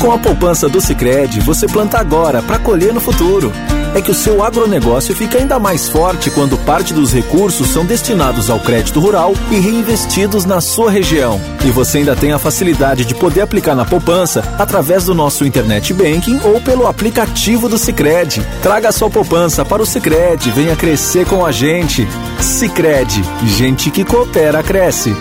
Com 0.00 0.12
a 0.12 0.18
poupança 0.18 0.66
do 0.66 0.80
Sicredi, 0.80 1.40
você 1.40 1.66
planta 1.66 1.98
agora 1.98 2.42
para 2.42 2.58
colher 2.58 2.94
no 2.94 3.00
futuro. 3.00 3.52
É 3.94 4.00
que 4.00 4.10
o 4.10 4.14
seu 4.14 4.42
agronegócio 4.42 5.14
fica 5.14 5.36
ainda 5.36 5.58
mais 5.58 5.90
forte 5.90 6.30
quando 6.30 6.56
parte 6.56 6.94
dos 6.94 7.12
recursos 7.12 7.68
são 7.68 7.84
destinados 7.84 8.48
ao 8.48 8.58
crédito 8.58 8.98
rural 8.98 9.34
e 9.50 9.56
reinvestidos 9.56 10.46
na 10.46 10.58
sua 10.62 10.90
região. 10.90 11.38
E 11.66 11.70
você 11.70 11.98
ainda 11.98 12.16
tem 12.16 12.32
a 12.32 12.38
facilidade 12.38 13.04
de 13.04 13.14
poder 13.14 13.42
aplicar 13.42 13.74
na 13.74 13.84
poupança 13.84 14.42
através 14.58 15.04
do 15.04 15.14
nosso 15.14 15.44
internet 15.44 15.92
banking 15.92 16.40
ou 16.44 16.62
pelo 16.62 16.86
aplicativo 16.86 17.68
do 17.68 17.76
Sicredi. 17.76 18.42
Traga 18.62 18.92
sua 18.92 19.10
poupança 19.10 19.66
para 19.66 19.82
o 19.82 19.86
Sicredi, 19.86 20.50
venha 20.50 20.74
crescer 20.76 21.26
com 21.26 21.44
a 21.44 21.52
gente. 21.52 22.08
Sicredi, 22.40 23.22
gente 23.44 23.90
que 23.90 24.02
coopera 24.02 24.62
cresce. 24.62 25.14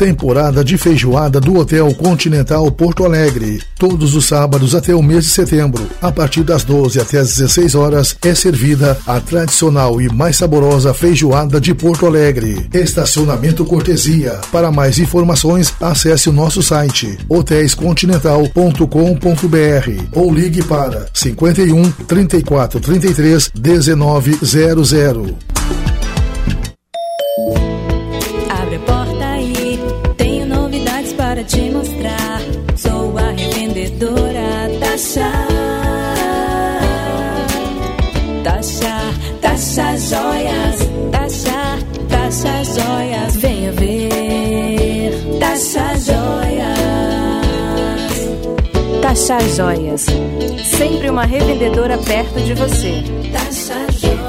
Temporada 0.00 0.64
de 0.64 0.78
feijoada 0.78 1.38
do 1.38 1.58
Hotel 1.58 1.94
Continental 1.94 2.72
Porto 2.72 3.04
Alegre. 3.04 3.60
Todos 3.78 4.14
os 4.14 4.24
sábados 4.24 4.74
até 4.74 4.94
o 4.94 5.02
mês 5.02 5.24
de 5.24 5.30
setembro, 5.30 5.86
a 6.00 6.10
partir 6.10 6.42
das 6.42 6.64
12 6.64 6.98
até 6.98 7.18
as 7.18 7.36
16 7.36 7.74
horas, 7.74 8.16
é 8.24 8.34
servida 8.34 8.96
a 9.06 9.20
tradicional 9.20 10.00
e 10.00 10.08
mais 10.08 10.36
saborosa 10.36 10.94
feijoada 10.94 11.60
de 11.60 11.74
Porto 11.74 12.06
Alegre. 12.06 12.66
Estacionamento 12.72 13.62
cortesia. 13.62 14.40
Para 14.50 14.72
mais 14.72 14.98
informações, 14.98 15.74
acesse 15.78 16.30
o 16.30 16.32
nosso 16.32 16.62
site 16.62 17.18
hotéiscontinental.com.br 17.28 20.08
ou 20.12 20.32
ligue 20.32 20.62
para 20.62 21.08
51 21.12 21.90
34 22.08 22.80
33 22.80 23.52
1900. 23.54 25.34
Joias, 40.10 40.88
taxa, 41.12 41.78
taxa 42.08 42.64
joias, 42.64 43.36
venha 43.36 43.72
ver, 43.72 45.12
taxa 45.38 45.94
joias. 45.98 46.80
Taxa 49.02 49.40
joias, 49.56 50.06
sempre 50.64 51.10
uma 51.10 51.24
revendedora 51.24 51.98
perto 51.98 52.40
de 52.40 52.54
você. 52.54 53.02
Taxa 53.32 53.74
joias. 53.98 54.19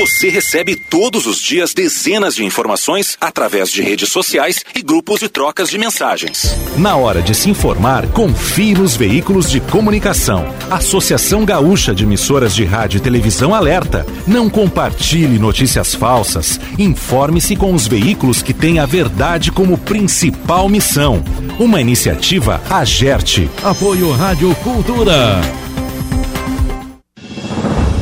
Você 0.00 0.30
recebe 0.30 0.76
todos 0.76 1.26
os 1.26 1.38
dias 1.38 1.74
dezenas 1.74 2.34
de 2.34 2.42
informações 2.42 3.18
através 3.20 3.70
de 3.70 3.82
redes 3.82 4.10
sociais 4.10 4.64
e 4.74 4.80
grupos 4.80 5.20
de 5.20 5.28
trocas 5.28 5.68
de 5.68 5.76
mensagens. 5.76 6.56
Na 6.78 6.96
hora 6.96 7.20
de 7.20 7.34
se 7.34 7.50
informar, 7.50 8.06
confie 8.06 8.72
nos 8.72 8.96
veículos 8.96 9.50
de 9.50 9.60
comunicação. 9.60 10.54
Associação 10.70 11.44
Gaúcha 11.44 11.94
de 11.94 12.04
Emissoras 12.04 12.54
de 12.54 12.64
Rádio 12.64 12.96
e 12.96 13.00
Televisão 13.02 13.54
alerta. 13.54 14.06
Não 14.26 14.48
compartilhe 14.48 15.38
notícias 15.38 15.94
falsas. 15.94 16.58
Informe-se 16.78 17.54
com 17.54 17.74
os 17.74 17.86
veículos 17.86 18.40
que 18.40 18.54
têm 18.54 18.78
a 18.78 18.86
verdade 18.86 19.52
como 19.52 19.76
principal 19.76 20.66
missão. 20.66 21.22
Uma 21.58 21.78
iniciativa 21.78 22.58
Agerte. 22.70 23.50
Apoio 23.62 24.10
Rádio 24.12 24.54
Cultura. 24.64 25.42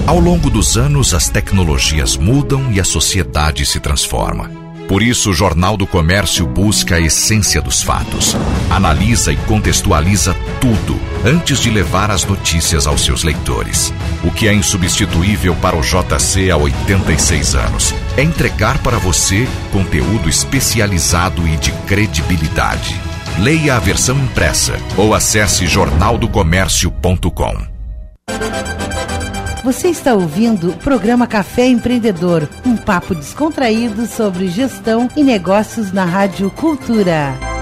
Ao 0.09 0.19
longo 0.19 0.49
dos 0.49 0.79
anos, 0.79 1.13
as 1.13 1.29
tecnologias 1.29 2.17
mudam 2.17 2.73
e 2.73 2.81
a 2.81 2.85
sociedade 2.85 3.67
se 3.67 3.79
transforma. 3.79 4.51
Por 4.89 5.03
isso, 5.03 5.29
o 5.29 5.35
Jornal 5.35 5.77
do 5.77 5.87
Comércio 5.87 6.47
busca 6.47 6.95
a 6.95 7.01
essência 7.01 7.61
dos 7.61 7.83
fatos, 7.83 8.35
analisa 8.71 9.35
e 9.35 9.37
contextualiza 9.37 10.35
tudo 10.63 10.99
antes 11.27 11.61
de 11.61 11.69
levar 11.69 12.11
as 12.11 12.25
notícias 12.25 12.87
aos 12.87 13.05
seus 13.05 13.23
leitores. 13.23 13.93
O 14.25 14.31
que 14.31 14.49
é 14.49 14.55
insubstituível 14.55 15.55
para 15.57 15.77
o 15.77 15.83
JC 15.83 16.51
há 16.51 16.57
86 16.57 17.55
anos 17.55 17.95
é 18.17 18.23
entregar 18.23 18.79
para 18.79 18.97
você 18.97 19.47
conteúdo 19.71 20.27
especializado 20.27 21.47
e 21.47 21.55
de 21.59 21.71
credibilidade. 21.87 22.99
Leia 23.41 23.77
a 23.77 23.79
versão 23.79 24.17
impressa 24.17 24.79
ou 24.97 25.13
acesse 25.13 25.67
jornaldocomércio.com. 25.67 27.78
Você 29.65 29.89
está 29.89 30.15
ouvindo 30.15 30.71
o 30.71 30.77
programa 30.77 31.27
Café 31.27 31.67
Empreendedor, 31.67 32.49
um 32.65 32.77
papo 32.77 33.15
descontraído 33.15 34.07
sobre 34.07 34.49
gestão 34.49 35.09
e 35.17 35.23
negócios 35.25 35.93
na 35.93 36.05
Rádio 36.05 36.51
Cultura. 36.53 37.58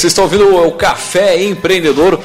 Vocês 0.00 0.12
estão 0.12 0.24
ouvindo 0.24 0.56
o 0.56 0.72
Café 0.72 1.42
Empreendedor. 1.42 2.18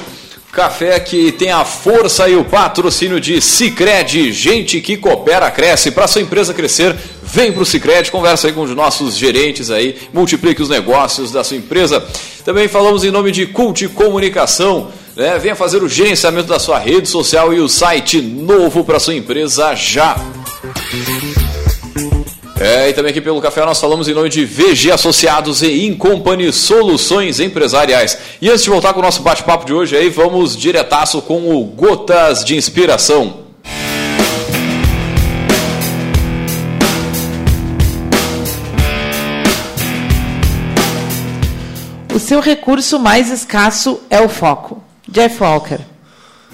Café 0.50 0.98
que 0.98 1.30
tem 1.32 1.50
a 1.50 1.62
força 1.62 2.26
e 2.26 2.34
o 2.34 2.42
patrocínio 2.42 3.20
de 3.20 3.38
Cicred, 3.42 4.32
gente 4.32 4.80
que 4.80 4.96
coopera, 4.96 5.50
cresce. 5.50 5.90
Para 5.90 6.08
sua 6.08 6.22
empresa 6.22 6.54
crescer, 6.54 6.96
vem 7.22 7.52
para 7.52 7.62
o 7.62 7.66
Cicred, 7.66 8.10
conversa 8.10 8.46
aí 8.46 8.54
com 8.54 8.62
os 8.62 8.74
nossos 8.74 9.14
gerentes 9.14 9.70
aí, 9.70 9.94
multiplique 10.10 10.62
os 10.62 10.70
negócios 10.70 11.30
da 11.30 11.44
sua 11.44 11.58
empresa. 11.58 12.02
Também 12.46 12.66
falamos 12.66 13.04
em 13.04 13.10
nome 13.10 13.30
de 13.30 13.44
Cult 13.44 13.86
Comunicação. 13.88 14.88
Né? 15.14 15.38
Venha 15.38 15.54
fazer 15.54 15.82
o 15.82 15.88
gerenciamento 15.88 16.48
da 16.48 16.58
sua 16.58 16.78
rede 16.78 17.06
social 17.06 17.52
e 17.52 17.60
o 17.60 17.68
site 17.68 18.22
novo 18.22 18.84
para 18.84 18.98
sua 18.98 19.14
empresa 19.14 19.74
já. 19.74 20.16
É, 22.58 22.88
e 22.88 22.94
também 22.94 23.10
aqui 23.10 23.20
pelo 23.20 23.40
café 23.40 23.64
nós 23.66 23.78
falamos 23.78 24.08
em 24.08 24.14
nome 24.14 24.30
de 24.30 24.44
VG 24.46 24.90
Associados 24.90 25.62
e 25.62 25.86
Incompany 25.86 26.50
Soluções 26.52 27.38
Empresariais. 27.38 28.16
E 28.40 28.48
antes 28.48 28.64
de 28.64 28.70
voltar 28.70 28.94
com 28.94 29.00
o 29.00 29.02
nosso 29.02 29.22
bate-papo 29.22 29.66
de 29.66 29.74
hoje 29.74 29.94
aí, 29.94 30.08
vamos 30.08 30.56
diretaço 30.56 31.20
com 31.20 31.54
o 31.54 31.64
Gotas 31.64 32.42
de 32.42 32.56
Inspiração. 32.56 33.44
O 42.14 42.18
seu 42.18 42.40
recurso 42.40 42.98
mais 42.98 43.30
escasso 43.30 44.00
é 44.08 44.22
o 44.22 44.30
foco. 44.30 44.82
Jeff 45.06 45.42
Walker. 45.42 45.80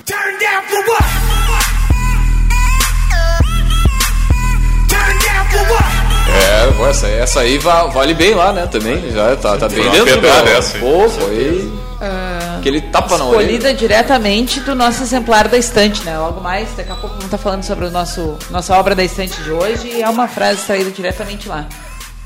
Turn 0.05 0.38
down 0.40 0.62
for 0.68 0.84
what? 0.90 1.01
É, 6.62 6.90
essa, 6.90 7.08
essa 7.08 7.40
aí 7.40 7.58
vale 7.58 8.14
bem 8.14 8.34
lá, 8.34 8.52
né? 8.52 8.66
Também. 8.66 9.10
Já 9.10 9.34
tá, 9.36 9.56
tá 9.56 9.68
bem 9.68 9.88
dentro 9.90 10.20
do. 10.20 10.26
Essa, 10.26 10.78
Pô, 10.78 11.08
foi. 11.08 11.70
Uh, 12.00 12.58
aquele 12.58 12.80
tapa 12.80 13.18
na 13.18 13.24
orelha. 13.24 13.42
Escolhida 13.42 13.74
diretamente 13.74 14.60
do 14.60 14.74
nosso 14.74 15.02
exemplar 15.02 15.48
da 15.48 15.56
estante, 15.56 16.02
né? 16.04 16.16
Logo 16.18 16.40
mais, 16.40 16.68
daqui 16.76 16.90
a 16.90 16.94
pouco 16.94 17.10
vamos 17.10 17.24
estar 17.24 17.38
falando 17.38 17.62
sobre 17.64 17.86
o 17.86 17.90
nosso, 17.90 18.38
nossa 18.50 18.76
obra 18.76 18.94
da 18.94 19.04
estante 19.04 19.40
de 19.42 19.50
hoje 19.50 19.88
e 19.88 20.02
é 20.02 20.08
uma 20.08 20.28
frase 20.28 20.60
extraída 20.60 20.90
diretamente 20.90 21.48
lá. 21.48 21.66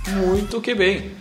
Muito 0.08 0.60
que 0.60 0.74
bem. 0.74 1.12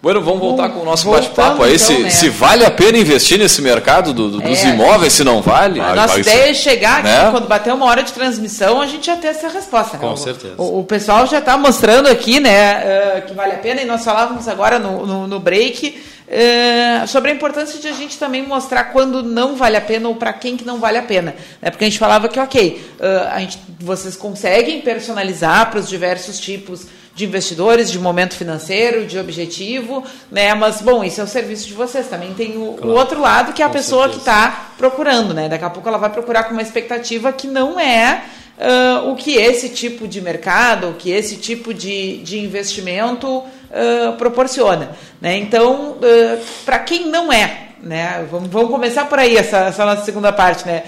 Bueno, 0.00 0.20
vamos 0.22 0.38
voltar 0.38 0.68
com 0.68 0.80
o 0.80 0.84
nosso 0.84 1.10
bate-papo 1.10 1.62
aí. 1.64 1.74
Então, 1.74 1.86
se, 1.86 1.98
né? 1.98 2.10
se 2.10 2.28
vale 2.28 2.64
a 2.64 2.70
pena 2.70 2.96
investir 2.96 3.36
nesse 3.36 3.60
mercado 3.60 4.12
do, 4.12 4.30
do, 4.30 4.40
dos 4.40 4.64
é, 4.64 4.68
imóveis, 4.68 5.12
se 5.12 5.24
não 5.24 5.42
vale. 5.42 5.80
A 5.80 5.92
nossa 5.92 6.20
ideia 6.20 6.50
é 6.50 6.54
chegar 6.54 7.00
aqui, 7.00 7.08
né? 7.08 7.30
quando 7.32 7.48
bater 7.48 7.72
uma 7.74 7.84
hora 7.86 8.04
de 8.04 8.12
transmissão, 8.12 8.80
a 8.80 8.86
gente 8.86 9.06
já 9.06 9.16
ter 9.16 9.28
essa 9.28 9.48
resposta. 9.48 9.96
Né? 9.96 10.08
Com 10.08 10.16
certeza. 10.16 10.54
O, 10.56 10.80
o 10.80 10.84
pessoal 10.84 11.26
já 11.26 11.40
está 11.40 11.56
mostrando 11.56 12.06
aqui 12.08 12.38
né, 12.38 12.78
uh, 12.78 13.26
que 13.26 13.34
vale 13.34 13.54
a 13.54 13.58
pena, 13.58 13.82
e 13.82 13.84
nós 13.84 14.04
falávamos 14.04 14.46
agora 14.46 14.78
no, 14.78 15.04
no, 15.04 15.26
no 15.26 15.40
break 15.40 16.00
uh, 16.28 17.06
sobre 17.08 17.30
a 17.30 17.34
importância 17.34 17.78
de 17.80 17.88
a 17.88 17.92
gente 17.92 18.18
também 18.18 18.42
mostrar 18.46 18.84
quando 18.84 19.22
não 19.22 19.56
vale 19.56 19.76
a 19.76 19.80
pena 19.80 20.08
ou 20.08 20.14
para 20.14 20.32
quem 20.32 20.56
que 20.56 20.64
não 20.64 20.78
vale 20.78 20.98
a 20.98 21.02
pena. 21.02 21.34
Né? 21.60 21.70
Porque 21.70 21.84
a 21.84 21.88
gente 21.88 21.98
falava 21.98 22.28
que, 22.28 22.38
ok, 22.38 22.82
uh, 23.00 23.28
a 23.32 23.40
gente, 23.40 23.58
vocês 23.80 24.16
conseguem 24.16 24.80
personalizar 24.80 25.70
para 25.70 25.80
os 25.80 25.88
diversos 25.88 26.38
tipos 26.38 26.86
de 27.14 27.24
investidores, 27.24 27.90
de 27.90 27.98
momento 27.98 28.36
financeiro, 28.36 29.04
de 29.04 29.18
objetivo, 29.18 30.04
né? 30.30 30.54
Mas, 30.54 30.80
bom, 30.80 31.02
isso 31.02 31.20
é 31.20 31.24
o 31.24 31.26
serviço 31.26 31.66
de 31.66 31.74
vocês. 31.74 32.06
Também 32.06 32.32
tem 32.32 32.56
o, 32.56 32.74
claro, 32.74 32.92
o 32.92 32.96
outro 32.96 33.20
lado, 33.20 33.52
que 33.52 33.60
é 33.60 33.66
a 33.66 33.68
pessoa 33.68 34.04
certeza. 34.04 34.24
que 34.24 34.30
está 34.30 34.70
procurando, 34.78 35.34
né? 35.34 35.48
Daqui 35.48 35.64
a 35.64 35.70
pouco 35.70 35.88
ela 35.88 35.98
vai 35.98 36.10
procurar 36.10 36.44
com 36.44 36.52
uma 36.52 36.62
expectativa 36.62 37.32
que 37.32 37.48
não 37.48 37.80
é 37.80 38.22
uh, 38.58 39.10
o 39.10 39.16
que 39.16 39.34
esse 39.34 39.70
tipo 39.70 40.06
de 40.06 40.20
mercado, 40.20 40.90
o 40.90 40.94
que 40.94 41.10
esse 41.10 41.36
tipo 41.36 41.74
de, 41.74 42.18
de 42.18 42.38
investimento 42.38 43.42
uh, 43.70 44.12
proporciona. 44.16 44.90
Né? 45.20 45.38
Então, 45.38 45.92
uh, 45.92 46.44
para 46.64 46.78
quem 46.80 47.06
não 47.06 47.32
é, 47.32 47.68
né? 47.82 48.26
Vamos, 48.30 48.48
vamos 48.48 48.70
começar 48.70 49.06
por 49.06 49.18
aí, 49.18 49.36
essa, 49.36 49.58
essa 49.58 49.84
nossa 49.84 50.04
segunda 50.04 50.32
parte. 50.32 50.66
Né? 50.66 50.82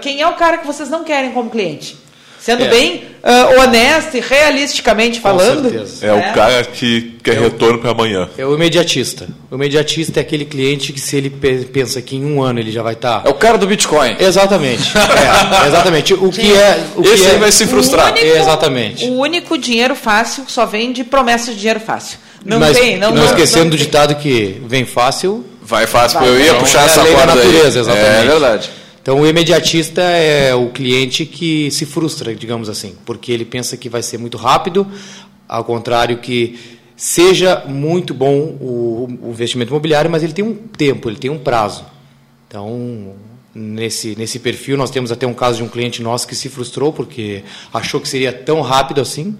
quem 0.00 0.20
é 0.20 0.26
o 0.26 0.34
cara 0.34 0.58
que 0.58 0.66
vocês 0.66 0.88
não 0.88 1.04
querem 1.04 1.32
como 1.32 1.50
cliente? 1.50 2.07
Sendo 2.40 2.64
é. 2.64 2.68
bem 2.68 3.04
uh, 3.22 3.60
honesto 3.60 4.16
e 4.16 4.20
realisticamente 4.20 5.20
falando. 5.20 5.68
É 6.00 6.06
né? 6.06 6.12
o 6.12 6.34
cara 6.34 6.64
que 6.64 7.18
quer 7.22 7.36
é 7.36 7.40
retorno 7.40 7.78
para 7.78 7.90
amanhã. 7.90 8.28
É 8.38 8.44
o 8.44 8.54
imediatista. 8.54 9.28
O 9.50 9.56
imediatista 9.56 10.20
é 10.20 10.22
aquele 10.22 10.44
cliente 10.44 10.92
que, 10.92 11.00
se 11.00 11.16
ele 11.16 11.30
pensa 11.30 12.00
que 12.00 12.16
em 12.16 12.24
um 12.24 12.42
ano 12.42 12.60
ele 12.60 12.70
já 12.70 12.82
vai 12.82 12.94
estar. 12.94 13.20
Tá... 13.20 13.28
É 13.28 13.30
o 13.30 13.34
cara 13.34 13.58
do 13.58 13.66
Bitcoin. 13.66 14.16
Exatamente. 14.18 14.92
é, 14.96 15.66
exatamente. 15.66 16.14
O 16.14 16.30
que 16.30 16.54
é. 16.54 16.84
O 16.96 17.02
Esse 17.02 17.24
que 17.24 17.30
aí 17.30 17.36
é... 17.36 17.38
vai 17.38 17.52
se 17.52 17.66
frustrar. 17.66 18.08
O 18.08 18.10
único, 18.12 18.26
exatamente. 18.26 19.04
O 19.04 19.18
único 19.18 19.58
dinheiro 19.58 19.94
fácil 19.94 20.44
só 20.46 20.64
vem 20.64 20.92
de 20.92 21.04
promessas 21.04 21.54
de 21.54 21.60
dinheiro 21.60 21.80
fácil. 21.80 22.18
Não 22.44 22.60
Mas, 22.60 22.78
tem, 22.78 22.96
não 22.96 23.12
Não 23.12 23.24
esquecendo 23.24 23.64
não 23.64 23.70
do 23.70 23.76
ditado 23.76 24.14
que 24.14 24.62
vem 24.66 24.84
fácil. 24.84 25.44
Vai 25.60 25.86
fácil, 25.86 26.20
vai, 26.20 26.30
eu 26.30 26.40
ia 26.40 26.54
puxar 26.54 26.82
é 26.82 26.84
essa 26.86 27.02
lei 27.02 27.14
da 27.14 27.26
natureza, 27.26 27.78
aí. 27.78 27.80
exatamente. 27.80 28.26
É 28.26 28.26
verdade. 28.26 28.70
Então, 29.08 29.20
o 29.20 29.26
imediatista 29.26 30.02
é 30.02 30.54
o 30.54 30.68
cliente 30.68 31.24
que 31.24 31.70
se 31.70 31.86
frustra, 31.86 32.34
digamos 32.34 32.68
assim, 32.68 32.94
porque 33.06 33.32
ele 33.32 33.46
pensa 33.46 33.74
que 33.74 33.88
vai 33.88 34.02
ser 34.02 34.18
muito 34.18 34.36
rápido, 34.36 34.86
ao 35.48 35.64
contrário 35.64 36.18
que 36.18 36.76
seja 36.94 37.64
muito 37.66 38.12
bom 38.12 38.38
o, 38.60 39.08
investimento 39.30 39.70
imobiliário, 39.70 40.10
mas 40.10 40.22
ele 40.22 40.34
tem 40.34 40.44
um 40.44 40.54
tempo, 40.54 41.08
ele 41.08 41.16
tem 41.16 41.30
um 41.30 41.38
prazo. 41.38 41.86
Então, 42.46 43.14
nesse, 43.54 44.14
nesse 44.14 44.38
perfil, 44.40 44.76
nós 44.76 44.90
temos 44.90 45.10
até 45.10 45.26
um 45.26 45.32
caso 45.32 45.56
de 45.56 45.62
um 45.62 45.68
cliente 45.68 46.02
nosso 46.02 46.28
que 46.28 46.36
se 46.36 46.50
frustrou 46.50 46.92
porque 46.92 47.42
achou 47.72 48.02
que 48.02 48.08
seria 48.10 48.30
tão 48.30 48.60
rápido 48.60 49.00
assim 49.00 49.38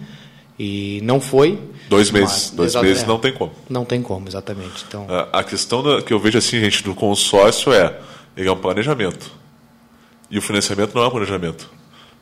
e 0.59 0.99
não 1.03 1.21
foi. 1.21 1.59
Dois 1.91 2.11
meses, 2.11 2.53
dois 2.53 2.75
meses 2.77 3.05
não 3.05 3.19
tem 3.19 3.35
como. 3.35 3.53
Não 3.69 3.85
tem 3.85 4.01
como, 4.01 4.29
exatamente. 4.29 4.87
Então, 4.89 5.07
a 5.31 5.45
questão 5.45 6.01
que 6.01 6.15
eu 6.15 6.19
vejo 6.19 6.39
assim, 6.39 6.59
gente, 6.59 6.83
do 6.83 6.95
consórcio 6.95 7.71
é, 7.71 7.99
ele 8.35 8.49
é 8.49 8.53
um 8.53 8.57
planejamento. 8.57 9.37
E 10.31 10.39
o 10.39 10.43
financiamento 10.43 10.95
não 10.95 11.03
é 11.03 11.07
um 11.07 11.11
planejamento. 11.11 11.71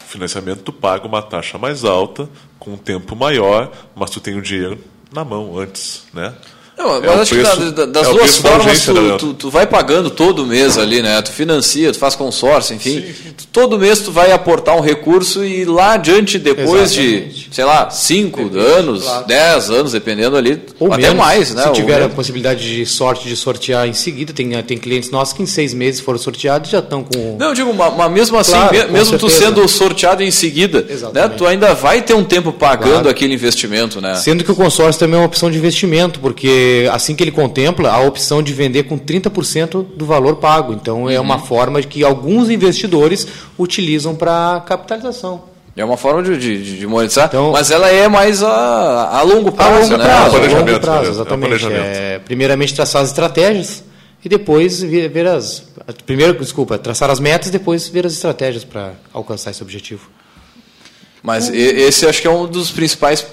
O 0.01 0.05
financiamento 0.05 0.63
tu 0.63 0.73
paga 0.73 1.07
uma 1.07 1.23
taxa 1.23 1.59
mais 1.59 1.85
alta, 1.85 2.29
com 2.59 2.73
um 2.73 2.77
tempo 2.77 3.17
maior, 3.17 3.73
mas 3.95 4.11
tu 4.11 4.21
tem 4.21 4.37
o 4.37 4.43
dinheiro 4.43 4.79
na 5.13 5.25
mão 5.25 5.59
antes, 5.59 6.07
né? 6.13 6.35
Não, 6.79 7.01
mas 7.01 7.05
é 7.05 7.21
acho 7.23 7.35
preço, 7.35 7.57
que 7.57 7.71
da, 7.71 7.87
das 7.87 8.07
é 8.07 8.11
duas 8.13 8.37
formas 8.37 8.85
tu, 8.85 8.93
né, 8.93 9.17
tu, 9.19 9.35
tu, 9.35 9.51
vai 9.51 9.67
pagando 9.67 10.11
todo 10.11 10.45
mês 10.45 10.77
ali, 10.77 11.01
né? 11.01 11.21
Tu 11.23 11.33
financia, 11.33 11.91
tu 11.91 11.99
faz 11.99 12.15
consórcio, 12.15 12.77
enfim. 12.77 13.01
Sim, 13.01 13.15
sim. 13.15 13.47
Todo 13.51 13.79
mês 13.79 14.01
tu 14.01 14.13
vai 14.13 14.31
aportar 14.31 14.77
um 14.77 14.81
recurso 14.81 15.43
e 15.43 15.65
lá 15.65 15.93
adiante, 15.95 16.39
depois 16.39 16.93
de 16.93 17.01
Exatamente. 17.15 17.49
sei 17.51 17.65
lá, 17.65 17.89
5 17.91 18.51
anos, 18.59 19.05
10 19.27 19.71
anos, 19.71 19.93
dependendo 19.93 20.37
ali, 20.37 20.61
Ou 20.79 20.93
até 20.93 21.03
menos, 21.05 21.17
mais, 21.17 21.55
né? 21.55 21.63
Se 21.63 21.73
tiver 21.73 22.03
a 22.03 22.09
possibilidade 22.11 22.63
de 22.77 22.85
sorte 22.85 23.27
de 23.27 23.37
sortear 23.37 23.89
em 23.89 23.95
seguida, 23.95 24.35
tem, 24.35 24.51
tem 24.63 24.77
clientes 24.77 25.11
nossos 25.11 25.33
que 25.33 25.43
em 25.43 25.47
seis 25.47 25.73
meses 25.73 26.01
foram 26.03 26.19
sorteados 26.19 26.69
e 26.69 26.73
já 26.73 26.81
estão 26.81 27.03
com. 27.03 27.37
Não, 27.39 27.49
eu 27.49 27.55
digo, 27.55 27.73
mas, 27.73 27.97
mas 27.97 28.13
mesmo 28.13 28.37
assim, 28.39 28.53
Claro, 28.53 28.73
me- 28.77 28.85
mesmo 28.93 29.19
tu 29.19 29.31
certeza. 29.31 29.55
sendo 29.57 29.67
sorteado 29.69 30.23
em 30.23 30.31
seguida, 30.31 30.85
né, 31.15 31.27
tu 31.29 31.47
ainda 31.47 31.75
vai 31.75 32.03
ter 32.03 32.13
um 32.13 32.23
tempo 32.25 32.53
pagando 32.53 32.93
Claro. 32.93 33.09
aquele 33.09 33.33
investimento, 33.33 33.99
né? 34.01 34.15
Sendo 34.17 34.45
que 34.45 34.53
o 34.53 34.55
consórcio 34.55 35.01
também 35.01 35.17
é 35.17 35.21
uma 35.21 35.27
opção 35.27 35.51
de 35.51 35.57
investimento, 35.57 36.21
porque 36.21 36.66
assim 36.93 37.15
que 37.15 37.23
ele 37.23 37.31
contempla 37.31 37.91
a 37.91 38.01
opção 38.01 38.43
de 38.43 38.53
vender 38.53 38.85
com 38.85 38.99
30% 38.99 39.85
do 39.97 40.05
valor 40.07 40.37
pago. 40.37 40.73
Então 40.73 41.09
é 41.11 41.19
Uhum. 41.19 41.25
uma 41.25 41.39
forma 41.39 41.81
de 41.81 41.87
que 41.87 42.05
alguns 42.05 42.49
investidores 42.51 43.27
utilizam 43.59 44.15
para 44.15 44.63
capitalização. 44.67 45.43
É 45.77 45.85
uma 45.85 45.97
forma 45.99 46.23
de, 46.23 46.39
de, 46.39 46.79
de 46.79 46.87
monetizar, 46.87 47.31
mas 47.53 47.71
ela 47.71 47.91
é 47.91 48.09
mais 48.09 48.43
a, 48.43 49.19
a 49.19 49.23
longo 49.23 49.51
A 49.51 49.53
prazo, 49.53 49.81
longo 49.91 49.97
né? 49.99 50.05
prazo, 50.05 50.27
a 50.27 50.31
planejamento, 50.31 50.69
longo 50.71 50.81
prazo, 50.81 51.01
né? 51.01 51.07
É 51.07 51.09
um 51.09 51.13
exatamente. 51.13 51.49
planejamento. 51.49 51.85
É, 51.99 52.19
primeiramente 52.21 52.75
traçar 52.75 53.03
as 53.03 53.09
estratégias 53.09 53.85
e 54.25 54.29
depois 54.29 54.81
ver, 54.83 55.09
ver 55.11 55.27
as. 55.27 55.65
Primeiro, 56.07 56.33
desculpa, 56.39 56.79
traçar 56.79 57.11
as 57.11 57.21
metas 57.21 57.49
e 57.49 57.51
depois 57.51 57.89
ver 57.89 58.07
as 58.07 58.15
estratégias 58.15 58.65
para 58.65 58.93
alcançar 59.13 59.51
esse 59.51 59.63
objetivo. 59.63 60.09
Mas 61.23 61.49
esse 61.51 62.07
acho 62.07 62.23
que 62.23 62.27
é 62.29 62.31
um 62.31 62.47
dos 62.47 62.71
principais 62.71 63.27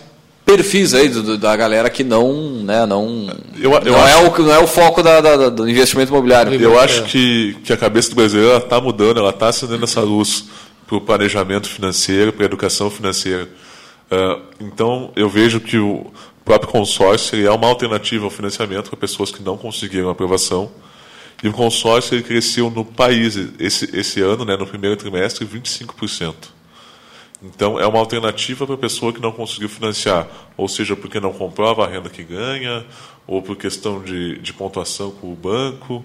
perfis 0.46 0.94
aí 0.94 1.08
do- 1.10 1.24
do- 1.24 1.38
da 1.38 1.56
galera 1.56 1.90
que 1.90 2.04
não, 2.04 2.34
né, 2.64 2.86
não, 2.86 3.28
Eu- 3.58 3.72
eu 3.72 3.92
não, 3.94 4.08
é 4.08 4.14
acho- 4.14 4.42
o, 4.42 4.44
não 4.46 4.54
é 4.54 4.60
o 4.60 4.68
foco 4.68 5.02
da- 5.02 5.22
da- 5.22 5.50
do 5.50 5.70
investimento 5.70 6.12
imobiliário. 6.12 6.54
Eu 6.62 6.80
acho 6.80 7.04
que, 7.06 7.56
que 7.64 7.72
a 7.74 7.78
cabeça 7.78 8.10
do 8.10 8.16
brasileiro 8.16 8.58
está 8.58 8.80
mudando, 8.82 9.20
ela 9.20 9.30
está 9.30 9.48
acendendo 9.48 9.84
essa 9.84 10.02
luz 10.02 10.46
para 10.86 10.98
o 10.98 11.02
planejamento 11.02 11.70
financeiro, 11.70 12.34
para 12.34 12.44
a 12.44 12.48
educação 12.48 12.90
financeira. 12.90 13.48
Ah, 14.12 14.38
então, 14.60 15.12
eu 15.16 15.30
vejo 15.30 15.60
que 15.60 15.78
o 15.78 16.08
próprio 16.46 16.70
consórcio 16.70 17.36
ele 17.38 17.48
é 17.48 17.52
uma 17.52 17.68
alternativa 17.68 18.26
ao 18.26 18.30
financiamento 18.30 18.90
para 18.90 18.98
pessoas 19.00 19.32
que 19.32 19.42
não 19.42 19.58
conseguiram 19.58 20.10
aprovação. 20.10 20.70
E 21.42 21.48
o 21.48 21.54
consórcio 21.54 22.16
ele 22.16 22.24
cresceu 22.24 22.70
no 22.70 22.86
país 22.86 23.38
esse, 23.60 23.90
esse 23.98 24.22
ano, 24.22 24.46
né, 24.46 24.56
no 24.58 24.66
primeiro 24.68 24.96
trimestre, 24.98 25.46
25%. 25.46 26.36
Então, 27.44 27.78
é 27.80 27.86
uma 27.86 28.00
alternativa 28.00 28.66
para 28.66 28.76
a 28.76 28.78
pessoa 28.78 29.12
que 29.12 29.22
não 29.22 29.32
conseguiu 29.32 29.68
financiar, 29.68 30.28
ou 30.56 30.68
seja, 30.68 30.96
porque 30.96 31.20
não 31.20 31.34
comprova 31.34 31.84
a 31.86 31.88
renda 31.90 32.10
que 32.10 32.24
ganha, 32.24 32.86
ou 33.28 33.42
por 33.42 33.58
questão 33.58 34.02
de, 34.02 34.40
de 34.40 34.54
pontuação 34.54 35.12
com 35.12 35.32
o 35.32 35.36
banco. 35.36 36.04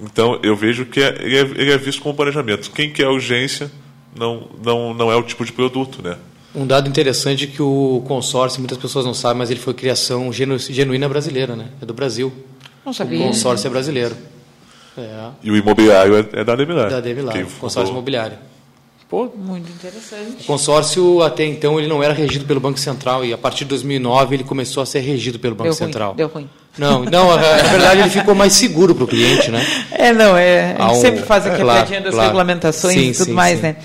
Então, 0.00 0.40
eu 0.42 0.56
vejo 0.56 0.84
que 0.86 1.00
é, 1.00 1.16
ele, 1.20 1.36
é, 1.36 1.40
ele 1.40 1.72
é 1.72 1.78
visto 1.78 2.02
como 2.02 2.14
planejamento. 2.16 2.70
Quem 2.72 2.90
quer 2.92 3.06
urgência 3.08 3.70
não, 4.16 4.48
não, 4.64 4.92
não 4.92 5.12
é 5.12 5.14
o 5.16 5.22
tipo 5.22 5.44
de 5.44 5.52
produto, 5.52 6.02
né? 6.02 6.16
Um 6.54 6.66
dado 6.66 6.88
interessante 6.88 7.44
é 7.44 7.46
que 7.46 7.62
o 7.62 8.02
consórcio, 8.06 8.60
muitas 8.60 8.76
pessoas 8.76 9.04
não 9.06 9.14
sabem, 9.14 9.38
mas 9.38 9.50
ele 9.50 9.60
foi 9.60 9.72
criação 9.74 10.32
genu- 10.32 10.58
genuína 10.58 11.08
brasileira, 11.08 11.54
né? 11.54 11.68
É 11.80 11.86
do 11.86 11.94
Brasil. 11.94 12.32
Não 12.84 12.90
O 12.90 12.94
sabia. 12.94 13.24
consórcio 13.24 13.68
é 13.68 13.70
brasileiro. 13.70 14.16
É, 14.98 15.28
E 15.44 15.50
o 15.50 15.56
imobiliário 15.56 16.16
é, 16.16 16.40
é 16.40 16.44
da 16.44 16.54
Demilar. 16.56 16.90
da 16.90 17.00
Devilar, 17.00 17.32
Quem 17.34 17.44
consórcio 17.44 17.70
fundou- 17.82 17.92
imobiliário. 17.92 18.36
Pô, 19.12 19.30
muito 19.36 19.70
interessante. 19.70 20.40
O 20.40 20.44
consórcio, 20.46 21.22
até 21.22 21.44
então, 21.44 21.78
ele 21.78 21.86
não 21.86 22.02
era 22.02 22.14
regido 22.14 22.46
pelo 22.46 22.58
Banco 22.58 22.78
Central 22.78 23.22
e 23.22 23.30
a 23.30 23.36
partir 23.36 23.64
de 23.64 23.66
2009 23.66 24.36
ele 24.36 24.42
começou 24.42 24.82
a 24.82 24.86
ser 24.86 25.00
regido 25.00 25.38
pelo 25.38 25.54
Banco 25.54 25.64
Deu 25.64 25.78
ruim, 25.78 25.86
Central. 25.86 26.14
deu 26.14 26.28
ruim. 26.28 26.48
Não, 26.78 27.04
não, 27.04 27.36
na 27.36 27.56
verdade 27.70 28.00
ele 28.00 28.08
ficou 28.08 28.34
mais 28.34 28.54
seguro 28.54 28.94
para 28.94 29.04
o 29.04 29.06
cliente, 29.06 29.50
né? 29.50 29.62
É, 29.92 30.14
não, 30.14 30.34
é, 30.34 30.76
a 30.78 30.92
um- 30.92 30.94
sempre 30.94 31.22
faz 31.24 31.46
aqui 31.46 31.58
é, 31.58 31.60
a 31.60 31.64
claro, 31.64 31.90
das 31.90 32.14
claro. 32.14 32.20
regulamentações 32.22 32.94
Sim, 32.94 33.10
e 33.10 33.12
tudo 33.12 33.24
sim, 33.26 33.32
mais, 33.32 33.56
sim. 33.58 33.62
né? 33.64 33.76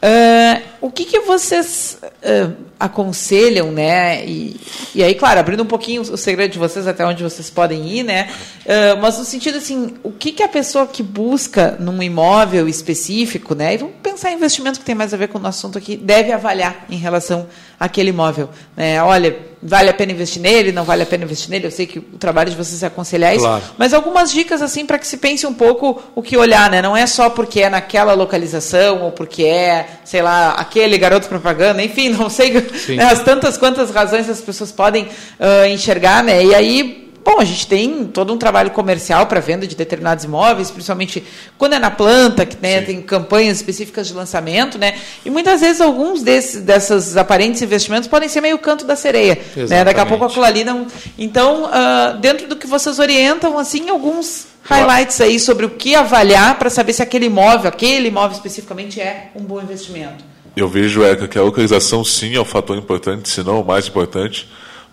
Ah, 0.00 0.60
o 0.80 0.90
que, 0.92 1.04
que 1.04 1.20
vocês 1.20 1.98
ah, 2.22 2.50
aconselham, 2.78 3.72
né? 3.72 4.24
E, 4.24 4.56
e 4.94 5.02
aí, 5.02 5.14
claro, 5.14 5.40
abrindo 5.40 5.64
um 5.64 5.66
pouquinho 5.66 6.02
o 6.02 6.16
segredo 6.16 6.52
de 6.52 6.58
vocês 6.58 6.86
até 6.86 7.04
onde 7.04 7.22
vocês 7.22 7.50
podem 7.50 7.88
ir, 7.88 8.04
né? 8.04 8.28
Ah, 8.66 8.96
mas 9.00 9.18
no 9.18 9.24
sentido 9.24 9.58
assim, 9.58 9.94
o 10.04 10.12
que, 10.12 10.30
que 10.30 10.42
a 10.42 10.48
pessoa 10.48 10.86
que 10.86 11.02
busca 11.02 11.76
num 11.80 12.00
imóvel 12.00 12.68
específico, 12.68 13.54
né? 13.56 13.74
E 13.74 13.76
vamos 13.78 13.94
pensar 14.18 14.32
em 14.32 14.34
investimento 14.34 14.80
que 14.80 14.84
tem 14.84 14.96
mais 14.96 15.14
a 15.14 15.16
ver 15.16 15.28
com 15.28 15.38
o 15.38 15.40
nosso 15.40 15.60
assunto 15.60 15.78
aqui, 15.78 15.96
deve 15.96 16.32
avaliar 16.32 16.86
em 16.90 16.96
relação 16.96 17.46
àquele 17.78 18.10
imóvel. 18.10 18.50
Né? 18.76 19.00
Olha, 19.00 19.36
vale 19.62 19.88
a 19.88 19.94
pena 19.94 20.10
investir 20.10 20.42
nele, 20.42 20.72
não 20.72 20.82
vale 20.82 21.04
a 21.04 21.06
pena 21.06 21.22
investir 21.22 21.48
nele? 21.50 21.68
Eu 21.68 21.70
sei 21.70 21.86
que 21.86 22.00
o 22.00 22.18
trabalho 22.18 22.50
de 22.50 22.56
vocês 22.56 22.82
é 22.82 22.86
aconselhar 22.88 23.32
isso, 23.32 23.44
Claro. 23.44 23.62
mas 23.78 23.94
algumas 23.94 24.32
dicas 24.32 24.60
assim 24.60 24.84
para 24.84 24.98
que 24.98 25.06
se 25.06 25.18
pense 25.18 25.46
um 25.46 25.54
pouco 25.54 26.02
o 26.16 26.22
que 26.22 26.36
olhar, 26.36 26.68
né? 26.68 26.82
Não 26.82 26.96
é 26.96 27.06
só 27.06 27.30
porque 27.30 27.60
é 27.60 27.70
naquela 27.70 28.12
localização 28.12 29.02
ou 29.02 29.12
porque 29.12 29.44
é, 29.44 29.86
sei 30.04 30.20
lá, 30.20 30.54
aquele 30.54 30.98
garoto 30.98 31.28
propaganda, 31.28 31.80
enfim, 31.80 32.08
não 32.08 32.28
sei 32.28 32.50
né, 32.96 33.04
as 33.08 33.22
tantas 33.22 33.56
quantas 33.56 33.90
razões 33.90 34.28
as 34.28 34.40
pessoas 34.40 34.72
podem 34.72 35.08
ah, 35.38 35.68
enxergar, 35.68 36.24
né? 36.24 36.44
E 36.44 36.52
aí 36.56 37.07
Bom, 37.28 37.40
a 37.40 37.44
gente 37.44 37.66
tem 37.66 38.06
todo 38.06 38.32
um 38.32 38.38
trabalho 38.38 38.70
comercial 38.70 39.26
para 39.26 39.38
venda 39.38 39.66
de 39.66 39.76
determinados 39.76 40.24
imóveis, 40.24 40.70
principalmente 40.70 41.22
quando 41.58 41.74
é 41.74 41.78
na 41.78 41.90
planta, 41.90 42.46
que 42.46 42.56
né, 42.58 42.80
tem 42.80 43.02
campanhas 43.02 43.58
específicas 43.58 44.06
de 44.06 44.14
lançamento, 44.14 44.78
né? 44.78 44.94
E 45.26 45.28
muitas 45.28 45.60
vezes 45.60 45.82
alguns 45.82 46.22
desses 46.22 46.62
dessas 46.62 47.18
aparentes 47.18 47.60
investimentos 47.60 48.08
podem 48.08 48.30
ser 48.30 48.40
meio 48.40 48.56
canto 48.56 48.86
da 48.86 48.96
sereia, 48.96 49.38
né? 49.68 49.84
Daqui 49.84 50.00
a 50.00 50.06
pouco 50.06 50.24
aquilo 50.24 50.46
ali 50.46 50.64
não. 50.64 50.86
Então, 51.18 51.68
ah, 51.70 52.16
dentro 52.18 52.48
do 52.48 52.56
que 52.56 52.66
vocês 52.66 52.98
orientam, 52.98 53.58
assim, 53.58 53.90
alguns 53.90 54.46
highlights 54.62 55.20
aí 55.20 55.38
sobre 55.38 55.66
o 55.66 55.70
que 55.70 55.94
avaliar 55.94 56.58
para 56.58 56.70
saber 56.70 56.94
se 56.94 57.02
aquele 57.02 57.26
imóvel, 57.26 57.68
aquele 57.68 58.08
imóvel 58.08 58.36
especificamente 58.38 59.02
é 59.02 59.32
um 59.36 59.42
bom 59.42 59.60
investimento. 59.60 60.24
Eu 60.56 60.66
vejo, 60.66 61.02
Érica, 61.02 61.28
que 61.28 61.38
a 61.38 61.42
localização 61.42 62.02
sim 62.02 62.36
é 62.36 62.40
um 62.40 62.44
fator 62.46 62.78
importante, 62.78 63.28
se 63.28 63.42
não 63.42 63.60
o 63.60 63.64
mais 63.64 63.86
importante, 63.86 64.48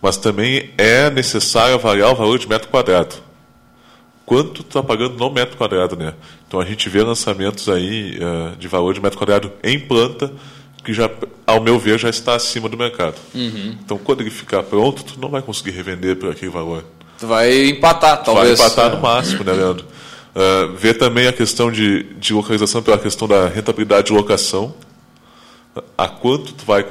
mas 0.06 0.18
também 0.18 0.70
é 0.78 1.10
necessário 1.10 1.74
avaliar 1.74 2.12
o 2.12 2.16
valor 2.16 2.38
de 2.38 2.48
metro 2.48 2.70
quadrado. 2.70 3.16
Quanto 4.24 4.62
está 4.62 4.84
pagando 4.84 5.18
no 5.18 5.32
metro 5.32 5.58
quadrado, 5.58 5.96
né? 5.96 6.14
Então 6.48 6.60
a 6.60 6.66
gente 6.66 6.88
vê 6.90 7.02
lançamentos 7.02 7.68
aí 7.68 8.20
eh, 8.22 8.52
de 8.60 8.68
valor 8.68 8.94
de 8.94 9.02
metro 9.02 9.18
quadrado 9.18 9.52
em 9.64 9.80
planta 9.80 10.32
que 10.84 10.94
já, 10.94 11.10
ao 11.48 11.60
meu 11.60 11.80
ver, 11.80 11.98
já 11.98 12.08
está 12.08 12.36
acima 12.36 12.70
do 12.70 12.78
mercado. 12.78 13.16
Uhum. 13.34 13.78
Então 13.84 13.98
quando 13.98 14.22
ele 14.22 14.30
ficar 14.30 14.62
pronto, 14.62 15.04
tu 15.04 15.20
não 15.20 15.28
vai 15.28 15.42
conseguir 15.42 15.72
revender 15.72 16.16
por 16.18 16.30
aquele 16.30 16.52
valor. 16.52 16.86
Tu 17.18 17.26
vai 17.26 17.70
empatar, 17.70 18.24
talvez. 18.24 18.60
Vai 18.60 18.68
empatar 18.68 18.96
no 18.96 19.02
máximo, 19.02 19.44
né, 19.44 19.54
Leandro? 19.54 19.88
Uh, 20.36 20.72
ver 20.76 21.00
também 21.00 21.26
a 21.26 21.34
questão 21.34 21.72
de, 21.72 22.04
de 22.20 22.32
localização 22.32 22.84
pela 22.84 23.00
questão 23.00 23.28
da 23.28 23.48
rentabilidade 23.48 24.06
de 24.06 24.14
locação. 24.14 24.72
A 25.98 26.08
quanto 26.08 26.54
tu 26.54 26.64
vai 26.64 26.84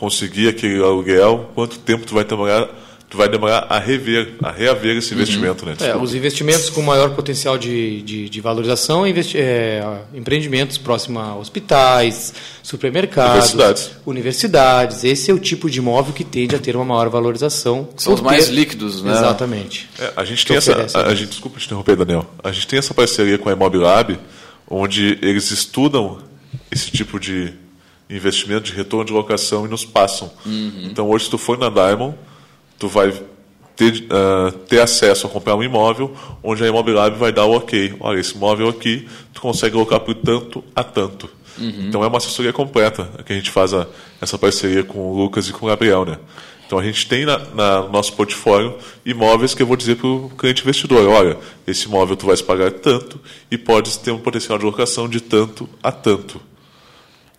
conseguir 0.00 0.48
aquele 0.48 0.82
aluguel, 0.82 1.50
quanto 1.54 1.78
tempo 1.78 2.06
tu 2.06 2.14
vai 2.14 2.24
demorar, 2.24 2.68
tu 3.10 3.18
vai 3.18 3.28
demorar 3.28 3.66
a 3.68 3.78
rever, 3.78 4.34
a 4.42 4.50
reaver 4.50 4.96
esse 4.96 5.12
investimento, 5.12 5.66
né? 5.66 5.74
É, 5.80 5.94
os 5.94 6.14
investimentos 6.14 6.70
com 6.70 6.80
maior 6.80 7.10
potencial 7.10 7.58
de, 7.58 8.00
de, 8.00 8.28
de 8.30 8.40
valorização 8.40 9.04
é, 9.04 9.10
investi- 9.10 9.36
é, 9.36 9.84
empreendimentos 10.14 10.78
próximos 10.78 11.22
a 11.22 11.34
hospitais, 11.34 12.32
supermercados, 12.62 13.52
Universidades. 13.52 13.90
universidades. 14.06 15.04
Esse 15.04 15.30
é 15.30 15.34
o 15.34 15.38
tipo 15.38 15.68
de 15.68 15.78
imóvel 15.80 16.14
que 16.14 16.24
tende 16.24 16.56
a 16.56 16.58
ter 16.58 16.74
uma 16.76 16.84
maior 16.84 17.10
valorização. 17.10 17.88
São 17.96 18.14
os 18.14 18.20
mais 18.22 18.48
líquidos, 18.48 19.02
né? 19.02 19.12
Exatamente. 19.12 19.86
É, 19.98 20.12
a 20.16 20.24
gente 20.24 20.46
tem 20.46 20.56
essa, 20.56 20.72
a, 20.94 21.08
a 21.08 21.14
gente, 21.14 21.28
desculpa 21.30 21.58
te 21.58 21.66
interromper, 21.66 21.94
Daniel. 21.96 22.24
A 22.42 22.50
gente 22.52 22.66
tem 22.66 22.78
essa 22.78 22.94
parceria 22.94 23.36
com 23.36 23.50
a 23.50 23.52
Imobilab, 23.52 24.18
onde 24.66 25.18
eles 25.20 25.50
estudam 25.50 26.18
esse 26.70 26.90
tipo 26.90 27.20
de 27.20 27.52
investimento 28.10 28.62
de 28.64 28.72
retorno 28.72 29.04
de 29.04 29.12
locação 29.12 29.64
e 29.66 29.68
nos 29.68 29.84
passam. 29.84 30.30
Uhum. 30.44 30.88
Então 30.90 31.08
hoje, 31.08 31.24
se 31.26 31.30
tu 31.30 31.38
for 31.38 31.56
na 31.58 31.68
Diamond, 31.70 32.14
tu 32.78 32.88
vai 32.88 33.12
ter, 33.76 34.04
ah, 34.10 34.52
ter 34.68 34.80
acesso 34.80 35.26
a 35.26 35.30
comprar 35.30 35.54
um 35.56 35.62
imóvel, 35.62 36.14
onde 36.42 36.62
a 36.64 36.68
Imobilab 36.68 37.16
vai 37.16 37.32
dar 37.32 37.44
o 37.46 37.56
ok. 37.56 37.94
Olha, 38.00 38.18
esse 38.20 38.34
imóvel 38.34 38.68
aqui, 38.68 39.06
tu 39.32 39.40
consegue 39.40 39.76
alocar 39.76 40.00
por 40.00 40.14
tanto 40.14 40.62
a 40.74 40.82
tanto. 40.84 41.30
Uhum. 41.58 41.86
Então 41.88 42.02
é 42.02 42.06
uma 42.06 42.18
assessoria 42.18 42.52
completa 42.52 43.08
que 43.24 43.32
a 43.32 43.36
gente 43.36 43.50
faz 43.50 43.72
a- 43.74 43.86
essa 44.20 44.38
parceria 44.38 44.82
com 44.84 44.98
o 45.10 45.16
Lucas 45.16 45.48
e 45.48 45.52
com 45.52 45.66
o 45.66 45.68
Gabriel, 45.68 46.04
né? 46.04 46.18
Então 46.66 46.78
a 46.78 46.84
gente 46.84 47.06
tem 47.08 47.24
na, 47.26 47.36
na- 47.38 47.80
no 47.82 47.88
nosso 47.90 48.12
portfólio 48.12 48.76
imóveis 49.04 49.54
que 49.54 49.62
eu 49.62 49.66
vou 49.66 49.76
dizer 49.76 49.96
para 49.96 50.06
o 50.06 50.30
cliente 50.38 50.62
investidor, 50.62 51.06
olha, 51.08 51.36
esse 51.66 51.86
imóvel 51.86 52.14
tu 52.16 52.26
vais 52.26 52.40
pagar 52.40 52.70
tanto 52.70 53.20
e 53.50 53.58
pode 53.58 53.98
ter 53.98 54.12
um 54.12 54.18
potencial 54.18 54.56
de 54.56 54.64
locação 54.64 55.08
de 55.08 55.20
tanto 55.20 55.68
a 55.82 55.90
tanto. 55.90 56.40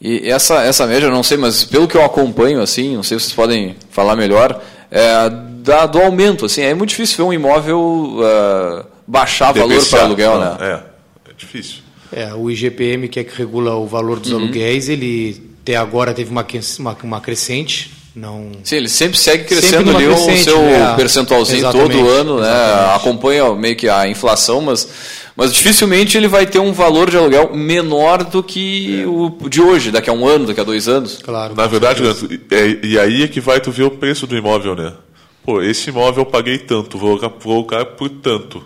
E 0.01 0.27
essa, 0.29 0.63
essa 0.63 0.87
média, 0.87 1.05
eu 1.05 1.11
não 1.11 1.21
sei, 1.21 1.37
mas 1.37 1.63
pelo 1.63 1.87
que 1.87 1.95
eu 1.95 2.03
acompanho, 2.03 2.59
assim, 2.59 2.95
não 2.95 3.03
sei 3.03 3.19
se 3.19 3.25
vocês 3.25 3.35
podem 3.35 3.75
falar 3.91 4.15
melhor, 4.15 4.59
é, 4.89 5.29
da, 5.63 5.85
do 5.85 5.99
aumento, 5.99 6.45
assim, 6.45 6.61
é 6.61 6.73
muito 6.73 6.89
difícil 6.89 7.17
ver 7.17 7.23
um 7.23 7.31
imóvel 7.33 8.17
ah, 8.23 8.85
baixar 9.05 9.51
valor 9.51 9.85
para 9.85 10.03
aluguel, 10.03 10.39
Não, 10.39 10.39
né? 10.39 10.57
É, 10.59 11.29
é 11.29 11.33
difícil. 11.37 11.77
É, 12.11 12.33
o 12.33 12.49
IGPM, 12.49 13.07
que 13.07 13.19
é 13.19 13.23
que 13.23 13.37
regula 13.37 13.75
o 13.75 13.85
valor 13.85 14.19
dos 14.19 14.31
Uhum. 14.31 14.39
aluguéis, 14.39 14.89
ele 14.89 15.51
até 15.61 15.75
agora 15.75 16.13
teve 16.13 16.31
uma, 16.31 16.45
uma, 16.79 16.97
uma 17.03 17.21
crescente. 17.21 17.91
Não... 18.13 18.51
Sim, 18.63 18.75
ele 18.77 18.89
sempre 18.89 19.17
segue 19.17 19.43
Sempre 19.43 19.55
crescendo 19.55 19.85
numa 19.93 19.99
ali 19.99 20.07
o 20.07 20.37
seu 20.37 20.59
né? 20.61 20.93
percentualzinho 20.97 21.59
Exatamente, 21.59 21.91
todo 21.93 22.09
ano, 22.09 22.41
né? 22.41 22.47
exatamente. 22.49 22.95
Acompanha 22.97 23.55
meio 23.55 23.75
que 23.77 23.87
a 23.87 24.05
inflação, 24.09 24.59
mas 24.59 24.89
Mas 25.35 25.53
dificilmente 25.53 26.17
ele 26.17 26.27
vai 26.27 26.45
ter 26.45 26.59
um 26.59 26.73
valor 26.73 27.09
de 27.09 27.17
aluguel 27.17 27.55
menor 27.55 28.23
do 28.23 28.43
que 28.43 29.03
o 29.05 29.47
de 29.49 29.61
hoje, 29.61 29.89
daqui 29.91 30.09
a 30.09 30.13
um 30.13 30.27
ano, 30.27 30.45
daqui 30.45 30.59
a 30.59 30.63
dois 30.63 30.87
anos. 30.87 31.19
Claro. 31.23 31.55
Na 31.55 31.67
verdade, 31.67 32.01
Leandro, 32.01 32.27
é, 32.51 32.79
e 32.85 32.99
aí 32.99 33.23
é 33.23 33.27
que 33.27 33.39
vai 33.39 33.59
tu 33.61 33.71
ver 33.71 33.83
o 33.83 33.91
preço 33.91 34.27
do 34.27 34.35
imóvel, 34.37 34.75
né? 34.75 34.93
Pô, 35.43 35.61
esse 35.61 35.89
imóvel 35.89 36.23
eu 36.23 36.29
paguei 36.29 36.57
tanto, 36.59 36.97
vou 36.97 37.17
colocar, 37.31 37.83
por 37.85 38.09
tanto. 38.09 38.63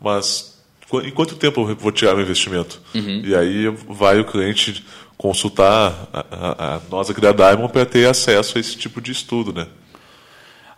Mas 0.00 0.58
em 1.04 1.10
quanto 1.10 1.36
tempo 1.36 1.60
eu 1.70 1.76
vou 1.76 1.92
tirar 1.92 2.14
meu 2.14 2.24
investimento? 2.24 2.80
Uhum. 2.94 3.22
E 3.24 3.34
aí 3.34 3.68
vai 3.88 4.18
o 4.20 4.24
cliente 4.24 4.84
consultar 5.16 6.08
a, 6.12 6.18
a- 6.30 6.74
a 6.76 6.80
nós 6.90 7.08
aqui 7.08 7.20
da 7.20 7.32
Diamond 7.32 7.72
para 7.72 7.86
ter 7.86 8.06
acesso 8.08 8.58
a 8.58 8.60
esse 8.60 8.76
tipo 8.76 9.00
de 9.00 9.12
estudo, 9.12 9.52
né? 9.52 9.66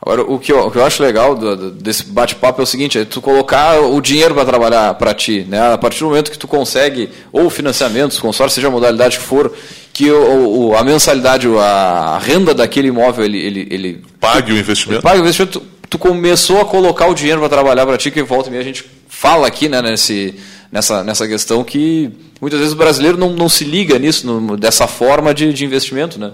Agora, 0.07 0.21
o 0.23 0.39
que 0.39 0.53
eu, 0.53 0.59
o 0.67 0.71
que 0.71 0.77
eu 0.77 0.85
acho 0.85 1.03
legal 1.03 1.35
do- 1.35 1.57
do- 1.57 1.71
desse 1.71 2.05
bate-papo 2.05 2.61
é 2.61 2.65
o 2.65 2.67
seguinte, 2.67 2.99
é 2.99 3.07
tu 3.07 3.23
colocar 3.23 3.81
o 3.81 3.99
dinheiro 4.03 4.35
para 4.35 4.45
trabalhar 4.45 4.93
para 4.95 5.15
ti, 5.15 5.47
né? 5.49 5.73
A 5.73 5.79
partir 5.79 6.01
do 6.01 6.07
momento 6.11 6.31
que 6.31 6.39
tu 6.39 6.47
consegue, 6.47 7.09
ou 7.33 7.49
financiamentos, 7.49 8.19
consórcio, 8.19 8.55
seja 8.57 8.69
a 8.69 8.71
modalidade 8.71 9.17
que 9.19 9.25
for, 9.25 9.51
que 9.95 10.11
o, 10.11 10.69
o- 10.73 10.77
a 10.77 10.85
mensalidade, 10.85 11.49
a 11.59 12.19
renda 12.23 12.53
daquele 12.53 12.89
imóvel, 12.89 13.25
ele... 13.25 13.39
ele, 13.39 13.69
ele 13.71 14.03
Pague 14.21 14.53
o 14.53 14.59
investimento. 14.59 15.01
Paga 15.03 15.17
o 15.17 15.21
investimento, 15.23 15.61
tu, 15.61 15.67
tu 15.89 15.99
começou 15.99 16.61
a 16.61 16.67
colocar 16.67 17.07
o 17.07 17.15
dinheiro 17.15 17.41
para 17.41 17.49
trabalhar 17.49 17.87
para 17.87 17.97
ti, 17.97 18.11
que 18.11 18.23
volta 18.23 18.49
e 18.49 18.51
meia 18.51 18.61
a 18.63 18.67
gente 18.67 18.85
fala 19.09 19.47
aqui, 19.47 19.71
né, 19.71 19.81
nesse, 19.81 20.35
nessa, 20.71 21.03
nessa 21.03 21.27
questão 21.27 21.65
que 21.65 22.11
muitas 22.43 22.59
vezes 22.61 22.75
o 22.75 22.77
brasileiro 22.77 23.17
não, 23.17 23.31
não 23.31 23.49
se 23.49 23.65
liga 23.65 23.99
nisso, 23.99 24.27
no- 24.27 24.55
dessa 24.59 24.87
forma 24.87 25.33
de, 25.33 25.51
de 25.51 25.65
investimento, 25.65 26.21
né? 26.21 26.33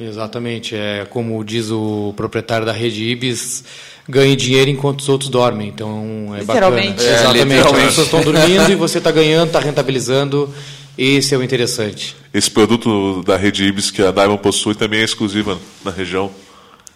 Exatamente, 0.00 0.74
é 0.74 1.06
como 1.10 1.44
diz 1.44 1.70
o 1.70 2.14
proprietário 2.16 2.64
da 2.64 2.72
rede 2.72 3.04
Ibis, 3.04 3.64
ganhe 4.08 4.34
dinheiro 4.34 4.70
enquanto 4.70 5.00
os 5.00 5.08
outros 5.08 5.28
dormem. 5.28 5.68
Então 5.68 6.32
é 6.34 6.40
Literalmente. 6.40 6.88
bacana. 6.88 7.08
É, 7.10 7.14
Exatamente. 7.14 7.44
literalmente. 7.44 7.86
As 7.86 7.88
pessoas 7.90 8.06
estão 8.06 8.22
dormindo 8.22 8.72
e 8.72 8.74
você 8.74 8.98
está 8.98 9.10
ganhando, 9.10 9.48
está 9.48 9.60
rentabilizando. 9.60 10.52
Esse 10.96 11.34
é 11.34 11.38
o 11.38 11.42
interessante. 11.42 12.16
Esse 12.32 12.50
produto 12.50 13.22
da 13.22 13.36
Rede 13.36 13.64
Ibis 13.64 13.90
que 13.90 14.02
a 14.02 14.10
Diamond 14.10 14.42
possui 14.42 14.74
também 14.74 15.00
é 15.00 15.04
exclusiva 15.04 15.58
na 15.84 15.90
região. 15.90 16.30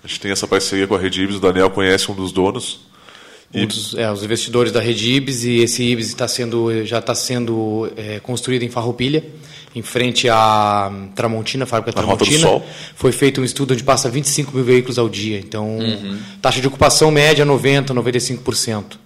A 0.02 0.06
gente 0.06 0.20
tem 0.20 0.30
essa 0.30 0.46
parceria 0.46 0.86
com 0.86 0.94
a 0.94 0.98
Rede 0.98 1.22
Ibis, 1.22 1.36
o 1.36 1.40
Daniel 1.40 1.70
conhece 1.70 2.10
um 2.10 2.14
dos 2.14 2.32
donos. 2.32 2.80
Dos, 3.52 3.94
é, 3.94 4.10
os 4.10 4.22
investidores 4.24 4.72
da 4.72 4.80
rede 4.80 5.12
Ibis 5.12 5.44
e 5.44 5.58
esse 5.58 5.82
Ibis 5.84 6.08
está 6.08 6.26
sendo, 6.26 6.84
já 6.84 6.98
está 6.98 7.14
sendo 7.14 7.88
é, 7.96 8.18
construído 8.18 8.64
em 8.64 8.68
Farroupilha, 8.68 9.22
em 9.76 9.82
frente 9.82 10.28
à 10.28 10.90
hum, 10.92 11.08
Tramontina, 11.14 11.64
fábrica 11.64 11.92
do 11.92 11.94
Tramontina. 12.04 12.62
Foi 12.96 13.12
feito 13.12 13.40
um 13.40 13.44
estudo 13.44 13.74
onde 13.74 13.84
passa 13.84 14.10
25 14.10 14.54
mil 14.56 14.64
veículos 14.64 14.98
ao 14.98 15.08
dia. 15.08 15.38
Então, 15.38 15.78
Uhum. 15.78 16.18
taxa 16.42 16.60
de 16.60 16.66
ocupação 16.66 17.10
média 17.12 17.44
90, 17.44 17.94
95%. 17.94 18.98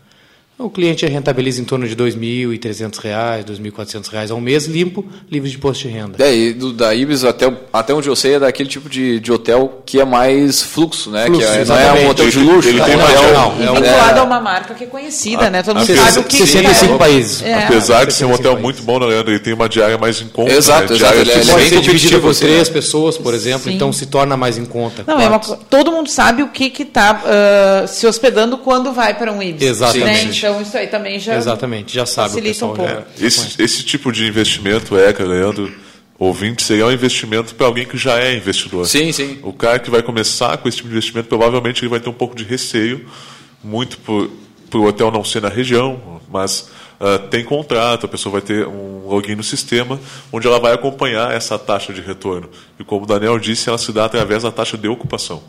O 0.59 0.69
cliente 0.69 1.07
rentabiliza 1.07 1.61
em 1.61 1.65
torno 1.65 1.87
de 1.87 1.95
R$ 1.95 2.11
2.300, 2.11 3.45
2.400 3.45 4.09
reais 4.11 4.31
ao 4.33 4.41
mês, 4.41 4.67
limpo, 4.67 5.05
livre 5.31 5.49
de 5.49 5.57
imposto 5.57 5.87
de 5.87 5.95
renda. 5.95 6.17
É, 6.19 6.35
e 6.35 6.53
do, 6.53 6.73
da 6.73 6.93
Ibis, 6.93 7.23
até, 7.25 7.47
até 7.73 7.95
onde 7.95 8.09
eu 8.09 8.17
sei, 8.17 8.35
é 8.35 8.39
daquele 8.41 8.69
tipo 8.69 8.89
de, 8.89 9.21
de 9.21 9.31
hotel 9.31 9.83
que 9.87 10.01
é 10.01 10.05
mais 10.05 10.61
fluxo, 10.61 11.11
né? 11.11 11.27
Fluxo, 11.27 11.47
que 11.47 11.59
é, 11.59 11.65
não 11.65 11.77
é 11.79 11.93
um 11.93 12.09
hotel 12.09 12.29
de 12.29 12.39
Ele- 12.41 12.47
luxo, 12.51 12.69
ele 12.71 12.81
é 12.81 12.83
um 12.83 12.87
tem 12.87 12.97
hotel... 12.97 13.07
mais- 13.23 13.33
não, 13.33 13.61
E 13.61 13.67
é 13.67 13.71
um- 13.71 13.75
vinculado 13.77 14.21
a 14.21 14.25
uma 14.25 14.41
marca 14.41 14.75
que 14.75 14.83
é 14.83 14.87
conhecida, 14.89 15.49
né? 15.49 15.63
Todo 15.63 15.77
mundo 15.79 15.87
sabe 15.97 16.19
o 16.19 16.25
que 16.25 16.37
65 16.39 16.95
é. 16.95 16.99
países. 16.99 17.43
É. 17.43 17.65
Apesar 17.65 18.05
de 18.05 18.13
ser 18.13 18.25
um 18.25 18.31
65 18.31 18.35
hotel 18.35 18.53
países. 18.55 18.63
muito 18.65 18.83
bom, 18.83 18.99
né, 18.99 19.07
Leandro? 19.07 19.31
Ele 19.33 19.39
tem 19.41 19.53
uma 19.55 19.69
diária 19.69 19.97
mais 19.97 20.21
em 20.21 20.27
conta. 20.27 20.53
Exato, 20.53 20.93
né? 20.93 20.97
exato, 20.97 20.99
Diária 20.99 21.21
ele 21.21 21.31
é- 21.31 21.35
ele 21.41 21.51
é 21.51 21.53
Pode 21.53 21.69
ser 21.69 21.81
dividido 21.83 22.21
por 22.21 22.31
assim, 22.33 22.47
três 22.47 22.67
né? 22.69 22.75
pessoas, 22.75 23.17
por 23.17 23.33
exemplo, 23.33 23.71
Sim. 23.71 23.77
então 23.77 23.93
se 23.93 24.07
torna 24.07 24.37
mais 24.37 24.59
em 24.59 24.65
conta. 24.65 25.05
Não, 25.07 25.21
é 25.21 25.29
uma, 25.29 25.39
todo 25.39 25.93
mundo 25.93 26.11
sabe 26.11 26.43
o 26.43 26.49
que 26.49 26.73
está 26.83 27.85
se 27.87 28.05
hospedando 28.09 28.59
quando 28.59 28.93
vai 28.93 29.15
para 29.15 29.33
um 29.33 29.41
Ibis. 29.41 29.63
Exatamente. 29.63 30.48
Então 30.49 30.63
isso 30.63 30.77
aí 30.77 30.87
também 30.87 31.19
já 31.19 31.37
Exatamente, 31.37 31.95
já 31.95 32.05
sabe. 32.07 32.29
o 32.29 32.31
facilita 32.35 32.67
um 32.67 32.71
pessoal 32.73 32.89
pouco. 32.89 33.11
já- 33.19 33.27
Esse, 33.27 33.63
esse 33.63 33.83
tipo 33.85 34.11
de 34.13 34.27
investimento, 34.27 34.97
Eca, 34.99 35.25
Leandro, 35.25 35.73
ouvinte, 36.19 36.63
seria 36.63 36.87
um 36.87 36.93
investimento 36.93 37.55
para 37.55 37.67
alguém 37.67 37.87
que 37.87 37.97
já 37.97 38.19
é 38.19 38.35
investidor. 38.37 38.87
Sim, 38.87 39.13
sim. 39.13 39.39
O 39.43 39.53
cara 39.53 39.79
que 39.79 39.91
vai 39.91 40.03
começar 40.03 40.57
com 40.59 40.69
esse 40.69 40.79
tipo 40.79 40.89
de 40.89 40.95
investimento, 40.95 41.29
provavelmente 41.29 41.81
ele 41.83 41.89
vai 41.89 42.01
ter 42.01 42.09
um 42.09 42.15
pouco 42.15 42.35
de 42.35 42.45
receio, 42.45 43.07
muito 43.63 43.99
por, 43.99 44.31
por 44.71 44.81
o 44.81 44.85
hotel 44.87 45.11
não 45.11 45.23
ser 45.25 45.41
na 45.43 45.49
região, 45.49 46.21
mas 46.31 46.71
ah, 47.01 47.19
tem 47.31 47.45
contrato, 47.45 48.07
a 48.07 48.09
pessoa 48.09 48.33
vai 48.33 48.41
ter 48.43 48.67
um 48.67 49.07
login 49.07 49.37
no 49.37 49.43
sistema, 49.45 50.01
onde 50.33 50.47
ela 50.47 50.59
vai 50.59 50.73
acompanhar 50.75 51.33
essa 51.33 51.59
taxa 51.59 51.93
de 51.93 52.01
retorno. 52.01 52.49
E 52.79 52.85
como 52.85 53.05
o 53.05 53.07
Daniel 53.07 53.39
disse, 53.39 53.69
ela 53.69 53.79
se 53.79 53.93
dá 53.93 54.05
através 54.05 54.43
da 54.43 54.51
taxa 54.51 54.77
de 54.77 54.89
ocupação. 54.89 55.43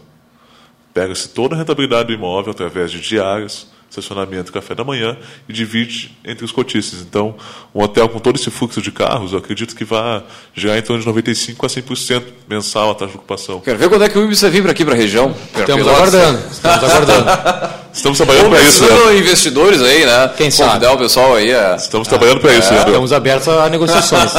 Pega-se 0.93 1.29
toda 1.29 1.55
a 1.55 1.57
rentabilidade 1.57 2.07
do 2.07 2.13
imóvel 2.13 2.51
através 2.51 2.91
de 2.91 2.99
diárias, 2.99 3.67
estacionamento, 3.89 4.51
café 4.53 4.75
da 4.75 4.83
manhã 4.83 5.17
e 5.47 5.53
divide 5.53 6.15
entre 6.23 6.45
os 6.45 6.51
cotistas. 6.51 6.99
Então, 7.01 7.35
um 7.73 7.81
hotel 7.83 8.07
com 8.07 8.19
todo 8.19 8.35
esse 8.35 8.51
fluxo 8.51 8.81
de 8.81 8.91
carros, 8.91 9.31
eu 9.33 9.39
acredito 9.39 9.75
que 9.75 9.83
vai 9.83 10.23
gerar 10.53 10.77
em 10.77 10.81
torno 10.81 11.01
de 11.03 11.09
95% 11.09 11.55
a 11.63 11.67
100% 11.67 12.23
mensal 12.47 12.91
a 12.91 12.95
taxa 12.95 13.11
de 13.11 13.17
ocupação. 13.17 13.59
Quero 13.61 13.77
ver 13.79 13.89
quando 13.89 14.03
é 14.03 14.09
que 14.09 14.17
o 14.17 14.23
Ibis 14.25 14.41
vai 14.41 14.51
vir 14.51 14.61
para 14.61 14.71
aqui, 14.71 14.85
para 14.85 14.93
a 14.93 14.97
região. 14.97 15.33
Estamos 15.57 15.65
Pelotas. 15.83 16.13
aguardando, 16.15 16.39
estamos 16.51 16.83
aguardando. 16.83 17.79
Estamos 17.91 18.17
trabalhando 18.19 18.49
para 18.51 18.61
isso, 18.61 18.83
né? 18.85 19.17
investidores 19.17 19.81
aí, 19.81 20.05
né? 20.05 20.31
Quem 20.37 20.51
sabe? 20.51 20.69
Convidar 20.73 20.93
o 20.93 20.97
pessoal 20.99 21.33
aí 21.35 21.53
a... 21.53 21.75
Estamos 21.75 22.07
trabalhando 22.07 22.39
para 22.39 22.53
isso, 22.53 22.71
né? 22.71 22.79
Estamos 22.85 23.11
abertos 23.11 23.47
a 23.47 23.67
negociações. 23.67 24.31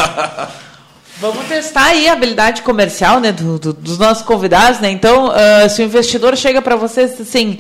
Vamos 1.21 1.45
testar 1.47 1.87
aí 1.87 2.09
a 2.09 2.13
habilidade 2.15 2.63
comercial 2.63 3.21
né, 3.21 3.33
do- 3.33 3.59
do- 3.59 3.73
dos 3.75 3.99
nossos 3.99 4.23
convidados. 4.25 4.81
Né? 4.81 4.91
Então, 4.93 5.31
ah, 5.35 5.69
se 5.69 5.83
o 5.83 5.85
investidor 5.85 6.35
chega 6.37 6.63
para 6.63 6.77
você 6.77 7.07
diz 7.07 7.21
assim, 7.21 7.59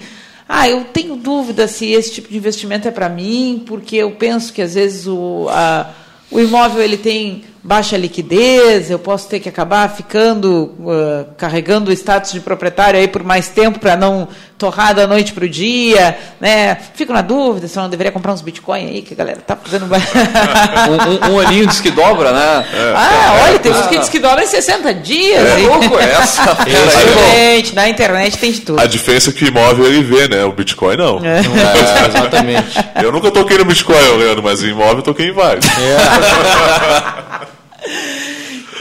ah, 0.52 0.68
eu 0.68 0.84
tenho 0.86 1.14
dúvida 1.14 1.68
se 1.68 1.92
esse 1.92 2.12
tipo 2.14 2.28
de 2.28 2.36
investimento 2.36 2.88
é 2.88 2.90
para 2.90 3.08
mim, 3.08 3.62
porque 3.64 3.94
eu 3.96 4.10
penso 4.10 4.52
que 4.52 4.60
às 4.60 4.74
vezes 4.74 5.06
o, 5.06 5.46
a- 5.48 5.90
o 6.30 6.40
imóvel 6.40 6.82
ele 6.82 6.96
tem 6.96 7.44
baixa 7.62 7.96
liquidez, 7.96 8.90
eu 8.90 8.98
posso 8.98 9.28
ter 9.28 9.38
que 9.38 9.48
acabar 9.48 9.88
ficando 9.94 10.72
ah, 10.88 11.26
carregando 11.36 11.90
o 11.90 11.92
status 11.92 12.32
de 12.32 12.40
proprietário 12.40 12.98
aí 12.98 13.06
por 13.06 13.22
mais 13.22 13.48
tempo 13.48 13.78
para 13.78 13.96
não 13.96 14.26
torrar 14.60 14.94
da 14.94 15.06
noite 15.06 15.32
para 15.32 15.46
o 15.46 15.48
dia, 15.48 16.18
né? 16.38 16.76
Fico 16.94 17.14
na 17.14 17.22
dúvida 17.22 17.66
se 17.66 17.78
eu 17.78 17.82
não 17.82 17.88
deveria 17.88 18.12
comprar 18.12 18.34
uns 18.34 18.42
bitcoin 18.42 18.86
aí 18.86 19.00
que 19.00 19.14
a 19.14 19.16
galera 19.16 19.40
tá 19.40 19.56
fazendo 19.56 19.86
um, 19.88 21.32
um, 21.32 21.34
um 21.34 21.40
aninho 21.40 21.66
diz 21.66 21.80
que 21.80 21.90
dobra, 21.90 22.30
né? 22.30 22.66
Ah, 22.94 23.46
olha, 23.46 23.58
tem 23.58 23.72
uns 23.72 23.86
que 23.86 23.98
diz 23.98 24.08
que 24.10 24.18
dobra 24.18 24.44
em 24.44 24.46
60 24.46 24.92
dias. 24.94 25.42
É 25.42 25.56
louco 25.66 25.98
essa. 25.98 26.42
Exatamente, 26.68 27.74
na 27.74 27.88
internet 27.88 28.36
tem 28.36 28.52
de 28.52 28.60
tudo. 28.60 28.80
A 28.80 28.86
diferença 28.86 29.30
é 29.30 29.32
que 29.32 29.44
o 29.44 29.48
imóvel 29.48 29.86
ele 29.86 30.02
vê, 30.02 30.28
né? 30.28 30.44
O 30.44 30.52
Bitcoin 30.52 30.96
não. 30.96 31.24
É, 31.24 31.40
exatamente. 32.06 32.76
Eu 33.02 33.10
nunca 33.10 33.30
toquei 33.30 33.56
no 33.56 33.64
Bitcoin, 33.64 33.96
Leandro, 34.18 34.42
mas 34.42 34.62
em 34.62 34.68
imóvel 34.68 34.98
eu 34.98 35.02
toquei 35.02 35.28
em 35.28 35.32
vários. 35.32 35.64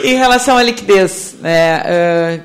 Em 0.04 0.16
relação 0.16 0.58
à 0.58 0.64
liquidez, 0.64 1.36
né, 1.42 1.82
eh, 1.86 2.40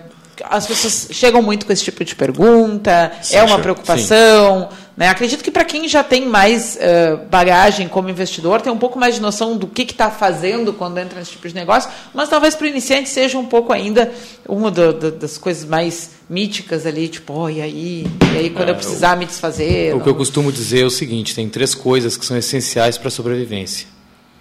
as 0.50 0.66
pessoas 0.66 1.08
chegam 1.10 1.40
muito 1.42 1.66
com 1.66 1.72
esse 1.72 1.82
tipo 1.84 2.04
de 2.04 2.14
pergunta, 2.14 3.12
Sim, 3.22 3.36
é 3.36 3.42
uma 3.42 3.58
preocupação. 3.58 4.68
Né? 4.96 5.08
Acredito 5.08 5.42
que 5.42 5.50
para 5.50 5.64
quem 5.64 5.88
já 5.88 6.04
tem 6.04 6.24
mais 6.26 6.76
eh, 6.80 7.16
bagagem 7.28 7.88
como 7.88 8.08
investidor, 8.08 8.60
tem 8.60 8.72
um 8.72 8.78
pouco 8.78 8.96
mais 8.96 9.16
de 9.16 9.20
noção 9.20 9.56
do 9.56 9.66
que 9.66 9.82
está 9.82 10.08
fazendo 10.08 10.72
quando 10.72 10.98
entra 10.98 11.18
nesse 11.18 11.32
tipo 11.32 11.48
de 11.48 11.54
negócio, 11.54 11.90
mas 12.14 12.28
talvez 12.28 12.54
para 12.54 12.64
o 12.66 12.68
iniciante 12.68 13.08
seja 13.08 13.36
um 13.36 13.44
pouco 13.46 13.72
ainda 13.72 14.12
uma 14.48 14.70
do- 14.70 14.92
do- 14.92 15.10
das 15.10 15.36
coisas 15.36 15.64
mais 15.64 16.10
míticas 16.30 16.86
ali, 16.86 17.08
tipo, 17.08 17.32
oh, 17.32 17.50
e 17.50 17.60
aí, 17.60 18.06
e 18.34 18.38
aí 18.38 18.50
quando 18.50 18.68
eu 18.68 18.76
precisar 18.76 19.16
me 19.16 19.26
desfazer. 19.26 19.94
O 19.96 20.00
que 20.00 20.08
eu 20.08 20.12
não- 20.12 20.18
costumo 20.18 20.52
dizer 20.52 20.82
é 20.82 20.86
o 20.86 20.90
seguinte: 20.90 21.34
tem 21.34 21.48
três 21.48 21.74
coisas 21.74 22.16
que 22.16 22.24
são 22.24 22.36
essenciais 22.36 22.96
para 22.96 23.08
a 23.08 23.10
sobrevivência, 23.10 23.88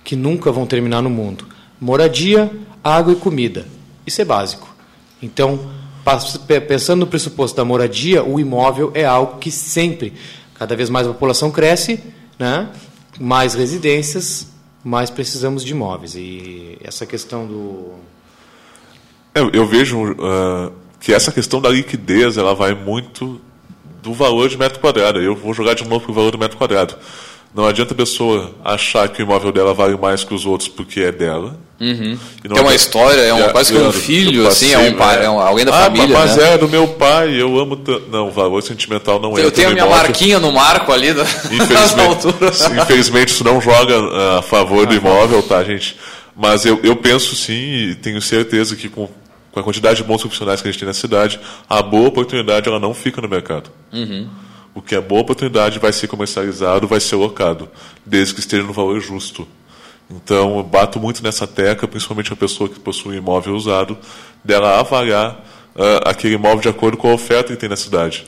que 0.03 0.15
nunca 0.15 0.51
vão 0.51 0.67
terminar 0.67 1.01
no 1.01 1.09
mundo: 1.09 1.47
moradia, 1.81 2.51
água 2.83 3.13
e 3.13 3.15
comida. 3.15 3.65
Isso 4.05 4.21
é 4.21 4.25
básico. 4.25 4.71
Então, 5.19 5.59
pensando 6.67 7.01
no 7.01 7.07
pressuposto 7.07 7.55
da 7.55 7.65
moradia, 7.65 8.23
o 8.23 8.39
imóvel 8.39 8.91
é 8.93 9.05
algo 9.05 9.37
que 9.39 9.49
sempre, 9.49 10.13
cada 10.53 10.75
vez 10.75 10.89
mais 10.89 11.07
a 11.07 11.11
população 11.11 11.49
cresce, 11.49 11.99
né? 12.37 12.69
mais 13.19 13.53
residências, 13.53 14.47
mais 14.83 15.09
precisamos 15.09 15.63
de 15.63 15.71
imóveis. 15.71 16.15
E 16.15 16.77
essa 16.83 17.05
questão 17.05 17.45
do. 17.45 17.93
Eu, 19.33 19.49
eu 19.51 19.65
vejo 19.65 20.15
ah, 20.19 20.71
que 20.99 21.13
essa 21.13 21.31
questão 21.31 21.61
da 21.61 21.69
liquidez 21.69 22.37
ela 22.37 22.53
vai 22.53 22.73
muito 22.73 23.39
do 24.01 24.13
valor 24.13 24.49
de 24.49 24.57
metro 24.57 24.79
quadrado. 24.79 25.21
Eu 25.21 25.35
vou 25.35 25.53
jogar 25.53 25.73
de 25.73 25.87
novo 25.87 26.01
para 26.01 26.11
o 26.11 26.15
valor 26.15 26.31
do 26.31 26.37
metro 26.37 26.57
quadrado. 26.57 26.95
Não 27.53 27.67
adianta 27.67 27.93
a 27.93 27.97
pessoa 27.97 28.51
achar 28.65 29.07
que 29.09 29.21
o 29.21 29.23
imóvel 29.23 29.51
dela 29.51 29.73
vale 29.73 29.95
mais 29.95 30.23
que 30.23 30.33
os 30.33 30.45
outros 30.45 30.67
porque 30.67 31.01
é 31.01 31.11
dela. 31.11 31.55
Não 31.79 31.87
Tem 31.95 32.17
uma 32.45 32.59
adianta- 32.59 32.75
história, 32.75 33.19
é 33.21 33.33
um, 33.33 33.39
É, 33.39 33.49
quase 33.51 33.73
que 33.73 33.77
um 33.79 33.91
filho, 33.91 34.43
eu 34.43 34.47
assim, 34.47 34.71
é 34.71 34.77
um, 34.77 34.81
passei, 34.93 34.97
pai, 34.97 35.25
é 35.25 35.29
um- 35.29 35.39
alguém 35.39 35.65
da 35.65 35.75
ah, 35.75 35.83
família, 35.83 36.17
mas 36.17 36.37
né? 36.37 36.53
é 36.53 36.57
do 36.57 36.69
meu 36.69 36.87
pai, 36.87 37.39
eu 37.39 37.59
amo 37.59 37.75
tanto. 37.75 38.09
Não, 38.09 38.29
o 38.29 38.31
valor 38.31 38.61
sentimental 38.63 39.19
não 39.19 39.37
é 39.37 39.43
Eu 39.43 39.51
tenho 39.51 39.69
a 39.69 39.73
minha 39.73 39.85
marquinha 39.85 40.39
no 40.39 40.51
marco 40.51 40.91
ali 40.93 41.13
da, 41.13 41.23
Infelizmente, 41.51 42.25
altura. 42.27 42.51
infelizmente 42.83 43.29
isso 43.33 43.43
não 43.43 43.59
joga 43.59 43.95
ah, 43.99 44.39
a 44.39 44.41
favor 44.41 44.85
do 44.87 44.93
imóvel, 44.95 45.43
tá, 45.43 45.61
gente? 45.63 45.97
Mas 46.35 46.65
eu, 46.65 46.79
eu 46.83 46.95
penso 46.95 47.35
sim 47.35 47.53
e 47.89 47.95
tenho 47.95 48.21
certeza 48.21 48.75
que 48.75 48.87
com, 48.89 49.07
com 49.51 49.59
a 49.59 49.63
quantidade 49.63 49.97
de 49.97 50.03
bons 50.03 50.21
profissionais 50.21 50.61
que 50.61 50.67
a 50.67 50.71
gente 50.71 50.79
tem 50.79 50.87
na 50.87 50.93
cidade, 50.93 51.39
a 51.69 51.81
boa 51.81 52.07
oportunidade 52.07 52.67
ela 52.67 52.79
não 52.79 52.93
fica 52.93 53.21
no 53.21 53.27
mercado. 53.27 53.69
Uhum. 53.91 54.27
O 54.75 54.81
que 54.81 54.95
é 54.95 55.01
boa 55.01 55.21
oportunidade 55.21 55.79
vai 55.79 55.93
ser 55.93 56.07
comercializado, 56.07 56.87
vai 56.87 56.99
ser 56.99 57.15
locado, 57.15 57.69
desde 58.05 58.33
que 58.33 58.39
esteja 58.39 58.63
no 58.63 58.73
valor 58.73 58.99
justo. 58.99 59.47
Então, 60.09 60.57
eu 60.57 60.63
bato 60.63 60.99
muito 60.99 61.23
nessa 61.23 61.47
tecla, 61.47 61.87
principalmente 61.87 62.31
a 62.33 62.35
pessoa 62.35 62.69
que 62.69 62.79
possui 62.79 63.17
imóvel 63.17 63.55
usado, 63.55 63.97
dela 64.43 64.79
avaliar 64.79 65.43
uh, 65.75 66.07
aquele 66.07 66.35
imóvel 66.35 66.61
de 66.61 66.69
acordo 66.69 66.97
com 66.97 67.09
a 67.09 67.13
oferta 67.13 67.53
que 67.53 67.59
tem 67.59 67.69
na 67.69 67.75
cidade. 67.75 68.25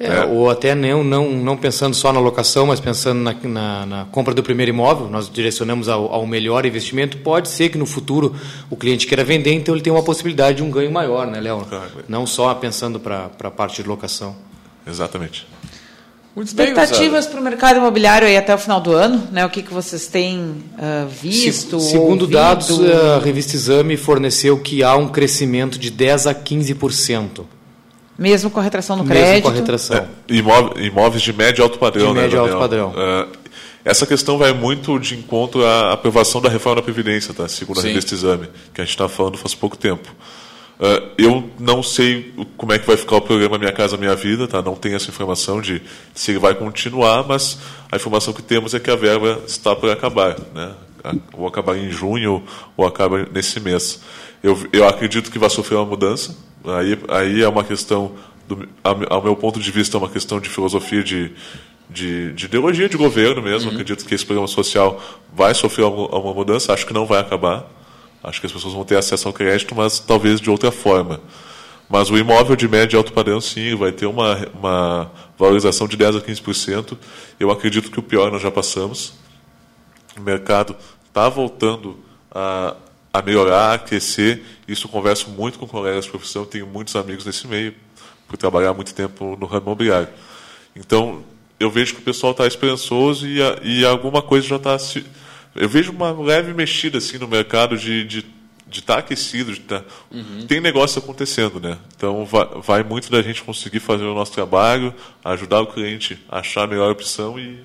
É, 0.00 0.06
é. 0.06 0.24
Ou 0.24 0.48
até 0.48 0.76
não, 0.76 1.02
não, 1.02 1.30
não 1.32 1.56
pensando 1.56 1.94
só 1.94 2.12
na 2.12 2.20
locação, 2.20 2.66
mas 2.66 2.78
pensando 2.78 3.20
na, 3.20 3.34
na, 3.34 3.86
na 3.86 4.04
compra 4.06 4.32
do 4.32 4.42
primeiro 4.44 4.70
imóvel, 4.70 5.08
nós 5.08 5.28
direcionamos 5.28 5.88
ao, 5.88 6.12
ao, 6.12 6.24
melhor 6.24 6.64
investimento. 6.64 7.18
Pode 7.18 7.48
ser 7.48 7.68
que 7.68 7.76
no 7.76 7.84
futuro 7.84 8.34
o 8.70 8.76
cliente 8.76 9.08
queira 9.08 9.24
vender, 9.24 9.52
então 9.52 9.74
ele 9.74 9.82
tem 9.82 9.92
uma 9.92 10.02
possibilidade 10.02 10.58
de 10.58 10.62
um 10.62 10.70
ganho 10.70 10.92
maior, 10.92 11.26
né, 11.26 11.40
Léo? 11.40 11.66
Claro. 11.68 11.90
Não 12.08 12.26
só 12.26 12.54
pensando 12.54 13.00
para 13.00 13.28
a 13.42 13.50
parte 13.50 13.82
de 13.82 13.88
locação. 13.88 14.36
Exatamente. 14.86 15.46
Muito 16.38 16.50
Expectativas 16.50 17.26
para 17.26 17.40
o 17.40 17.42
mercado 17.42 17.78
imobiliário 17.78 18.28
aí 18.28 18.36
até 18.36 18.54
o 18.54 18.58
final 18.58 18.80
do 18.80 18.92
ano, 18.92 19.26
né? 19.32 19.44
O 19.44 19.50
que, 19.50 19.60
que 19.60 19.74
vocês 19.74 20.06
têm 20.06 20.38
uh, 20.38 21.08
visto? 21.08 21.80
Se, 21.80 21.90
segundo 21.90 22.22
ouvido? 22.22 22.28
dados, 22.28 22.78
a 22.80 23.18
revista 23.18 23.56
Exame 23.56 23.96
forneceu 23.96 24.56
que 24.56 24.84
há 24.84 24.94
um 24.94 25.08
crescimento 25.08 25.76
de 25.80 25.90
10 25.90 26.28
a 26.28 26.34
15%. 26.36 27.44
Mesmo 28.16 28.50
com 28.50 28.60
a 28.60 28.62
retração 28.62 28.94
no 28.94 29.04
crédito? 29.04 29.30
Mesmo 29.30 29.42
com 29.42 29.48
a 29.48 29.52
retração. 29.52 29.96
É, 29.96 30.06
imóveis, 30.28 30.86
imóveis 30.86 31.22
de 31.22 31.32
médio 31.32 31.60
e 31.60 31.64
alto 31.64 31.76
padrão, 31.76 32.10
de 32.10 32.14
né, 32.14 32.20
médio 32.22 32.36
e 32.36 32.38
alto 32.38 32.56
padrão. 32.56 32.94
É, 32.96 33.26
essa 33.84 34.06
questão 34.06 34.38
vai 34.38 34.52
muito 34.52 34.96
de 35.00 35.16
encontro 35.16 35.66
à 35.66 35.92
aprovação 35.94 36.40
da 36.40 36.48
reforma 36.48 36.76
da 36.76 36.82
Previdência, 36.82 37.34
tá? 37.34 37.48
segundo 37.48 37.80
a 37.80 37.82
revista 37.82 38.14
Exame, 38.14 38.46
que 38.72 38.80
a 38.80 38.84
gente 38.84 38.92
está 38.92 39.08
falando 39.08 39.36
faz 39.36 39.56
pouco 39.56 39.76
tempo. 39.76 40.08
Uh, 40.78 41.10
eu 41.18 41.50
não 41.58 41.82
sei 41.82 42.32
como 42.56 42.72
é 42.72 42.78
que 42.78 42.86
vai 42.86 42.96
ficar 42.96 43.16
o 43.16 43.20
programa 43.20 43.58
Minha 43.58 43.72
Casa 43.72 43.96
Minha 43.96 44.14
Vida, 44.14 44.46
tá? 44.46 44.62
não 44.62 44.76
tenho 44.76 44.94
essa 44.94 45.10
informação 45.10 45.60
de 45.60 45.82
se 46.14 46.30
ele 46.30 46.38
vai 46.38 46.54
continuar, 46.54 47.26
mas 47.26 47.58
a 47.90 47.96
informação 47.96 48.32
que 48.32 48.42
temos 48.42 48.74
é 48.74 48.80
que 48.80 48.90
a 48.90 48.94
verba 48.94 49.42
está 49.46 49.74
por 49.74 49.90
acabar. 49.90 50.36
Né? 50.54 50.72
Ou 51.32 51.46
acabar 51.46 51.76
em 51.76 51.90
junho, 51.90 52.44
ou 52.76 52.86
acaba 52.86 53.26
nesse 53.32 53.58
mês. 53.58 54.00
Eu, 54.42 54.56
eu 54.72 54.86
acredito 54.86 55.30
que 55.32 55.38
vai 55.38 55.50
sofrer 55.50 55.76
uma 55.76 55.86
mudança, 55.86 56.34
Aí, 56.64 56.98
aí 57.08 57.42
é 57.42 57.48
uma 57.48 57.64
questão, 57.64 58.12
do, 58.46 58.68
ao 58.82 59.22
meu 59.22 59.36
ponto 59.36 59.60
de 59.60 59.70
vista, 59.70 59.96
é 59.96 59.98
uma 59.98 60.08
questão 60.08 60.40
de 60.40 60.48
filosofia 60.48 61.02
de, 61.02 61.32
de, 61.88 62.32
de 62.32 62.46
ideologia 62.46 62.88
de 62.88 62.96
governo 62.96 63.42
mesmo. 63.42 63.68
Uhum. 63.68 63.74
Acredito 63.74 64.04
que 64.04 64.14
esse 64.14 64.24
programa 64.26 64.48
social 64.48 65.00
vai 65.32 65.54
sofrer 65.54 65.84
uma, 65.84 66.08
uma 66.08 66.34
mudança, 66.34 66.72
acho 66.72 66.86
que 66.86 66.92
não 66.92 67.06
vai 67.06 67.20
acabar. 67.20 67.66
Acho 68.22 68.40
que 68.40 68.46
as 68.46 68.52
pessoas 68.52 68.74
vão 68.74 68.84
ter 68.84 68.96
acesso 68.96 69.28
ao 69.28 69.34
crédito, 69.34 69.74
mas 69.74 69.98
talvez 69.98 70.40
de 70.40 70.50
outra 70.50 70.70
forma. 70.70 71.20
Mas 71.88 72.10
o 72.10 72.18
imóvel 72.18 72.54
de 72.54 72.68
médio 72.68 72.96
e 72.96 72.98
alto 72.98 73.12
padrão, 73.12 73.40
sim, 73.40 73.74
vai 73.74 73.92
ter 73.92 74.06
uma, 74.06 74.46
uma 74.54 75.10
valorização 75.38 75.88
de 75.88 75.96
10% 75.96 76.18
a 76.18 76.20
15%. 76.20 76.98
Eu 77.40 77.50
acredito 77.50 77.90
que 77.90 77.98
o 77.98 78.02
pior 78.02 78.30
nós 78.30 78.42
já 78.42 78.50
passamos. 78.50 79.14
O 80.16 80.20
mercado 80.20 80.76
está 81.06 81.28
voltando 81.28 81.98
a, 82.30 82.76
a 83.12 83.22
melhorar, 83.22 83.74
a 83.74 83.78
crescer. 83.78 84.44
Isso 84.66 84.88
converso 84.88 85.30
muito 85.30 85.58
com 85.58 85.66
colegas 85.66 86.04
de 86.04 86.10
profissão, 86.10 86.44
tenho 86.44 86.66
muitos 86.66 86.94
amigos 86.94 87.24
nesse 87.24 87.46
meio, 87.46 87.74
por 88.26 88.36
trabalhar 88.36 88.74
muito 88.74 88.92
tempo 88.92 89.36
no 89.40 89.46
ramo 89.46 89.62
imobiliário. 89.66 90.08
Então, 90.76 91.24
eu 91.58 91.70
vejo 91.70 91.94
que 91.94 92.00
o 92.00 92.04
pessoal 92.04 92.32
está 92.32 92.46
esperançoso 92.46 93.26
e, 93.26 93.38
e 93.62 93.84
alguma 93.84 94.20
coisa 94.20 94.46
já 94.46 94.56
está 94.56 94.78
se. 94.78 95.04
Eu 95.58 95.68
vejo 95.68 95.92
uma 95.92 96.12
leve 96.12 96.54
mexida 96.54 96.98
assim 96.98 97.18
no 97.18 97.28
mercado 97.28 97.76
de 97.76 98.04
de 98.04 98.38
de 98.68 98.80
estar 98.80 98.94
tá 98.94 98.98
aquecido, 99.00 99.52
de 99.52 99.60
tá, 99.60 99.82
uhum. 100.10 100.46
tem 100.46 100.60
negócio 100.60 100.98
acontecendo, 100.98 101.58
né? 101.58 101.78
Então 101.96 102.24
vai, 102.26 102.46
vai 102.62 102.82
muito 102.82 103.10
da 103.10 103.22
gente 103.22 103.42
conseguir 103.42 103.80
fazer 103.80 104.04
o 104.04 104.14
nosso 104.14 104.32
trabalho, 104.32 104.94
ajudar 105.24 105.62
o 105.62 105.66
cliente 105.66 106.22
a 106.28 106.40
achar 106.40 106.64
a 106.64 106.66
melhor 106.66 106.90
opção 106.90 107.38
e 107.38 107.60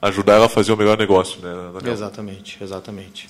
ajudar 0.00 0.34
ela 0.34 0.46
a 0.46 0.48
fazer 0.48 0.72
o 0.72 0.76
melhor 0.76 0.96
negócio, 0.96 1.38
né? 1.40 1.90
Exatamente, 1.92 2.56
exatamente. 2.62 3.28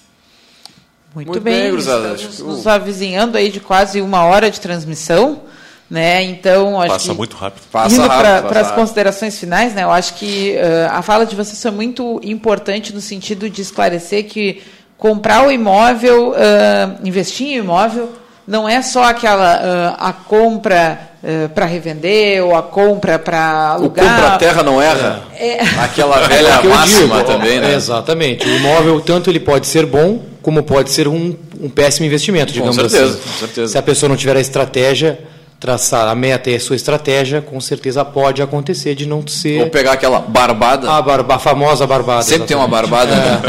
Muito, 1.15 1.29
Muito 1.29 1.43
bem, 1.43 1.73
bem 1.73 1.79
estamos 1.79 2.39
nos 2.39 2.67
avizinhando 2.67 3.37
aí 3.37 3.51
de 3.51 3.61
quase 3.61 4.01
uma 4.01 4.25
hora 4.25 4.51
de 4.51 4.61
transmissão. 4.61 5.43
Né? 5.91 6.23
Então, 6.25 6.79
acho 6.81 6.93
passa 6.93 7.11
que, 7.11 7.17
muito 7.17 7.37
rápido. 7.37 7.65
Passa 7.73 7.95
indo 7.95 8.07
para 8.07 8.61
as 8.61 8.71
considerações 8.73 9.39
finais, 9.39 9.73
né? 9.73 9.85
Eu 9.85 9.91
acho 9.91 10.15
que 10.15 10.55
uh, 10.57 10.93
a 10.93 11.01
fala 11.01 11.25
de 11.25 11.35
vocês 11.35 11.61
foi 11.61 11.71
muito 11.71 12.21
importante 12.23 12.95
no 12.95 13.01
sentido 13.01 13.49
de 13.49 13.63
esclarecer 13.63 14.27
que 14.27 14.63
comprar 14.99 15.47
o 15.47 15.51
imóvel, 15.51 16.33
uh, 16.33 17.07
investir 17.07 17.47
em 17.47 17.57
imóvel, 17.57 18.11
não 18.47 18.69
é 18.69 18.83
só 18.83 19.05
aquela 19.05 19.57
uh, 19.57 19.97
a 19.99 20.13
compra 20.13 20.99
uh, 21.23 21.49
para 21.51 21.67
revender 21.67 22.43
ou 22.43 22.57
a 22.57 22.63
compra 22.63 23.19
para 23.19 23.73
alugar. 23.73 24.05
O 24.05 24.09
compra 24.09 24.39
terra 24.39 24.63
não 24.63 24.83
erra. 24.83 25.23
É. 25.39 25.61
Aquela 25.83 26.27
velha 26.27 26.49
é 26.49 26.63
máxima 26.63 27.17
digo, 27.17 27.27
também, 27.27 27.61
né? 27.61 27.75
Exatamente. 27.75 28.49
O 28.49 28.57
imóvel 28.57 29.01
tanto 29.01 29.31
ele 29.31 29.39
pode 29.39 29.67
ser 29.67 29.87
bom 29.87 30.21
como 30.43 30.63
pode 30.63 30.91
ser 30.91 31.07
um, 31.07 31.37
um 31.61 31.69
péssimo 31.69 32.07
investimento, 32.07 32.53
digamos 32.53 32.77
com 32.77 32.89
certeza, 32.89 33.15
assim. 33.15 33.23
Com 33.23 33.39
certeza. 33.39 33.73
Se 33.73 33.79
a 33.79 33.83
pessoa 33.83 34.09
não 34.09 34.17
tiver 34.17 34.37
a 34.37 34.41
estratégia, 34.41 35.19
traçar 35.61 36.09
a 36.09 36.15
meta 36.15 36.51
e 36.51 36.55
a 36.55 36.61
sua 36.61 36.77
estratégia, 36.77 37.43
com 37.43 37.61
certeza 37.61 38.05
pode 38.05 38.41
acontecer 38.41 38.95
de 38.95 39.07
não 39.07 39.27
ser. 39.27 39.61
Ou 39.61 39.71
pegar 39.71 39.93
aquela 39.93 40.21
barbada. 40.21 40.91
A, 40.91 41.03
barba, 41.03 41.35
a 41.35 41.39
famosa 41.39 41.87
barbada. 41.87 42.23
Sempre 42.23 42.45
exatamente. 42.45 42.49
tem 42.49 42.57
uma 42.57 42.69
barbada. 42.69 43.15
Né? 43.15 43.41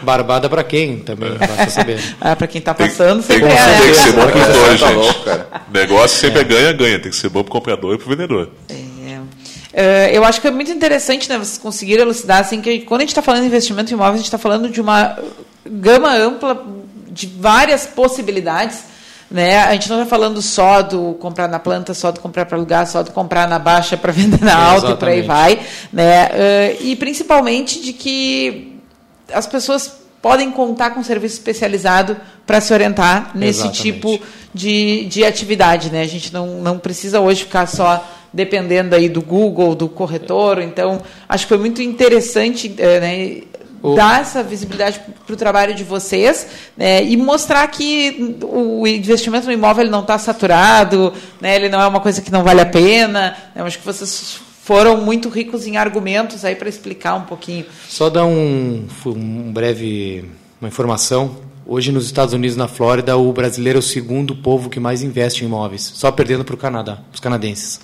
É. 0.00 0.04
barbada 0.04 0.48
para 0.48 0.64
quem 0.64 0.98
também, 1.00 1.36
basta 1.36 1.70
saber. 1.70 2.00
ah, 2.20 2.34
para 2.34 2.46
quem 2.46 2.58
está 2.58 2.74
passando, 2.74 3.22
tem, 3.22 3.36
sempre 3.36 3.48
tem, 3.48 3.58
é. 3.58 3.80
Tem 3.80 3.90
que 3.90 3.96
ser 3.96 4.12
bom 4.12 4.26
para 4.26 4.40
os 4.40 4.46
dois, 4.46 4.80
tá 4.80 4.86
gente. 4.86 4.96
Louco, 4.96 5.46
Negócio 5.70 6.18
sempre 6.18 6.40
é. 6.40 6.44
ganha, 6.44 6.72
ganha. 6.72 6.98
Tem 6.98 7.10
que 7.10 7.16
ser 7.16 7.28
bom 7.28 7.42
para 7.42 7.50
o 7.50 7.52
comprador 7.52 7.94
e 7.94 7.98
para 7.98 8.06
o 8.06 8.10
vendedor. 8.10 8.50
É. 8.70 8.88
Uh, 9.68 10.10
eu 10.12 10.24
acho 10.24 10.40
que 10.40 10.48
é 10.48 10.50
muito 10.50 10.72
interessante 10.72 11.28
né, 11.28 11.36
vocês 11.36 11.58
conseguirem 11.58 12.02
elucidar 12.02 12.40
assim, 12.40 12.60
que 12.60 12.80
quando 12.80 13.02
a 13.02 13.04
gente 13.04 13.10
está 13.10 13.22
falando 13.22 13.42
de 13.42 13.48
investimento 13.48 13.92
em 13.92 13.94
imóveis, 13.94 14.14
a 14.14 14.16
gente 14.16 14.26
está 14.26 14.38
falando 14.38 14.68
de 14.70 14.80
uma 14.80 15.16
gama 15.64 16.12
ampla 16.16 16.66
de 17.10 17.26
várias 17.26 17.86
possibilidades. 17.86 18.84
Né? 19.30 19.58
A 19.58 19.72
gente 19.74 19.88
não 19.90 19.98
está 19.98 20.08
falando 20.08 20.40
só 20.40 20.80
do 20.80 21.14
comprar 21.20 21.48
na 21.48 21.58
planta, 21.58 21.92
só 21.92 22.10
do 22.10 22.20
comprar 22.20 22.46
para 22.46 22.56
alugar, 22.56 22.86
só 22.86 23.02
do 23.02 23.10
comprar 23.10 23.46
na 23.46 23.58
baixa 23.58 23.96
para 23.96 24.10
vender 24.12 24.42
na 24.42 24.56
alta 24.56 24.92
e 24.92 24.96
por 24.96 25.08
aí 25.08 25.22
vai. 25.22 25.60
Né? 25.92 26.26
Uh, 26.26 26.84
e 26.84 26.96
principalmente 26.96 27.80
de 27.82 27.92
que 27.92 28.80
as 29.32 29.46
pessoas 29.46 29.98
podem 30.22 30.50
contar 30.50 30.90
com 30.90 31.00
um 31.00 31.04
serviço 31.04 31.34
especializado 31.34 32.16
para 32.46 32.60
se 32.60 32.72
orientar 32.72 33.32
nesse 33.34 33.60
Exatamente. 33.60 33.82
tipo 33.82 34.20
de, 34.54 35.04
de 35.04 35.24
atividade. 35.24 35.90
Né? 35.90 36.02
A 36.02 36.08
gente 36.08 36.32
não, 36.32 36.46
não 36.60 36.78
precisa 36.78 37.20
hoje 37.20 37.44
ficar 37.44 37.66
só 37.66 38.04
dependendo 38.32 38.94
aí 38.94 39.08
do 39.08 39.22
Google, 39.22 39.74
do 39.74 39.88
corretor. 39.88 40.60
Então, 40.60 41.00
acho 41.28 41.44
que 41.44 41.48
foi 41.48 41.58
muito 41.58 41.82
interessante 41.82 42.74
eh, 42.78 43.00
né, 43.00 43.42
o... 43.82 43.94
dar 43.94 44.20
essa 44.20 44.42
visibilidade 44.42 45.00
para 45.26 45.32
o 45.32 45.36
trabalho 45.36 45.74
de 45.74 45.84
vocês 45.84 46.46
né, 46.76 47.02
e 47.04 47.16
mostrar 47.16 47.66
que 47.68 48.36
o 48.42 48.86
investimento 48.86 49.46
no 49.46 49.52
imóvel 49.52 49.84
ele 49.84 49.90
não 49.90 50.00
está 50.00 50.18
saturado, 50.18 51.12
né, 51.40 51.56
ele 51.56 51.68
não 51.68 51.80
é 51.80 51.86
uma 51.86 52.00
coisa 52.00 52.20
que 52.20 52.30
não 52.30 52.42
vale 52.42 52.60
a 52.60 52.66
pena. 52.66 53.36
Né, 53.54 53.62
acho 53.62 53.78
que 53.78 53.84
vocês 53.84 54.40
foram 54.62 54.98
muito 54.98 55.28
ricos 55.28 55.66
em 55.66 55.76
argumentos 55.76 56.44
aí 56.44 56.54
para 56.54 56.68
explicar 56.68 57.14
um 57.14 57.22
pouquinho. 57.22 57.64
Só 57.88 58.10
dar 58.10 58.26
um, 58.26 58.86
um 59.06 59.52
breve 59.52 60.24
uma 60.60 60.68
informação. 60.68 61.36
Hoje 61.66 61.92
nos 61.92 62.06
Estados 62.06 62.34
Unidos, 62.34 62.56
na 62.56 62.66
Flórida, 62.66 63.16
o 63.16 63.32
brasileiro 63.32 63.78
é 63.78 63.80
o 63.80 63.82
segundo 63.82 64.34
povo 64.34 64.70
que 64.70 64.80
mais 64.80 65.02
investe 65.02 65.44
em 65.44 65.46
imóveis, 65.46 65.82
só 65.94 66.10
perdendo 66.10 66.44
para 66.44 66.54
o 66.54 66.58
Canadá, 66.58 66.98
os 67.12 67.20
canadenses. 67.20 67.80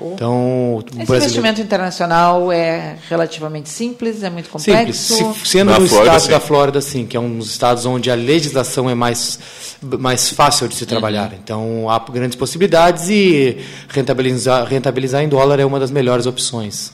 Então, 0.00 0.78
Esse 0.80 0.94
brasileiro... 0.96 1.24
investimento 1.24 1.60
internacional 1.60 2.50
é 2.50 2.96
relativamente 3.08 3.68
simples, 3.68 4.22
é 4.22 4.30
muito 4.30 4.50
complexo. 4.50 5.14
Simples. 5.14 5.42
Se, 5.42 5.50
sendo 5.50 5.70
Na 5.70 5.78
no 5.78 5.86
Flórida, 5.86 6.16
estado 6.16 6.22
sim. 6.22 6.30
da 6.30 6.40
Flórida, 6.40 6.80
sim, 6.80 7.06
que 7.06 7.16
é 7.16 7.20
um 7.20 7.38
dos 7.38 7.50
estados 7.50 7.86
onde 7.86 8.10
a 8.10 8.14
legislação 8.14 8.90
é 8.90 8.94
mais, 8.94 9.38
mais 9.80 10.30
fácil 10.30 10.66
de 10.66 10.74
se 10.74 10.84
trabalhar. 10.84 11.30
Uhum. 11.30 11.38
Então, 11.42 11.90
há 11.90 11.98
grandes 12.10 12.36
possibilidades 12.36 13.08
e 13.08 13.58
rentabilizar, 13.88 14.66
rentabilizar 14.66 15.22
em 15.22 15.28
dólar 15.28 15.60
é 15.60 15.64
uma 15.64 15.78
das 15.78 15.92
melhores 15.92 16.26
opções. 16.26 16.92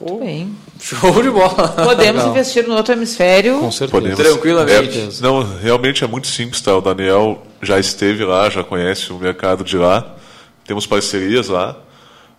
Muito 0.00 0.24
bem. 0.24 0.56
Show 0.80 1.22
de 1.22 1.30
bola. 1.30 1.68
Podemos 1.68 2.22
Legal. 2.24 2.30
investir 2.30 2.66
no 2.66 2.74
outro 2.74 2.94
hemisfério. 2.94 3.60
Com 3.60 3.70
certeza. 3.70 3.90
Podemos. 3.92 4.18
Tranquilamente. 4.18 4.98
É, 4.98 5.08
não, 5.20 5.58
realmente 5.60 6.02
é 6.02 6.06
muito 6.06 6.26
simples, 6.26 6.60
tá? 6.60 6.74
O 6.74 6.80
Daniel 6.80 7.42
já 7.62 7.78
esteve 7.78 8.24
lá, 8.24 8.48
já 8.48 8.64
conhece 8.64 9.12
o 9.12 9.18
mercado 9.18 9.62
de 9.62 9.76
lá. 9.76 10.16
Temos 10.64 10.86
parcerias 10.86 11.48
lá. 11.48 11.76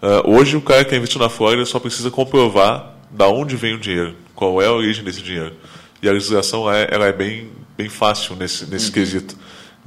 Uh, 0.01 0.35
hoje, 0.35 0.57
o 0.57 0.61
cara 0.61 0.83
que 0.83 0.95
investiu 0.95 1.19
na 1.19 1.29
Flórida 1.29 1.65
só 1.65 1.79
precisa 1.79 2.09
comprovar 2.09 2.95
da 3.11 3.27
onde 3.27 3.55
vem 3.55 3.75
o 3.75 3.79
dinheiro, 3.79 4.15
qual 4.33 4.61
é 4.61 4.65
a 4.65 4.71
origem 4.71 5.03
desse 5.03 5.21
dinheiro. 5.21 5.53
E 6.01 6.09
a 6.09 6.11
legislação 6.11 6.71
é, 6.71 6.87
ela 6.89 7.05
é 7.05 7.13
bem, 7.13 7.49
bem 7.77 7.87
fácil 7.87 8.35
nesse, 8.35 8.65
nesse 8.65 8.87
uhum. 8.87 8.91
quesito. 8.93 9.35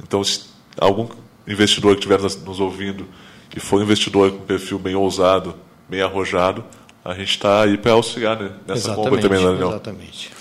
Então, 0.01 0.23
se 0.23 0.41
algum 0.79 1.07
investidor 1.47 1.95
que 1.95 1.99
estiver 1.99 2.21
nos 2.21 2.59
ouvindo 2.59 3.05
e 3.55 3.59
for 3.59 3.79
um 3.79 3.83
investidor 3.83 4.31
com 4.31 4.39
perfil 4.39 4.79
bem 4.79 4.95
ousado, 4.95 5.55
bem 5.89 6.01
arrojado, 6.01 6.63
a 7.03 7.13
gente 7.13 7.31
está 7.31 7.63
aí 7.63 7.77
para 7.77 7.91
auxiliar 7.91 8.39
né, 8.39 8.51
nessa 8.67 8.91
exatamente, 8.91 9.09
compra 9.09 9.21
também, 9.21 9.45
né, 9.45 9.67
Exatamente. 9.67 10.31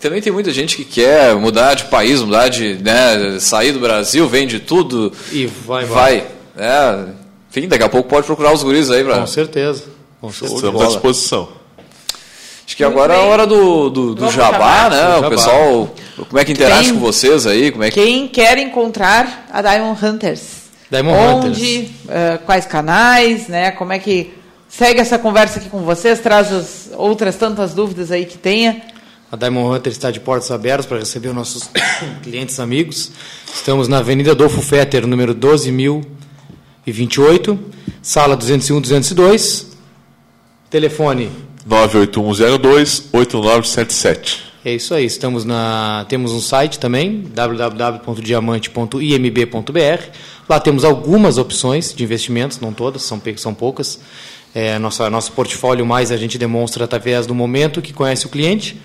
Também 0.00 0.20
tem 0.20 0.32
muita 0.32 0.50
gente 0.50 0.76
que 0.76 0.84
quer 0.84 1.34
mudar 1.36 1.74
de 1.74 1.84
país, 1.84 2.20
mudar 2.20 2.48
de. 2.48 2.74
Né, 2.82 3.38
sair 3.38 3.72
do 3.72 3.80
Brasil, 3.80 4.28
vende 4.28 4.58
tudo. 4.60 5.12
E 5.30 5.46
vai, 5.46 5.84
vai. 5.84 6.20
vai. 6.20 6.26
É, 6.56 7.06
enfim, 7.56 7.68
daqui 7.68 7.84
a 7.84 7.88
pouco 7.88 8.08
pode 8.08 8.26
procurar 8.26 8.52
os 8.52 8.64
guris 8.64 8.90
aí 8.90 9.04
para. 9.04 9.20
Com 9.20 9.26
certeza. 9.28 9.84
Estamos 10.42 10.82
à 10.82 10.86
disposição. 10.86 11.48
Acho 12.66 12.76
que 12.76 12.82
agora 12.82 13.14
é 13.14 13.16
a 13.18 13.20
hora 13.20 13.46
do, 13.46 13.90
do, 13.90 14.14
do 14.14 14.30
jabá, 14.30 14.88
né? 14.88 15.08
O 15.08 15.14
Jabá. 15.16 15.28
pessoal, 15.28 15.94
como 16.16 16.38
é 16.38 16.44
que 16.44 16.52
interage 16.52 16.88
Tem- 16.88 16.94
com 16.94 17.00
vocês 17.00 17.46
aí? 17.46 17.70
Como 17.70 17.84
é 17.84 17.90
que... 17.90 18.02
Quem 18.02 18.26
quer 18.26 18.56
encontrar 18.58 19.46
a 19.52 19.60
Diamond 19.60 20.04
Hunters? 20.04 20.40
Diamond 20.90 21.46
Onde, 21.48 21.90
eh, 22.08 22.38
quais 22.44 22.64
canais, 22.66 23.48
né? 23.48 23.70
Como 23.72 23.92
é 23.92 23.98
que 23.98 24.32
segue 24.68 24.98
essa 24.98 25.18
conversa 25.18 25.58
aqui 25.60 25.68
com 25.68 25.80
vocês? 25.82 26.18
Traz 26.20 26.50
as 26.52 26.90
outras 26.96 27.36
tantas 27.36 27.74
dúvidas 27.74 28.10
aí 28.10 28.24
que 28.24 28.38
tenha. 28.38 28.82
A 29.30 29.36
Diamond 29.36 29.76
Hunter 29.76 29.92
está 29.92 30.10
de 30.10 30.20
portas 30.20 30.50
abertas 30.50 30.86
para 30.86 30.98
receber 30.98 31.28
os 31.28 31.34
nossos 31.34 31.70
clientes 32.24 32.58
amigos. 32.58 33.10
Estamos 33.54 33.88
na 33.88 33.98
Avenida 33.98 34.30
Adolfo 34.30 34.62
Fetter, 34.62 35.06
número 35.06 35.34
12.028, 36.86 37.58
sala 38.02 38.36
201-202. 38.36 39.68
Telefone 40.70 41.30
98102-8977. 41.68 44.44
É 44.64 44.72
isso 44.74 44.94
aí, 44.94 45.04
estamos 45.04 45.44
na, 45.44 46.06
temos 46.08 46.32
um 46.32 46.40
site 46.40 46.78
também, 46.78 47.24
www.diamante.imb.br. 47.34 50.02
Lá 50.48 50.58
temos 50.58 50.84
algumas 50.84 51.36
opções 51.36 51.94
de 51.94 52.02
investimentos, 52.02 52.58
não 52.60 52.72
todas, 52.72 53.02
são, 53.02 53.20
são 53.36 53.52
poucas. 53.52 54.00
É, 54.54 54.78
nossa, 54.78 55.10
nosso 55.10 55.32
portfólio 55.32 55.84
mais 55.84 56.10
a 56.10 56.16
gente 56.16 56.38
demonstra 56.38 56.84
através 56.84 57.26
do 57.26 57.34
momento 57.34 57.82
que 57.82 57.92
conhece 57.92 58.24
o 58.24 58.30
cliente, 58.30 58.80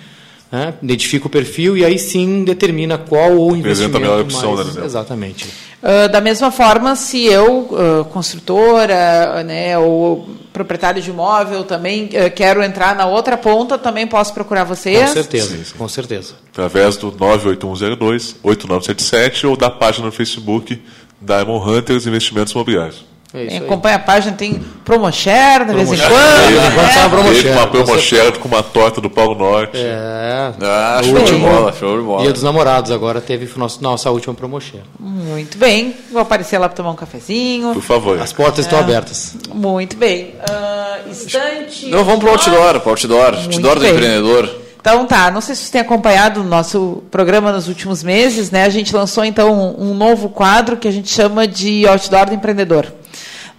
né, 0.52 0.74
identifica 0.82 1.28
o 1.28 1.30
perfil 1.30 1.78
e 1.78 1.86
aí 1.86 2.00
sim 2.00 2.44
determina 2.44 2.98
qual 2.98 3.40
o 3.40 3.56
investimento 3.56 3.98
a 3.98 4.00
melhor 4.00 4.20
opção, 4.20 4.56
mais, 4.56 4.76
né? 4.76 4.84
Exatamente. 4.84 5.48
Ah, 5.82 6.08
da 6.08 6.20
mesma 6.22 6.52
forma, 6.52 6.96
se 6.96 7.26
eu, 7.26 7.70
ah, 7.72 8.04
construtora, 8.12 9.44
né, 9.44 9.76
ou 9.78 10.28
proprietário 10.52 11.02
de 11.02 11.10
imóvel, 11.10 11.64
também 11.64 12.10
ah, 12.16 12.30
quero 12.30 12.62
entrar 12.62 12.94
na 12.96 13.06
outra 13.06 13.38
ponta, 13.38 13.78
também 13.78 14.06
posso 14.06 14.34
procurar 14.34 14.66
vocês. 14.66 15.08
Com 15.10 15.14
certeza, 15.14 15.58
com 15.78 15.88
certeza. 15.88 16.34
Através 16.52 16.98
do 16.98 17.14
98102-8977 17.14 19.50
ou 19.50 19.56
da 19.56 19.70
página 19.70 20.08
no 20.08 20.12
Facebook 20.12 20.82
Diamond 21.22 21.70
Hunters 21.70 22.06
Investimentos 22.06 22.52
Imobiliários. 22.54 23.09
É 23.32 23.44
isso 23.44 23.58
aí. 23.58 23.64
acompanha 23.64 23.96
a 23.98 24.00
página, 24.00 24.36
tem 24.36 24.60
promoshare 24.84 25.66
de 25.66 25.74
vez 25.74 25.92
em 25.92 25.96
Promoshare. 25.98 26.14
quando. 26.56 26.76
Né? 26.76 26.92
sai 26.92 27.04
uma 27.04 27.10
promoshare. 27.10 27.54
Com 27.60 27.68
promoshare 27.68 28.40
com 28.40 28.48
uma 28.48 28.64
torta 28.64 29.00
do 29.00 29.10
Polo 29.10 29.36
Norte. 29.36 29.78
É. 29.78 30.52
Ah, 30.62 31.00
o 31.00 31.04
show 31.04 31.20
de 31.24 31.34
bola, 31.36 31.74
show 31.74 31.98
de 32.00 32.04
bola. 32.04 32.22
Dia 32.24 32.34
dos 32.34 32.42
Namorados 32.42 32.90
agora 32.92 33.22
teve 33.22 33.48
nosso, 33.58 33.84
nossa 33.84 34.10
última 34.10 34.34
promoção. 34.34 34.80
Muito 35.00 35.58
bem. 35.60 35.94
Vou 36.12 36.22
aparecer 36.22 36.58
lá 36.58 36.68
para 36.68 36.76
tomar 36.78 36.90
um 36.92 36.96
cafezinho. 36.96 37.74
Por 37.74 37.84
favor. 37.84 38.20
As 38.20 38.34
portas 38.34 38.66
estão 38.66 38.80
É. 38.80 38.82
abertas. 38.82 39.36
Muito 39.54 39.96
bem. 39.96 40.34
Ah, 40.50 40.98
estante. 41.12 41.86
Não, 41.88 42.04
vamos 42.04 42.22
pro 42.22 42.32
outdoor, 42.32 42.80
pro 42.80 42.90
outdoor, 42.92 43.36
outdoor 43.36 43.76
do 43.76 43.82
bem. 43.82 43.92
empreendedor. 43.94 44.50
Então 44.82 45.06
tá, 45.06 45.30
não 45.30 45.42
sei 45.42 45.56
se 45.56 45.62
vocês 45.62 45.72
têm 45.72 45.82
acompanhado 45.82 46.40
o 46.40 46.44
nosso 46.44 47.04
programa 47.12 47.52
nos 47.52 47.68
últimos 47.68 48.02
meses, 48.02 48.50
né? 48.50 48.64
A 48.64 48.70
gente 48.70 48.96
lançou 48.96 49.26
então 49.26 49.52
um, 49.78 49.92
um 49.92 49.94
novo 49.94 50.30
quadro 50.30 50.78
que 50.78 50.88
a 50.88 50.92
gente 50.92 51.10
chama 51.12 51.46
de 51.46 51.86
Outdoor 51.86 52.28
do 52.28 52.34
Empreendedor. 52.34 52.88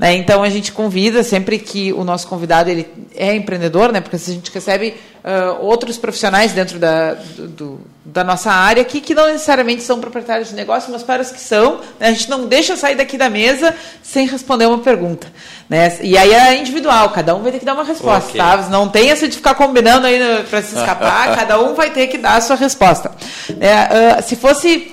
Né? 0.00 0.14
Então 0.14 0.42
a 0.42 0.48
gente 0.48 0.72
convida 0.72 1.22
sempre 1.22 1.58
que 1.58 1.92
o 1.92 2.02
nosso 2.04 2.26
convidado 2.26 2.70
ele 2.70 2.88
é 3.14 3.34
empreendedor, 3.34 3.92
né? 3.92 4.00
Porque 4.00 4.16
a 4.16 4.18
gente 4.18 4.50
recebe 4.50 4.94
ah, 5.22 5.58
outros 5.60 5.98
profissionais 5.98 6.52
dentro 6.52 6.78
da, 6.78 7.12
do- 7.36 7.78
da 8.02 8.24
nossa 8.24 8.50
área 8.50 8.80
aqui 8.80 8.98
que 9.02 9.14
não 9.14 9.26
necessariamente 9.26 9.82
são 9.82 10.00
proprietários 10.00 10.48
de 10.48 10.54
negócio, 10.54 10.90
mas 10.90 11.02
para 11.02 11.20
os 11.20 11.30
que 11.30 11.38
são, 11.38 11.80
né? 12.00 12.08
a 12.08 12.12
gente 12.12 12.30
não 12.30 12.46
deixa 12.46 12.74
sair 12.76 12.94
daqui 12.96 13.18
da 13.18 13.28
mesa 13.28 13.74
sem 14.02 14.26
responder 14.26 14.64
uma 14.64 14.78
pergunta. 14.78 15.26
Né? 15.68 15.98
E 16.00 16.16
aí 16.16 16.32
é 16.32 16.56
individual, 16.58 17.10
cada 17.10 17.34
um 17.36 17.42
vai 17.42 17.52
ter 17.52 17.58
que 17.58 17.66
dar 17.66 17.74
uma 17.74 17.84
resposta, 17.84 18.30
Ok. 18.30 18.40
tá? 18.40 18.56
Não 18.70 18.88
tem 18.88 19.10
essa 19.10 19.28
de 19.28 19.36
ficar 19.36 19.54
combinando 19.54 20.06
aí 20.06 20.18
para 20.48 20.62
se 20.62 20.74
escapar, 20.76 21.36
cada 21.36 21.60
um 21.60 21.74
vai 21.74 21.90
ter 21.90 22.06
que 22.06 22.16
dar 22.16 22.36
a 22.36 22.40
sua 22.40 22.56
resposta. 22.56 23.12
É, 23.60 23.70
ah, 24.16 24.22
se 24.22 24.34
fosse 24.34 24.90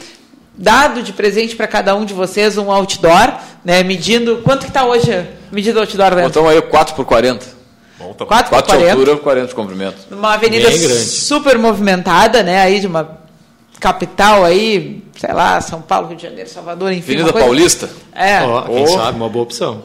dado 0.58 1.04
de 1.04 1.14
presente 1.14 1.56
para 1.56 1.68
cada 1.68 1.96
um 1.96 2.04
de 2.06 2.14
vocês 2.14 2.58
um 2.58 2.72
outdoor, 2.72 3.34
né, 3.64 3.84
medindo 3.84 4.38
quanto 4.44 4.62
que 4.62 4.70
está 4.70 4.86
hoje 4.86 5.12
a 5.14 5.26
medida 5.52 5.80
outdoor 5.80 6.10
dentro? 6.16 6.24
Botamos 6.30 6.50
aí 6.52 6.62
4 6.62 6.96
por 6.96 7.06
40. 7.06 7.46
Bom, 8.00 8.14
tá 8.14 8.26
4 8.26 8.50
por 8.50 8.56
4 8.56 8.72
de 8.72 8.78
40, 8.84 8.92
altura, 9.00 9.18
40 9.18 9.48
de 9.48 9.56
comprimento. 9.56 9.98
numa 10.10 10.34
avenida 10.34 10.70
super 10.72 11.58
movimentada, 11.58 12.44
né, 12.44 12.62
aí 12.62 12.80
de 12.80 12.88
uma 12.88 13.18
capital 13.80 14.44
aí, 14.44 15.04
sei 15.20 15.32
lá, 15.34 15.62
São 15.62 15.82
Paulo, 15.82 16.08
Rio 16.08 16.18
de 16.18 16.24
Janeiro, 16.24 16.50
Salvador, 16.50 16.92
enfim. 16.92 17.14
Avenida 17.14 17.26
uma 17.26 17.32
coisa- 17.34 17.46
Paulista. 17.48 17.90
É. 18.16 18.42
Ó, 18.42 18.62
quem 18.64 18.84
Oh. 18.84 18.88
sabe, 18.88 19.18
uma 19.18 19.30
boa 19.30 19.44
opção. 19.44 19.84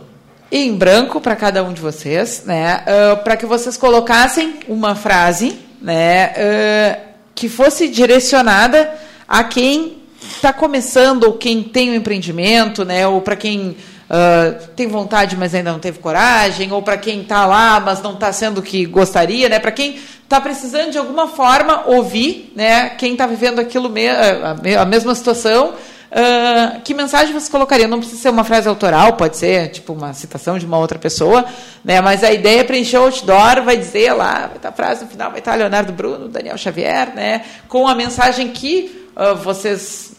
em 0.51 0.75
branco 0.77 1.19
para 1.21 1.35
cada 1.35 1.63
um 1.65 1.73
de 1.73 1.81
vocês, 1.81 2.43
né? 2.45 2.83
para 3.25 3.37
que 3.39 3.47
vocês 3.47 3.77
colocassem 3.79 4.61
uma 4.69 4.95
frase, 4.95 5.59
né? 5.81 6.27
ah, 6.37 6.99
que 7.35 7.49
fosse 7.49 7.89
direcionada 7.89 8.93
a 9.27 9.43
quem 9.45 10.02
está 10.43 10.53
começando 10.53 11.23
ou 11.23 11.35
quem 11.35 11.63
tem 11.63 11.91
um 11.93 11.95
empreendimento, 11.95 12.85
né? 12.85 13.07
Ou 13.07 13.21
para 13.21 13.37
quem 13.37 13.77
ah, 14.11 14.55
tem 14.75 14.89
vontade, 14.89 15.37
mas 15.37 15.55
ainda 15.55 15.71
não 15.71 15.79
teve 15.79 16.01
coragem, 16.01 16.73
ou 16.73 16.83
para 16.83 16.97
quem 16.97 17.23
está 17.23 17.47
lá, 17.47 17.79
mas 17.79 18.03
não 18.03 18.15
está 18.15 18.33
sendo 18.33 18.59
o 18.59 18.63
que 18.63 18.85
gostaria, 18.85 19.49
né? 19.49 19.61
Para 19.61 19.71
quem 19.71 20.01
está 20.25 20.41
precisando 20.41 20.91
de 20.91 20.99
alguma 20.99 21.29
forma 21.29 21.85
ouvir, 21.87 22.53
né? 22.57 22.91
Quem 22.91 23.13
está 23.13 23.25
vivendo 23.25 23.61
aquilo 23.61 23.89
me 23.89 24.09
a, 24.09 24.57
me- 24.61 24.75
a 24.75 24.85
mesma 24.85 25.15
situação 25.15 25.75
ah, 26.11 26.79
que 26.83 26.93
mensagem 26.93 27.33
você 27.33 27.49
colocaria? 27.49 27.87
Não 27.87 28.01
precisa 28.01 28.21
ser 28.21 28.31
uma 28.31 28.43
frase 28.43 28.69
autoral, 28.69 29.13
pode 29.13 29.37
ser 29.37 29.69
tipo 29.69 29.93
uma 29.93 30.13
citação 30.13 30.59
de 30.59 30.67
uma 30.67 30.77
outra 30.77 30.99
pessoa, 30.99 31.45
né? 31.85 32.01
Mas 32.01 32.25
a 32.25 32.33
ideia 32.33 32.63
é 32.63 32.65
preencher 32.65 32.99
o 32.99 33.05
outdoor, 33.05 33.63
vai 33.65 33.77
dizer 33.77 34.13
lá, 34.13 34.49
vai 34.49 34.57
estar 34.57 34.71
a 34.71 34.73
frase 34.73 35.05
no 35.05 35.11
final, 35.11 35.31
vai 35.31 35.39
estar 35.39 35.55
Leonardo 35.55 35.93
Bruno, 35.93 36.29
Daniel 36.29 36.59
Xavier, 36.59 37.15
né? 37.15 37.43
Com 37.69 37.87
a 37.87 37.95
mensagem 37.95 38.49
que 38.49 39.09
ah, 39.15 39.35
vocês 39.35 40.12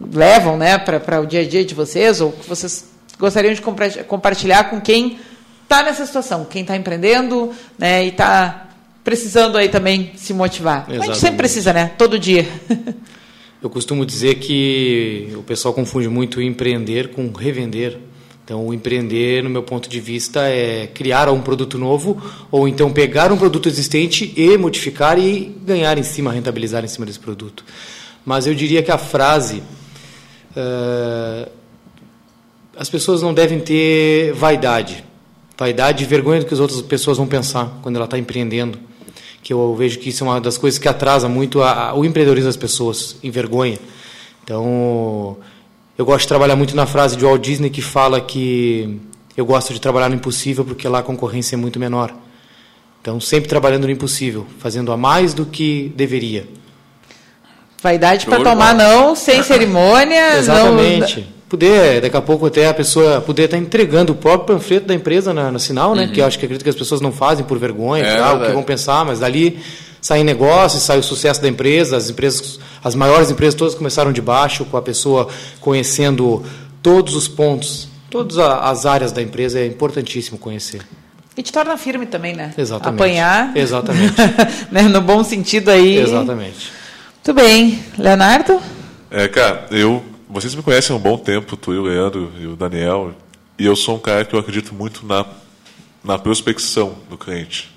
levam, 0.00 0.56
né, 0.56 0.78
para 0.78 1.20
o 1.20 1.26
dia 1.26 1.40
a 1.40 1.46
dia 1.46 1.64
de 1.64 1.74
vocês 1.74 2.20
ou 2.20 2.32
que 2.32 2.48
vocês 2.48 2.88
gostariam 3.18 3.52
de 3.52 3.60
compartilhar 4.06 4.70
com 4.70 4.80
quem 4.80 5.18
está 5.64 5.82
nessa 5.82 6.06
situação, 6.06 6.44
quem 6.44 6.62
está 6.62 6.76
empreendendo, 6.76 7.52
né? 7.78 8.04
E 8.04 8.08
está 8.08 8.68
precisando 9.04 9.58
aí 9.58 9.68
também 9.68 10.12
se 10.16 10.32
motivar. 10.32 10.76
A 10.76 10.80
gente 10.80 10.94
Exatamente. 10.94 11.18
sempre 11.18 11.36
precisa, 11.36 11.72
né? 11.72 11.92
Todo 11.98 12.18
dia. 12.18 12.46
Eu 13.60 13.68
costumo 13.68 14.06
dizer 14.06 14.36
que 14.36 15.30
o 15.36 15.42
pessoal 15.42 15.74
confunde 15.74 16.08
muito 16.08 16.40
empreender 16.40 17.08
com 17.08 17.30
revender. 17.32 17.98
Então, 18.44 18.66
o 18.66 18.72
empreender, 18.72 19.42
no 19.42 19.50
meu 19.50 19.62
ponto 19.62 19.88
de 19.88 20.00
vista, 20.00 20.48
é 20.48 20.86
criar 20.86 21.28
um 21.28 21.42
produto 21.42 21.76
novo 21.76 22.22
ou 22.50 22.68
então 22.68 22.90
pegar 22.90 23.32
um 23.32 23.36
produto 23.36 23.68
existente 23.68 24.32
e 24.36 24.56
modificar 24.56 25.18
e 25.18 25.54
ganhar 25.66 25.98
em 25.98 26.02
cima, 26.04 26.32
rentabilizar 26.32 26.84
em 26.84 26.88
cima 26.88 27.04
desse 27.04 27.18
produto. 27.18 27.64
Mas 28.24 28.46
eu 28.46 28.54
diria 28.54 28.82
que 28.82 28.92
a 28.92 28.96
frase 28.96 29.62
as 32.76 32.88
pessoas 32.88 33.22
não 33.22 33.34
devem 33.34 33.58
ter 33.58 34.32
vaidade. 34.32 35.04
Vaidade 35.58 36.04
e 36.04 36.06
vergonha 36.06 36.40
do 36.40 36.46
que 36.46 36.54
as 36.54 36.60
outras 36.60 36.80
pessoas 36.82 37.18
vão 37.18 37.26
pensar 37.26 37.78
quando 37.82 37.96
ela 37.96 38.04
está 38.04 38.16
empreendendo. 38.16 38.78
Que 39.42 39.52
eu 39.52 39.74
vejo 39.74 39.98
que 39.98 40.10
isso 40.10 40.22
é 40.22 40.26
uma 40.26 40.40
das 40.40 40.56
coisas 40.56 40.78
que 40.78 40.88
atrasa 40.88 41.28
muito 41.28 41.60
a, 41.62 41.88
a, 41.88 41.94
o 41.94 42.04
empreendedorismo 42.04 42.48
das 42.48 42.56
pessoas, 42.56 43.16
envergonha. 43.22 43.78
Então, 44.44 45.36
eu 45.96 46.04
gosto 46.04 46.22
de 46.22 46.28
trabalhar 46.28 46.54
muito 46.54 46.76
na 46.76 46.86
frase 46.86 47.16
de 47.16 47.24
Walt 47.24 47.42
Disney 47.42 47.70
que 47.70 47.82
fala 47.82 48.20
que 48.20 49.00
eu 49.36 49.44
gosto 49.44 49.72
de 49.74 49.80
trabalhar 49.80 50.08
no 50.08 50.14
impossível 50.14 50.64
porque 50.64 50.88
lá 50.88 51.00
a 51.00 51.02
concorrência 51.02 51.56
é 51.56 51.58
muito 51.58 51.80
menor. 51.80 52.14
Então, 53.00 53.20
sempre 53.20 53.48
trabalhando 53.48 53.84
no 53.84 53.90
impossível, 53.90 54.46
fazendo 54.58 54.92
a 54.92 54.96
mais 54.96 55.34
do 55.34 55.44
que 55.44 55.92
deveria. 55.96 56.46
Vaidade 57.82 58.26
para 58.26 58.42
tomar 58.42 58.74
não, 58.74 59.14
sem 59.14 59.42
cerimônia. 59.42 60.36
Exatamente. 60.38 61.26
Poder, 61.48 62.02
daqui 62.02 62.16
a 62.16 62.20
pouco 62.20 62.46
até 62.46 62.68
a 62.68 62.74
pessoa 62.74 63.22
poder 63.22 63.44
estar 63.44 63.56
entregando 63.56 64.12
o 64.12 64.16
próprio 64.16 64.56
panfleto 64.56 64.86
da 64.86 64.94
empresa 64.94 65.32
na, 65.32 65.50
no 65.50 65.58
sinal, 65.58 65.94
né? 65.94 66.10
Que 66.12 66.20
eu 66.20 66.26
acho 66.26 66.38
que 66.38 66.44
acredito 66.44 66.62
que 66.62 66.68
as 66.68 66.76
pessoas 66.76 67.00
não 67.00 67.10
fazem 67.10 67.44
por 67.44 67.58
vergonha, 67.58 68.04
É 68.04 68.16
por 68.16 68.22
algo 68.22 68.32
que 68.32 68.38
verdade. 68.38 68.52
vão 68.54 68.62
pensar, 68.62 69.04
mas 69.04 69.20
dali 69.20 69.58
sai 70.00 70.22
negócio, 70.22 70.78
sai 70.78 70.98
o 70.98 71.02
sucesso 71.02 71.40
da 71.40 71.48
empresa, 71.48 71.96
as 71.96 72.10
empresas, 72.10 72.60
as 72.84 72.94
maiores 72.94 73.30
empresas 73.30 73.54
todas 73.54 73.74
começaram 73.74 74.12
de 74.12 74.20
baixo, 74.20 74.64
com 74.66 74.76
a 74.76 74.82
pessoa 74.82 75.28
conhecendo 75.60 76.44
todos 76.82 77.14
os 77.14 77.26
pontos, 77.26 77.88
todas 78.10 78.38
as 78.38 78.84
áreas 78.84 79.10
da 79.10 79.22
empresa, 79.22 79.58
é 79.58 79.66
importantíssimo 79.66 80.36
conhecer. 80.36 80.82
E 81.36 81.42
te 81.42 81.52
torna 81.52 81.76
firme 81.78 82.04
também, 82.04 82.34
né? 82.34 82.52
Exatamente. 82.58 83.00
Apanhar. 83.00 83.56
Exatamente. 83.56 84.14
né? 84.70 84.82
No 84.82 85.00
bom 85.00 85.22
sentido 85.22 85.70
aí. 85.70 85.96
Exatamente. 85.96 86.77
Muito 87.28 87.42
bem. 87.42 87.84
Leonardo? 87.98 88.58
É, 89.10 89.28
cara, 89.28 89.66
eu. 89.70 90.02
Vocês 90.30 90.54
me 90.54 90.62
conhecem 90.62 90.96
há 90.96 90.98
um 90.98 91.02
bom 91.02 91.18
tempo, 91.18 91.58
tu 91.58 91.74
e 91.74 91.78
o 91.78 91.82
Leandro 91.82 92.32
e 92.40 92.46
o 92.46 92.56
Daniel, 92.56 93.12
e 93.58 93.66
eu 93.66 93.76
sou 93.76 93.96
um 93.96 93.98
cara 93.98 94.24
que 94.24 94.34
eu 94.34 94.40
acredito 94.40 94.74
muito 94.74 95.04
na, 95.04 95.26
na 96.02 96.18
prospecção 96.18 96.96
do 97.10 97.18
cliente. 97.18 97.70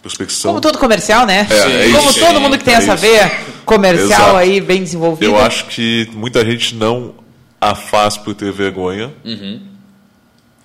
Prospecção. 0.00 0.52
Como 0.52 0.62
todo 0.62 0.78
comercial, 0.78 1.26
né? 1.26 1.46
É, 1.50 1.88
é 1.88 1.92
Como 1.92 2.08
isso, 2.08 2.20
todo 2.20 2.36
sim, 2.36 2.38
mundo 2.38 2.56
que 2.56 2.64
tem 2.64 2.72
é 2.72 2.78
essa 2.78 2.94
isso. 2.94 3.02
veia 3.02 3.30
comercial 3.66 4.06
Exato. 4.08 4.36
aí 4.36 4.62
bem 4.62 4.82
desenvolvida. 4.82 5.26
Eu 5.30 5.38
acho 5.38 5.66
que 5.66 6.08
muita 6.14 6.42
gente 6.42 6.74
não 6.74 7.16
a 7.60 7.74
faz 7.74 8.16
por 8.16 8.34
ter 8.34 8.50
vergonha. 8.50 9.12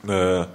É, 0.07 0.45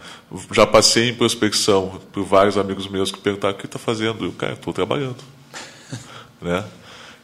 já 0.50 0.66
passei 0.66 1.10
em 1.10 1.14
prospecção 1.14 2.00
por 2.10 2.24
vários 2.24 2.56
amigos 2.56 2.88
meus 2.88 3.12
que 3.12 3.18
perguntaram 3.18 3.54
o 3.54 3.58
que 3.58 3.66
está 3.66 3.78
fazendo. 3.78 4.24
Eu, 4.24 4.32
cara, 4.32 4.54
estou 4.54 4.72
trabalhando. 4.72 5.18
né? 6.40 6.64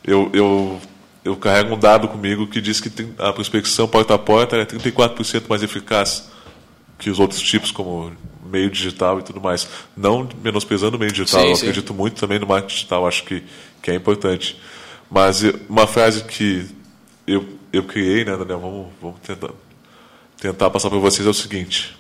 Eu, 0.06 0.30
eu, 0.32 0.80
eu 1.24 1.36
carrego 1.36 1.74
um 1.74 1.78
dado 1.78 2.08
comigo 2.08 2.46
que 2.46 2.60
diz 2.60 2.80
que 2.80 2.90
a 3.18 3.32
prospecção 3.32 3.88
porta 3.88 4.14
a 4.14 4.18
porta 4.18 4.56
é 4.56 4.64
34% 4.64 5.44
mais 5.48 5.62
eficaz 5.62 6.30
que 6.98 7.10
os 7.10 7.18
outros 7.18 7.40
tipos, 7.40 7.70
como 7.70 8.12
meio 8.44 8.70
digital 8.70 9.18
e 9.18 9.22
tudo 9.22 9.40
mais. 9.40 9.68
Não 9.96 10.28
menosprezando 10.42 10.96
o 10.96 11.00
meio 11.00 11.12
digital, 11.12 11.42
sim, 11.42 11.50
eu 11.50 11.56
sim. 11.56 11.66
acredito 11.66 11.92
muito 11.92 12.18
também 12.18 12.38
no 12.38 12.46
marketing 12.46 12.74
digital, 12.74 13.06
acho 13.06 13.24
que, 13.24 13.42
que 13.82 13.90
é 13.90 13.94
importante. 13.94 14.58
Mas 15.10 15.42
uma 15.68 15.86
frase 15.86 16.24
que 16.24 16.66
eu, 17.26 17.46
eu 17.72 17.82
criei, 17.84 18.24
né, 18.24 18.36
Daniel? 18.36 18.60
Vamos, 18.60 18.86
vamos 19.00 19.20
tentar, 19.20 19.50
tentar 20.40 20.70
passar 20.70 20.88
para 20.88 20.98
vocês 20.98 21.26
é 21.26 21.30
o 21.30 21.34
seguinte. 21.34 21.96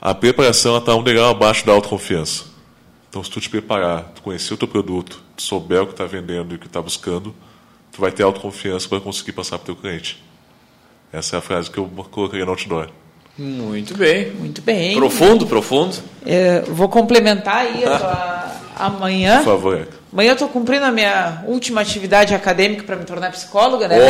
A 0.00 0.14
preparação 0.14 0.76
está 0.78 0.94
um 0.94 1.02
degrau 1.02 1.30
abaixo 1.30 1.64
da 1.64 1.72
autoconfiança. 1.72 2.51
Então, 3.12 3.22
se 3.22 3.30
tu 3.30 3.42
te 3.42 3.50
preparar, 3.50 4.04
tu 4.14 4.22
conhecer 4.22 4.54
o 4.54 4.56
teu 4.56 4.66
produto, 4.66 5.22
tu 5.36 5.42
souber 5.42 5.82
o 5.82 5.86
que 5.86 5.92
está 5.92 6.06
vendendo 6.06 6.54
e 6.54 6.56
o 6.56 6.58
que 6.58 6.66
está 6.66 6.80
buscando, 6.80 7.34
tu 7.92 8.00
vai 8.00 8.10
ter 8.10 8.22
autoconfiança 8.22 8.88
para 8.88 9.00
conseguir 9.00 9.32
passar 9.32 9.58
para 9.58 9.64
o 9.70 9.74
teu 9.74 9.76
cliente. 9.76 10.24
Essa 11.12 11.36
é 11.36 11.38
a 11.38 11.42
frase 11.42 11.70
que 11.70 11.76
eu 11.76 11.84
coloquei 12.10 12.42
no 12.42 12.52
outdoor. 12.52 12.88
Muito 13.36 13.94
bem. 13.94 14.30
Muito 14.30 14.62
bem. 14.62 14.96
Profundo, 14.96 15.46
profundo. 15.46 15.94
É, 16.24 16.62
vou 16.62 16.88
complementar 16.88 17.56
aí 17.56 17.84
a 17.84 17.98
tua, 17.98 18.52
amanhã. 18.76 19.36
Por 19.40 19.44
favor. 19.44 19.88
Amanhã 20.12 20.30
eu 20.30 20.34
estou 20.34 20.48
cumprindo 20.48 20.84
a 20.84 20.92
minha 20.92 21.42
última 21.46 21.80
atividade 21.80 22.34
acadêmica 22.34 22.82
para 22.82 22.96
me 22.96 23.04
tornar 23.04 23.30
psicóloga, 23.30 23.88
né? 23.88 23.98
Oi, 23.98 24.06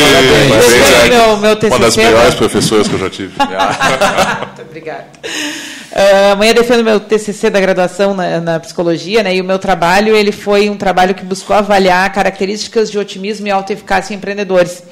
parabéns, 0.00 1.08
meu, 1.10 1.36
meu 1.36 1.56
TCC, 1.56 1.74
Uma 1.74 1.78
das 1.78 1.96
melhores 1.96 2.30
né? 2.30 2.38
professoras 2.38 2.88
que 2.88 2.94
eu 2.94 2.98
já 2.98 3.10
tive. 3.10 3.34
Muito 3.36 4.62
obrigada. 4.62 5.04
Uh, 5.92 6.32
amanhã 6.32 6.54
defendo 6.54 6.82
meu 6.82 6.98
TCC 6.98 7.50
da 7.50 7.60
graduação 7.60 8.14
na, 8.14 8.40
na, 8.40 8.60
psicologia, 8.60 9.22
né? 9.22 9.36
E 9.36 9.40
o 9.42 9.44
meu 9.44 9.58
trabalho 9.58 10.16
ele 10.16 10.32
foi 10.32 10.70
um 10.70 10.76
trabalho 10.76 11.14
que 11.14 11.24
buscou 11.24 11.54
avaliar 11.54 12.10
características 12.12 12.90
de 12.90 12.98
otimismo 12.98 13.46
e 13.46 13.50
autoeficácia 13.50 14.14
em 14.14 14.16
empreendedores. 14.16 14.82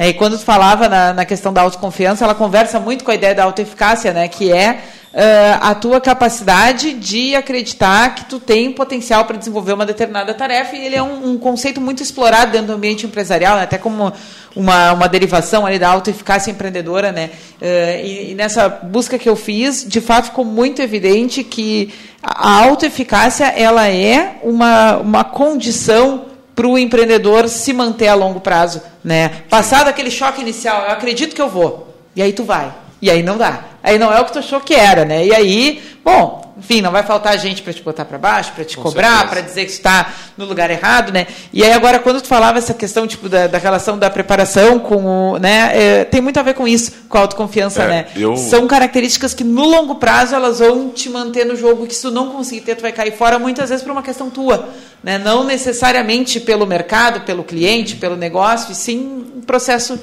É, 0.00 0.08
e 0.08 0.14
quando 0.14 0.38
tu 0.38 0.44
falava 0.46 0.88
na, 0.88 1.12
na, 1.12 1.24
questão 1.26 1.52
da 1.52 1.60
autoconfiança, 1.60 2.24
ela 2.24 2.34
conversa 2.34 2.80
muito 2.80 3.04
com 3.04 3.10
a 3.10 3.14
ideia 3.14 3.34
da 3.34 3.44
autoeficácia, 3.44 4.14
né? 4.14 4.28
Que 4.28 4.50
é 4.50 4.80
uh, 5.12 5.58
a 5.60 5.74
tua 5.74 6.00
capacidade 6.00 6.94
de 6.94 7.36
acreditar 7.36 8.14
que 8.14 8.24
tu 8.24 8.40
tem 8.40 8.72
potencial 8.72 9.26
para 9.26 9.36
desenvolver 9.36 9.74
uma 9.74 9.84
determinada 9.84 10.32
tarefa 10.32 10.74
e 10.74 10.86
ele 10.86 10.96
é 10.96 11.02
um, 11.02 11.32
um, 11.32 11.38
conceito 11.38 11.82
muito 11.82 12.02
explorado 12.02 12.50
dentro 12.50 12.68
do 12.68 12.72
ambiente 12.72 13.04
empresarial, 13.04 13.58
né? 13.58 13.64
até 13.64 13.76
como 13.76 14.10
uma, 14.56 14.92
uma 14.94 15.06
derivação 15.06 15.66
ali 15.66 15.78
da 15.78 15.90
autoeficácia 15.90 16.50
empreendedora, 16.50 17.12
né? 17.12 17.28
Uh, 17.60 18.02
e, 18.02 18.30
e, 18.30 18.34
nessa 18.34 18.70
busca 18.70 19.18
que 19.18 19.28
eu 19.28 19.36
fiz, 19.36 19.84
de 19.86 20.00
fato 20.00 20.28
ficou 20.28 20.46
muito 20.46 20.80
evidente 20.80 21.44
que 21.44 21.92
a 22.22 22.58
autoeficácia 22.64 23.48
ela 23.48 23.86
é 23.86 24.38
uma, 24.42 24.96
uma 24.96 25.24
condição 25.24 26.29
para 26.54 26.66
o 26.66 26.78
empreendedor 26.78 27.48
se 27.48 27.72
manter 27.72 28.08
a 28.08 28.14
longo 28.14 28.40
prazo, 28.40 28.82
né? 29.02 29.42
Passado 29.48 29.88
aquele 29.88 30.10
choque 30.10 30.40
inicial, 30.40 30.84
eu 30.84 30.90
acredito 30.90 31.34
que 31.34 31.42
eu 31.42 31.48
vou, 31.48 31.94
e 32.14 32.22
aí 32.22 32.32
tu 32.32 32.44
vai. 32.44 32.72
E 33.00 33.10
aí 33.10 33.22
não 33.22 33.38
dá. 33.38 33.64
Aí 33.82 33.98
não 33.98 34.12
é 34.12 34.20
o 34.20 34.24
que 34.24 34.32
tu 34.32 34.38
achou 34.38 34.60
que 34.60 34.74
era, 34.74 35.04
né? 35.04 35.26
E 35.26 35.34
aí, 35.34 35.82
bom, 36.04 36.50
enfim, 36.60 36.82
não 36.82 36.92
vai 36.92 37.02
faltar 37.02 37.38
gente 37.38 37.62
para 37.62 37.72
te 37.72 37.82
botar 37.82 38.04
para 38.04 38.18
baixo, 38.18 38.52
para 38.52 38.64
te 38.66 38.76
Com 38.76 38.82
cobrar, 38.82 39.28
para 39.30 39.40
dizer 39.40 39.64
que 39.64 39.70
está 39.70 40.12
no 40.36 40.44
lugar 40.44 40.70
errado, 40.70 41.10
né? 41.10 41.26
E 41.54 41.64
aí 41.64 41.72
agora 41.72 41.98
quando 41.98 42.20
tu 42.20 42.28
falava 42.28 42.58
essa 42.58 42.74
questão 42.74 43.06
tipo 43.06 43.30
da, 43.30 43.46
da 43.46 43.56
relação 43.56 43.98
da 43.98 44.10
preparação 44.10 44.78
com 44.78 45.32
o, 45.32 45.38
né, 45.38 45.70
é, 45.72 46.04
tem 46.04 46.20
muito 46.20 46.38
a 46.38 46.42
ver 46.42 46.52
com 46.52 46.68
isso, 46.68 46.92
com 47.08 47.16
a 47.16 47.22
autoconfiança, 47.22 47.84
é, 47.84 47.88
né? 47.88 48.06
Eu... 48.14 48.36
São 48.36 48.66
características 48.66 49.32
que 49.32 49.42
no 49.42 49.64
longo 49.64 49.94
prazo 49.94 50.34
elas 50.34 50.58
vão 50.58 50.90
te 50.90 51.08
manter 51.08 51.46
no 51.46 51.56
jogo, 51.56 51.86
que 51.86 51.94
se 51.94 52.02
tu 52.02 52.10
não 52.10 52.28
conseguir 52.28 52.60
ter, 52.60 52.74
tu 52.74 52.82
vai 52.82 52.92
cair 52.92 53.16
fora 53.16 53.38
muitas 53.38 53.70
vezes 53.70 53.82
por 53.82 53.92
uma 53.92 54.02
questão 54.02 54.28
tua, 54.28 54.68
né? 55.02 55.16
Não 55.16 55.44
necessariamente 55.44 56.38
pelo 56.38 56.66
mercado, 56.66 57.22
pelo 57.22 57.42
cliente, 57.42 57.96
pelo 57.96 58.16
negócio, 58.16 58.72
e 58.72 58.74
sim 58.74 59.24
um 59.36 59.40
processo 59.40 59.98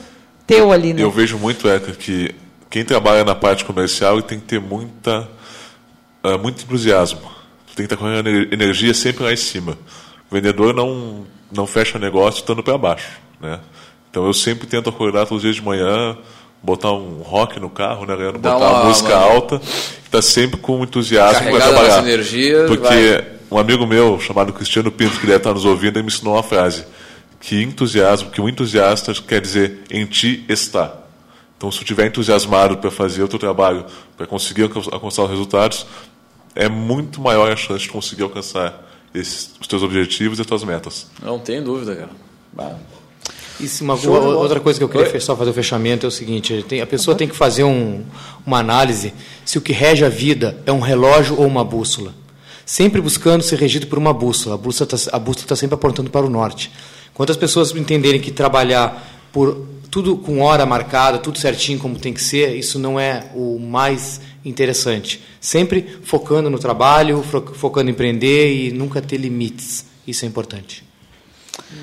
teu 0.48 0.72
ali, 0.72 0.92
né? 0.92 1.04
Eu 1.04 1.12
vejo 1.12 1.38
muito, 1.38 1.70
Éter, 1.70 1.96
que 1.96 2.34
quem 2.70 2.84
trabalha 2.84 3.24
na 3.24 3.36
parte 3.36 3.64
comercial 3.64 4.22
tem 4.22 4.40
que 4.40 4.46
ter 4.46 4.60
muita, 4.60 5.28
uh, 6.24 6.38
muito 6.38 6.64
entusiasmo. 6.64 7.22
Tem 7.76 7.88
que 7.88 7.94
estar 7.94 7.98
com 7.98 8.06
a 8.06 8.18
energia 8.20 8.94
sempre 8.94 9.24
lá 9.24 9.32
em 9.32 9.38
cima. 9.38 9.78
O 10.30 10.36
vendedor 10.36 10.74
não, 10.74 11.26
não 11.52 11.68
fecha 11.68 12.00
negócio 12.00 12.40
estando 12.40 12.64
para 12.64 12.78
baixo. 12.78 13.20
Né? 13.40 13.60
Então 14.10 14.26
eu 14.26 14.34
sempre 14.34 14.68
tento 14.68 14.90
acordar 14.90 15.26
todos 15.26 15.38
os 15.38 15.42
dias 15.44 15.56
de 15.56 15.62
manhã, 15.62 16.18
botar 16.62 16.92
um 16.92 17.22
rock 17.22 17.60
no 17.60 17.70
carro, 17.70 18.06
né, 18.06 18.16
Leandro? 18.16 18.40
botar 18.40 18.58
uma, 18.58 18.70
uma 18.70 18.84
música 18.86 19.16
uma... 19.16 19.34
alta, 19.34 19.62
estar 20.04 20.22
sempre 20.22 20.60
com 20.60 20.84
entusiasmo 20.84 21.50
para 21.52 21.60
trabalhar. 21.60 22.00
Energia, 22.00 22.66
Porque 22.68 22.84
vai. 22.84 23.26
um 23.52 23.58
amigo 23.58 23.86
meu, 23.86 24.20
chamado 24.20 24.52
Cristiano 24.52 24.92
Pinto, 24.92 25.20
que 25.20 25.28
deve 25.28 25.38
estar 25.38 25.54
nos 25.54 25.66
ouvindo, 25.66 25.98
ele 25.98 26.04
me 26.04 26.12
ensinou 26.12 26.34
uma 26.34 26.44
frase. 26.44 26.84
Que 27.40 27.62
entusiasmo, 27.62 28.32
que 28.32 28.42
um 28.42 28.50
entusiasta 28.50 29.14
quer 29.14 29.40
dizer 29.40 29.84
em 29.92 30.06
ti 30.06 30.44
está. 30.50 31.07
Então, 31.58 31.72
se 31.72 31.80
tu 31.80 31.84
estiver 31.84 32.06
entusiasmado 32.06 32.78
para 32.78 32.92
fazer 32.92 33.24
o 33.24 33.28
teu 33.28 33.40
trabalho, 33.40 33.86
para 34.16 34.28
conseguir 34.28 34.70
alcançar 34.92 35.24
os 35.24 35.30
resultados, 35.30 35.88
é 36.56 36.70
muito 36.70 37.20
maior 37.20 37.52
a 37.52 37.56
chance 37.56 37.84
de 37.84 37.90
conseguir 37.90 38.24
alcançar 38.24 38.86
esses, 39.14 39.52
os 39.60 39.68
teus 39.68 39.82
objetivos 39.82 40.38
e 40.38 40.42
as 40.42 40.48
tuas 40.48 40.64
metas. 40.64 41.08
Não 41.22 41.40
tem 41.40 41.62
dúvida, 41.62 41.96
cara. 41.96 42.10
Bah. 42.54 42.76
Isso, 43.60 43.84
uma, 43.84 43.96
outra 43.96 44.60
coisa 44.60 44.78
que 44.78 44.84
eu 44.84 44.90
queria 44.90 45.20
só 45.20 45.36
fazer 45.36 45.50
o 45.50 45.54
fechamento 45.54 46.06
é 46.06 46.10
o 46.10 46.12
seguinte: 46.12 46.64
tem, 46.68 46.80
a 46.80 46.86
pessoa 46.86 47.18
tem 47.18 47.28
que 47.28 47.36
fazer 47.36 47.64
um, 47.64 48.04
uma 48.46 48.60
análise 48.60 49.14
se 49.44 49.58
o 49.58 49.62
que 49.62 49.74
rege 49.74 50.06
a 50.06 50.10
vida 50.10 50.62
é 50.66 50.72
um 50.72 50.80
relógio 50.80 51.40
ou 51.40 51.48
uma 51.48 51.64
bússola. 51.64 52.14
Sempre 52.66 53.02
buscando 53.02 53.42
ser 53.42 53.58
regido 53.58 53.88
por 53.88 53.98
uma 53.98 54.14
bússola. 54.14 54.56
A 54.56 54.58
bússola 54.58 54.88
está 54.94 55.20
tá 55.48 55.56
sempre 55.56 55.74
apontando 55.74 56.12
para 56.12 56.26
o 56.26 56.30
norte. 56.30 56.72
Quantas 57.16 57.36
pessoas 57.36 57.72
entenderem 57.72 58.22
que 58.22 58.30
trabalhar 58.30 59.28
por 59.32 59.66
tudo 59.90 60.18
com 60.18 60.40
hora 60.42 60.66
marcada, 60.66 61.18
tudo 61.18 61.38
certinho 61.38 61.80
como 61.80 61.98
tem 61.98 62.14
que 62.14 62.22
ser, 62.22 62.56
isso 62.56 62.78
não 62.78 63.00
é 63.00 63.26
o 63.36 63.60
mais 63.60 64.22
interessante. 64.44 65.24
Sempre 65.40 66.00
focando 66.04 66.50
no 66.50 66.60
trabalho, 66.60 67.24
focando 67.54 67.90
em 67.90 67.94
empreender 67.94 68.54
e 68.54 68.72
nunca 68.72 69.02
ter 69.02 69.18
limites. 69.18 69.86
Isso 70.06 70.26
é 70.26 70.28
importante. 70.28 70.84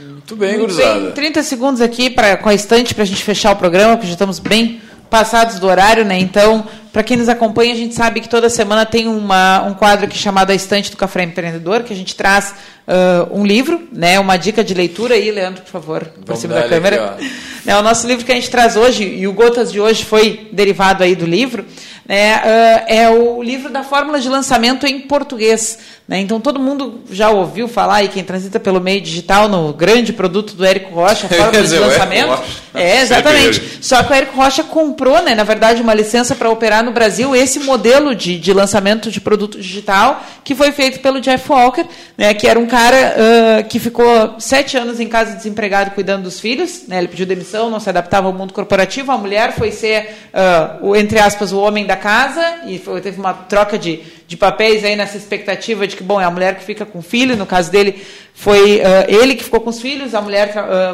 Muito 0.09 0.37
bem, 0.37 0.59
gurizada. 0.59 1.11
30 1.13 1.43
segundos 1.43 1.81
aqui 1.81 2.09
pra, 2.09 2.37
com 2.37 2.49
a 2.49 2.55
estante 2.55 2.95
para 2.95 3.03
a 3.03 3.07
gente 3.07 3.23
fechar 3.23 3.53
o 3.53 3.57
programa, 3.57 3.97
porque 3.97 4.07
já 4.07 4.15
estamos 4.15 4.39
bem 4.39 4.81
passados 5.11 5.59
do 5.59 5.67
horário, 5.67 6.05
né? 6.05 6.19
Então, 6.19 6.67
para 6.93 7.03
quem 7.03 7.17
nos 7.17 7.29
acompanha, 7.29 7.73
a 7.73 7.77
gente 7.77 7.95
sabe 7.95 8.21
que 8.21 8.29
toda 8.29 8.49
semana 8.49 8.87
tem 8.87 9.07
uma, 9.07 9.63
um 9.63 9.75
quadro 9.75 10.07
aqui 10.07 10.17
chamado 10.17 10.51
A 10.51 10.55
Estante 10.55 10.91
do 10.91 10.97
Café 10.97 11.23
Empreendedor, 11.23 11.83
que 11.83 11.93
a 11.93 11.97
gente 11.97 12.17
traz 12.17 12.55
uh, 12.87 13.39
um 13.39 13.45
livro, 13.45 13.89
né? 13.93 14.19
Uma 14.19 14.37
dica 14.37 14.63
de 14.63 14.75
leitura 14.75 15.15
aí, 15.15 15.31
Leandro, 15.31 15.63
por 15.63 15.71
favor, 15.71 16.05
por 16.25 16.37
cima 16.37 16.55
da 16.55 16.69
câmera. 16.69 17.11
Aqui, 17.11 17.31
né, 17.65 17.77
o 17.77 17.83
nosso 17.83 18.07
livro 18.07 18.25
que 18.25 18.33
a 18.33 18.35
gente 18.35 18.51
traz 18.51 18.77
hoje, 18.77 19.05
e 19.05 19.27
o 19.27 19.33
Gotas 19.33 19.73
de 19.73 19.81
hoje 19.81 20.05
foi 20.05 20.49
derivado 20.53 21.03
aí 21.03 21.15
do 21.15 21.27
livro, 21.27 21.65
né? 22.07 22.37
Uh, 22.37 22.85
é 22.87 23.11
o 23.11 23.43
livro 23.43 23.71
da 23.71 23.83
fórmula 23.83 24.21
de 24.21 24.29
lançamento 24.29 24.87
em 24.87 25.01
português. 25.01 25.79
Né? 26.07 26.21
Então, 26.21 26.39
todo 26.39 26.61
mundo 26.61 27.01
já 27.11 27.31
ouviu 27.31 27.67
falar, 27.67 28.03
e 28.03 28.09
quem 28.09 28.23
transita 28.23 28.61
pelo 28.61 28.79
meio 28.79 29.01
digital, 29.01 29.49
no 29.49 29.73
grande 29.73 30.13
produto 30.13 30.55
do 30.55 30.63
Érico 30.63 30.95
Rocha, 30.95 31.27
a 31.27 31.29
fórmula 31.35 31.67
de 31.67 31.79
lançamento. 31.79 32.43
É, 32.75 33.01
exatamente. 33.01 33.79
Só 33.81 34.03
que 34.03 34.13
o 34.13 34.15
Érico 34.15 34.37
Rocha 34.37 34.63
comprou, 34.63 35.23
né, 35.23 35.35
na 35.35 35.45
verdade, 35.45 35.81
uma 35.81 35.95
licença 35.95 36.35
para 36.35 36.51
operar 36.51 36.85
no 36.85 36.93
Brasil 36.93 37.35
esse 37.35 37.61
modelo 37.61 38.15
de, 38.15 38.39
de 38.39 38.53
lançamento 38.53 39.11
de 39.11 39.19
produto 39.19 39.59
digital, 39.59 40.23
que 40.45 40.55
foi 40.55 40.73
feito 40.73 41.01
pelo 41.01 41.23
Jeff 41.23 41.51
Walker, 41.51 41.87
né, 42.19 42.35
que 42.35 42.47
era 42.47 42.59
um 42.59 42.67
cara 42.75 43.15
uh, 43.15 43.69
que 43.69 43.79
ficou 43.79 44.35
sete 44.41 44.77
anos 44.77 44.99
em 44.99 45.07
casa 45.07 45.37
desempregado 45.37 45.93
cuidando 45.93 46.25
dos 46.25 46.41
filhos. 46.41 46.89
Né, 46.89 46.99
ele 46.99 47.07
pediu 47.07 47.25
demissão, 47.25 47.71
não 47.71 47.79
se 47.79 47.89
adaptava 47.89 48.27
ao 48.27 48.33
mundo 48.33 48.53
corporativo. 48.53 49.13
A 49.13 49.17
mulher 49.17 49.53
foi 49.53 49.71
ser, 49.71 50.17
uh, 50.35 50.89
o, 50.89 50.97
entre 50.97 51.21
aspas, 51.21 51.53
o 51.53 51.61
homem 51.61 51.87
da 51.87 51.97
casa, 51.97 52.43
e 52.67 52.81
foi, 52.81 53.01
teve 53.01 53.21
uma 53.21 53.33
troca 53.33 53.79
de 53.79 54.13
de 54.27 54.39
papéis 54.39 54.83
aí 54.83 54.97
nessa 54.97 55.19
expectativa 55.19 55.87
de 55.87 55.95
que, 55.97 56.03
bom, 56.03 56.19
é 56.19 56.25
a 56.25 56.31
mulher 56.31 56.57
que 56.57 56.65
fica 56.65 56.87
com 56.87 57.01
o 57.01 57.03
filho, 57.03 57.37
no 57.37 57.45
caso 57.45 57.71
dele 57.71 58.03
foi 58.33 58.79
uh, 58.79 59.05
ele 59.07 59.35
que 59.37 59.45
ficou 59.45 59.61
com 59.61 59.69
os 59.69 59.81
filhos, 59.83 60.15
a 60.15 60.21
mulher 60.23 60.51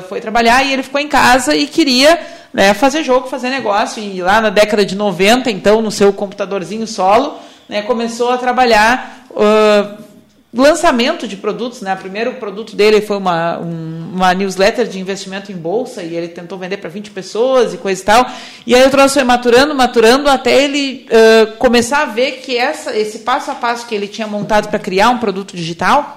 foi 0.08 0.20
trabalhar 0.20 0.66
e 0.66 0.72
ele 0.72 0.82
ficou 0.82 1.00
em 1.00 1.06
casa 1.06 1.54
e 1.54 1.68
queria 1.68 2.18
né, 2.52 2.74
fazer 2.74 3.04
jogo, 3.04 3.28
fazer 3.28 3.48
negócio. 3.48 4.02
E 4.02 4.20
lá 4.20 4.40
na 4.40 4.50
década 4.50 4.84
de 4.84 4.96
90, 4.96 5.48
então, 5.48 5.80
no 5.80 5.92
seu 5.92 6.12
computadorzinho 6.12 6.86
solo, 6.88 7.38
né, 7.68 7.82
começou 7.82 8.32
a 8.32 8.36
trabalhar 8.36 9.28
lançamento 10.52 11.28
de 11.28 11.36
produtos, 11.36 11.80
né? 11.80 11.94
O 11.94 11.96
primeiro 11.96 12.34
produto 12.34 12.74
dele 12.74 13.00
foi 13.00 13.16
uma, 13.16 13.58
um, 13.60 14.10
uma 14.14 14.34
newsletter 14.34 14.86
de 14.86 14.98
investimento 14.98 15.52
em 15.52 15.56
bolsa 15.56 16.02
e 16.02 16.14
ele 16.14 16.28
tentou 16.28 16.58
vender 16.58 16.78
para 16.78 16.90
20 16.90 17.12
pessoas 17.12 17.72
e 17.72 17.76
coisa 17.76 18.02
e 18.02 18.04
tal. 18.04 18.26
E 18.66 18.74
aí 18.74 18.84
o 18.84 18.90
troço 18.90 19.14
foi 19.14 19.22
maturando, 19.22 19.74
maturando 19.74 20.28
até 20.28 20.62
ele 20.62 21.06
uh, 21.06 21.56
começar 21.58 22.02
a 22.02 22.06
ver 22.06 22.40
que 22.40 22.56
essa, 22.56 22.96
esse 22.96 23.20
passo 23.20 23.50
a 23.50 23.54
passo 23.54 23.86
que 23.86 23.94
ele 23.94 24.08
tinha 24.08 24.26
montado 24.26 24.68
para 24.68 24.78
criar 24.78 25.10
um 25.10 25.18
produto 25.18 25.56
digital 25.56 26.16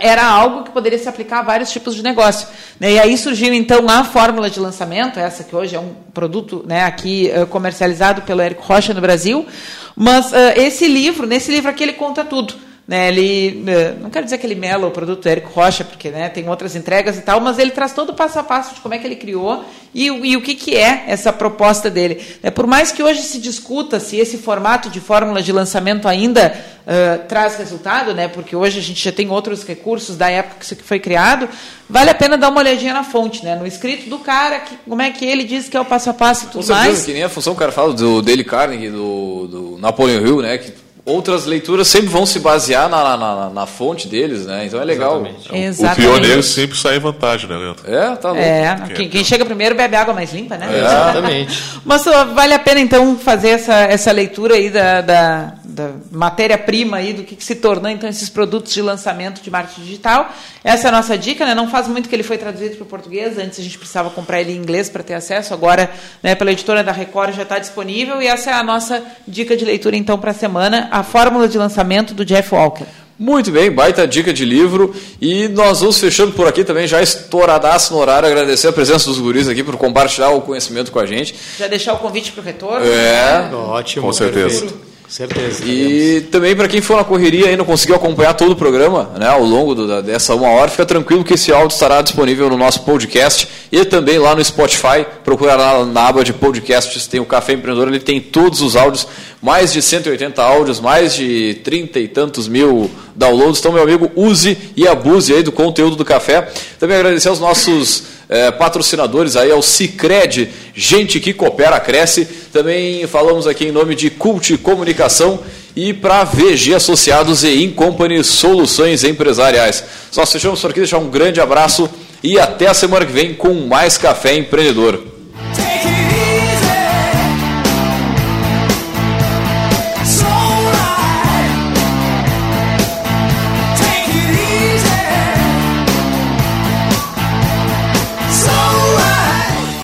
era 0.00 0.24
algo 0.24 0.64
que 0.64 0.70
poderia 0.70 0.98
se 0.98 1.10
aplicar 1.10 1.40
a 1.40 1.42
vários 1.42 1.70
tipos 1.70 1.94
de 1.94 2.02
negócio. 2.02 2.48
Né? 2.80 2.92
E 2.92 2.98
aí 2.98 3.18
surgiu 3.18 3.52
então 3.52 3.86
a 3.86 4.02
fórmula 4.02 4.48
de 4.48 4.58
lançamento, 4.58 5.20
essa 5.20 5.44
que 5.44 5.54
hoje 5.54 5.76
é 5.76 5.78
um 5.78 5.92
produto 6.14 6.64
né, 6.66 6.84
aqui 6.84 7.30
comercializado 7.50 8.22
pelo 8.22 8.40
Érico 8.40 8.62
Rocha 8.62 8.94
no 8.94 9.00
Brasil. 9.02 9.46
Mas 9.94 10.32
esse 10.56 10.88
livro, 10.88 11.26
nesse 11.26 11.50
livro 11.52 11.68
aqui 11.68 11.82
ele 11.82 11.92
conta 11.92 12.24
tudo. 12.24 12.54
Né, 12.88 13.08
ele, 13.08 13.64
eh, 13.66 13.94
não 14.00 14.08
quero 14.08 14.24
dizer 14.24 14.38
que 14.38 14.46
ele 14.46 14.54
mela 14.54 14.86
o 14.86 14.90
produto 14.90 15.20
do 15.20 15.28
Érico 15.28 15.50
Rocha, 15.50 15.84
porque 15.84 16.08
né, 16.08 16.30
tem 16.30 16.48
outras 16.48 16.74
entregas 16.74 17.18
e 17.18 17.20
tal, 17.20 17.38
mas 17.38 17.58
ele 17.58 17.70
traz 17.70 17.92
todo 17.92 18.12
o 18.12 18.14
passo 18.14 18.38
a 18.38 18.42
passo 18.42 18.74
de 18.74 18.80
como 18.80 18.94
é 18.94 18.98
que 18.98 19.06
ele 19.06 19.16
criou 19.16 19.62
e, 19.94 20.06
e 20.06 20.34
o 20.38 20.40
que, 20.40 20.54
que 20.54 20.74
é 20.74 21.04
essa 21.06 21.30
proposta 21.30 21.90
dele. 21.90 22.24
É, 22.42 22.50
por 22.50 22.66
mais 22.66 22.90
que 22.90 23.02
hoje 23.02 23.20
se 23.20 23.38
discuta 23.38 24.00
se 24.00 24.16
esse 24.16 24.38
formato 24.38 24.88
de 24.88 25.00
fórmula 25.00 25.42
de 25.42 25.52
lançamento 25.52 26.08
ainda 26.08 26.56
uh, 26.86 27.28
traz 27.28 27.56
resultado, 27.56 28.14
né, 28.14 28.26
porque 28.26 28.56
hoje 28.56 28.78
a 28.78 28.82
gente 28.82 29.04
já 29.04 29.12
tem 29.12 29.28
outros 29.28 29.64
recursos 29.64 30.16
da 30.16 30.30
época 30.30 30.56
que 30.58 30.64
isso 30.64 30.76
foi 30.82 30.98
criado, 30.98 31.46
vale 31.90 32.08
a 32.08 32.14
pena 32.14 32.38
dar 32.38 32.48
uma 32.48 32.60
olhadinha 32.60 32.94
na 32.94 33.04
fonte, 33.04 33.44
né, 33.44 33.54
no 33.54 33.66
escrito 33.66 34.08
do 34.08 34.18
cara, 34.18 34.60
que, 34.60 34.74
como 34.88 35.02
é 35.02 35.10
que 35.10 35.26
ele 35.26 35.44
diz 35.44 35.68
que 35.68 35.76
é 35.76 35.80
o 35.80 35.84
passo 35.84 36.08
a 36.08 36.14
passo 36.14 36.44
e 36.44 36.46
tudo 36.46 36.60
Com 36.60 36.62
certeza, 36.62 36.88
mais. 36.88 37.04
que 37.04 37.12
nem 37.12 37.22
a 37.22 37.28
função 37.28 37.52
que 37.52 37.58
o 37.58 37.60
cara 37.60 37.72
fala 37.72 37.92
do 37.92 38.22
Dale 38.22 38.44
Carnegie, 38.44 38.88
do, 38.88 39.46
do 39.46 39.78
Napoleon 39.78 40.26
Hill, 40.26 40.40
né, 40.40 40.56
que 40.56 40.87
outras 41.08 41.46
leituras 41.46 41.88
sempre 41.88 42.08
vão 42.08 42.26
se 42.26 42.38
basear 42.38 42.88
na, 42.88 43.16
na, 43.16 43.50
na 43.50 43.66
fonte 43.66 44.06
deles, 44.06 44.46
né? 44.46 44.66
Então 44.66 44.80
é 44.80 44.84
legal. 44.84 45.16
Exatamente. 45.16 45.56
Exatamente. 45.56 46.00
O 46.00 46.12
pioneiro 46.12 46.42
sempre 46.42 46.76
sai 46.76 46.96
em 46.96 47.00
vantagem, 47.00 47.48
né, 47.48 47.56
Leandro? 47.56 47.90
É, 47.90 48.16
tá 48.16 48.28
louco. 48.30 48.44
É, 48.44 48.76
quem, 48.94 49.08
quem, 49.08 49.24
chega 49.24 49.44
primeiro 49.44 49.74
bebe 49.74 49.96
água 49.96 50.12
mais 50.12 50.32
limpa, 50.32 50.56
né? 50.56 50.68
É. 50.70 50.78
Exatamente. 50.78 51.62
Mas 51.84 52.04
vale 52.34 52.54
a 52.54 52.58
pena, 52.58 52.80
então, 52.80 53.18
fazer 53.18 53.50
essa, 53.50 53.74
essa 53.74 54.12
leitura 54.12 54.54
aí 54.54 54.70
da, 54.70 55.00
da, 55.00 55.54
da 55.64 55.90
matéria-prima 56.10 56.98
aí, 56.98 57.12
do 57.12 57.22
que, 57.24 57.36
que, 57.36 57.44
se 57.44 57.54
tornou, 57.54 57.90
então, 57.90 58.08
esses 58.08 58.28
produtos 58.28 58.72
de 58.74 58.82
lançamento 58.82 59.40
de 59.40 59.50
marketing 59.50 59.82
digital. 59.82 60.30
Essa 60.62 60.88
é 60.88 60.90
a 60.90 60.92
nossa 60.92 61.16
dica, 61.16 61.46
né? 61.46 61.54
Não 61.54 61.70
faz 61.70 61.88
muito 61.88 62.08
que 62.08 62.14
ele 62.14 62.22
foi 62.22 62.36
traduzido 62.36 62.76
para 62.76 62.84
o 62.84 62.86
português, 62.86 63.38
antes 63.38 63.58
a 63.58 63.62
gente 63.62 63.78
precisava 63.78 64.10
comprar 64.10 64.40
ele 64.40 64.52
em 64.52 64.56
inglês 64.56 64.88
para 64.90 65.02
ter 65.02 65.14
acesso, 65.14 65.54
agora, 65.54 65.90
né, 66.22 66.34
pela 66.34 66.52
editora 66.52 66.82
da 66.82 66.92
Record 66.92 67.34
já 67.34 67.42
está 67.42 67.58
disponível, 67.58 68.20
e 68.20 68.26
essa 68.26 68.50
é 68.50 68.54
a 68.54 68.62
nossa 68.62 69.02
dica 69.26 69.56
de 69.56 69.64
leitura, 69.64 69.96
então, 69.96 70.18
para 70.18 70.32
a 70.32 70.34
semana, 70.34 70.88
a 70.98 71.02
fórmula 71.02 71.48
de 71.48 71.56
lançamento 71.56 72.14
do 72.14 72.24
Jeff 72.24 72.54
Walker. 72.54 72.84
Muito 73.18 73.50
bem, 73.50 73.70
baita 73.70 74.06
dica 74.06 74.32
de 74.32 74.44
livro. 74.44 74.94
E 75.20 75.48
nós 75.48 75.80
vamos 75.80 75.98
fechando 75.98 76.32
por 76.32 76.46
aqui 76.46 76.62
também, 76.62 76.86
já 76.86 77.02
estouradaço 77.02 77.92
no 77.92 77.98
horário. 77.98 78.28
Agradecer 78.28 78.68
a 78.68 78.72
presença 78.72 79.06
dos 79.06 79.18
guris 79.18 79.48
aqui 79.48 79.64
por 79.64 79.76
compartilhar 79.76 80.30
o 80.30 80.40
conhecimento 80.40 80.92
com 80.92 81.00
a 81.00 81.06
gente. 81.06 81.34
Já 81.58 81.66
deixar 81.66 81.94
o 81.94 81.98
convite 81.98 82.30
para 82.30 82.40
o 82.40 82.44
retorno. 82.44 82.86
É, 82.86 83.48
né? 83.50 83.50
ótimo. 83.52 84.06
Com 84.06 84.12
certeza. 84.12 84.60
Perfeito. 84.60 84.88
Certeza. 85.08 85.64
E 85.64 86.20
também 86.30 86.54
para 86.54 86.68
quem 86.68 86.82
for 86.82 86.98
na 86.98 87.04
correria 87.04 87.50
e 87.50 87.56
não 87.56 87.64
conseguiu 87.64 87.96
acompanhar 87.96 88.34
todo 88.34 88.52
o 88.52 88.56
programa, 88.56 89.10
né, 89.18 89.26
ao 89.26 89.42
longo 89.42 89.74
do, 89.74 90.02
dessa 90.02 90.34
uma 90.34 90.50
hora, 90.50 90.70
fica 90.70 90.84
tranquilo 90.84 91.24
que 91.24 91.32
esse 91.32 91.50
áudio 91.50 91.74
estará 91.74 92.02
disponível 92.02 92.50
no 92.50 92.58
nosso 92.58 92.82
podcast 92.82 93.48
e 93.72 93.86
também 93.86 94.18
lá 94.18 94.34
no 94.34 94.44
Spotify. 94.44 95.06
Procura 95.24 95.56
lá 95.56 95.86
na 95.86 96.08
aba 96.08 96.22
de 96.22 96.34
podcasts, 96.34 97.06
tem 97.06 97.20
o 97.20 97.24
Café 97.24 97.54
Empreendedor, 97.54 97.88
ele 97.88 98.00
tem 98.00 98.20
todos 98.20 98.60
os 98.60 98.76
áudios, 98.76 99.08
mais 99.40 99.72
de 99.72 99.80
180 99.80 100.42
áudios, 100.42 100.80
mais 100.80 101.14
de 101.14 101.60
30 101.62 102.00
e 102.00 102.08
tantos 102.08 102.48
mil 102.48 102.90
downloads. 103.14 103.60
Então, 103.60 103.72
meu 103.72 103.82
amigo, 103.82 104.10
use 104.16 104.56
e 104.76 104.86
abuse 104.86 105.32
aí 105.32 105.42
do 105.42 105.52
conteúdo 105.52 105.96
do 105.96 106.04
café. 106.04 106.48
Também 106.78 106.96
agradecer 106.96 107.28
aos 107.28 107.38
nossos 107.38 108.04
é, 108.28 108.50
patrocinadores 108.50 109.36
aí 109.36 109.50
ao 109.50 109.62
Cicred, 109.62 110.50
gente 110.74 111.20
que 111.20 111.32
coopera, 111.32 111.78
cresce. 111.80 112.26
Também 112.52 113.06
falamos 113.06 113.46
aqui 113.46 113.66
em 113.66 113.72
nome 113.72 113.94
de 113.94 114.10
Cult 114.10 114.58
Comunicação 114.58 115.40
e 115.74 115.92
para 115.92 116.24
VG 116.24 116.74
Associados 116.74 117.44
e 117.44 117.62
In 117.62 117.70
Company 117.70 118.22
Soluções 118.24 119.04
Empresariais. 119.04 119.84
Nós 120.16 120.32
fechamos 120.32 120.60
por 120.60 120.70
aqui, 120.70 120.80
deixar 120.80 120.98
um 120.98 121.08
grande 121.08 121.40
abraço 121.40 121.88
e 122.22 122.38
até 122.38 122.66
a 122.66 122.74
semana 122.74 123.06
que 123.06 123.12
vem 123.12 123.34
com 123.34 123.54
mais 123.54 123.96
Café 123.96 124.34
Empreendedor. 124.34 125.00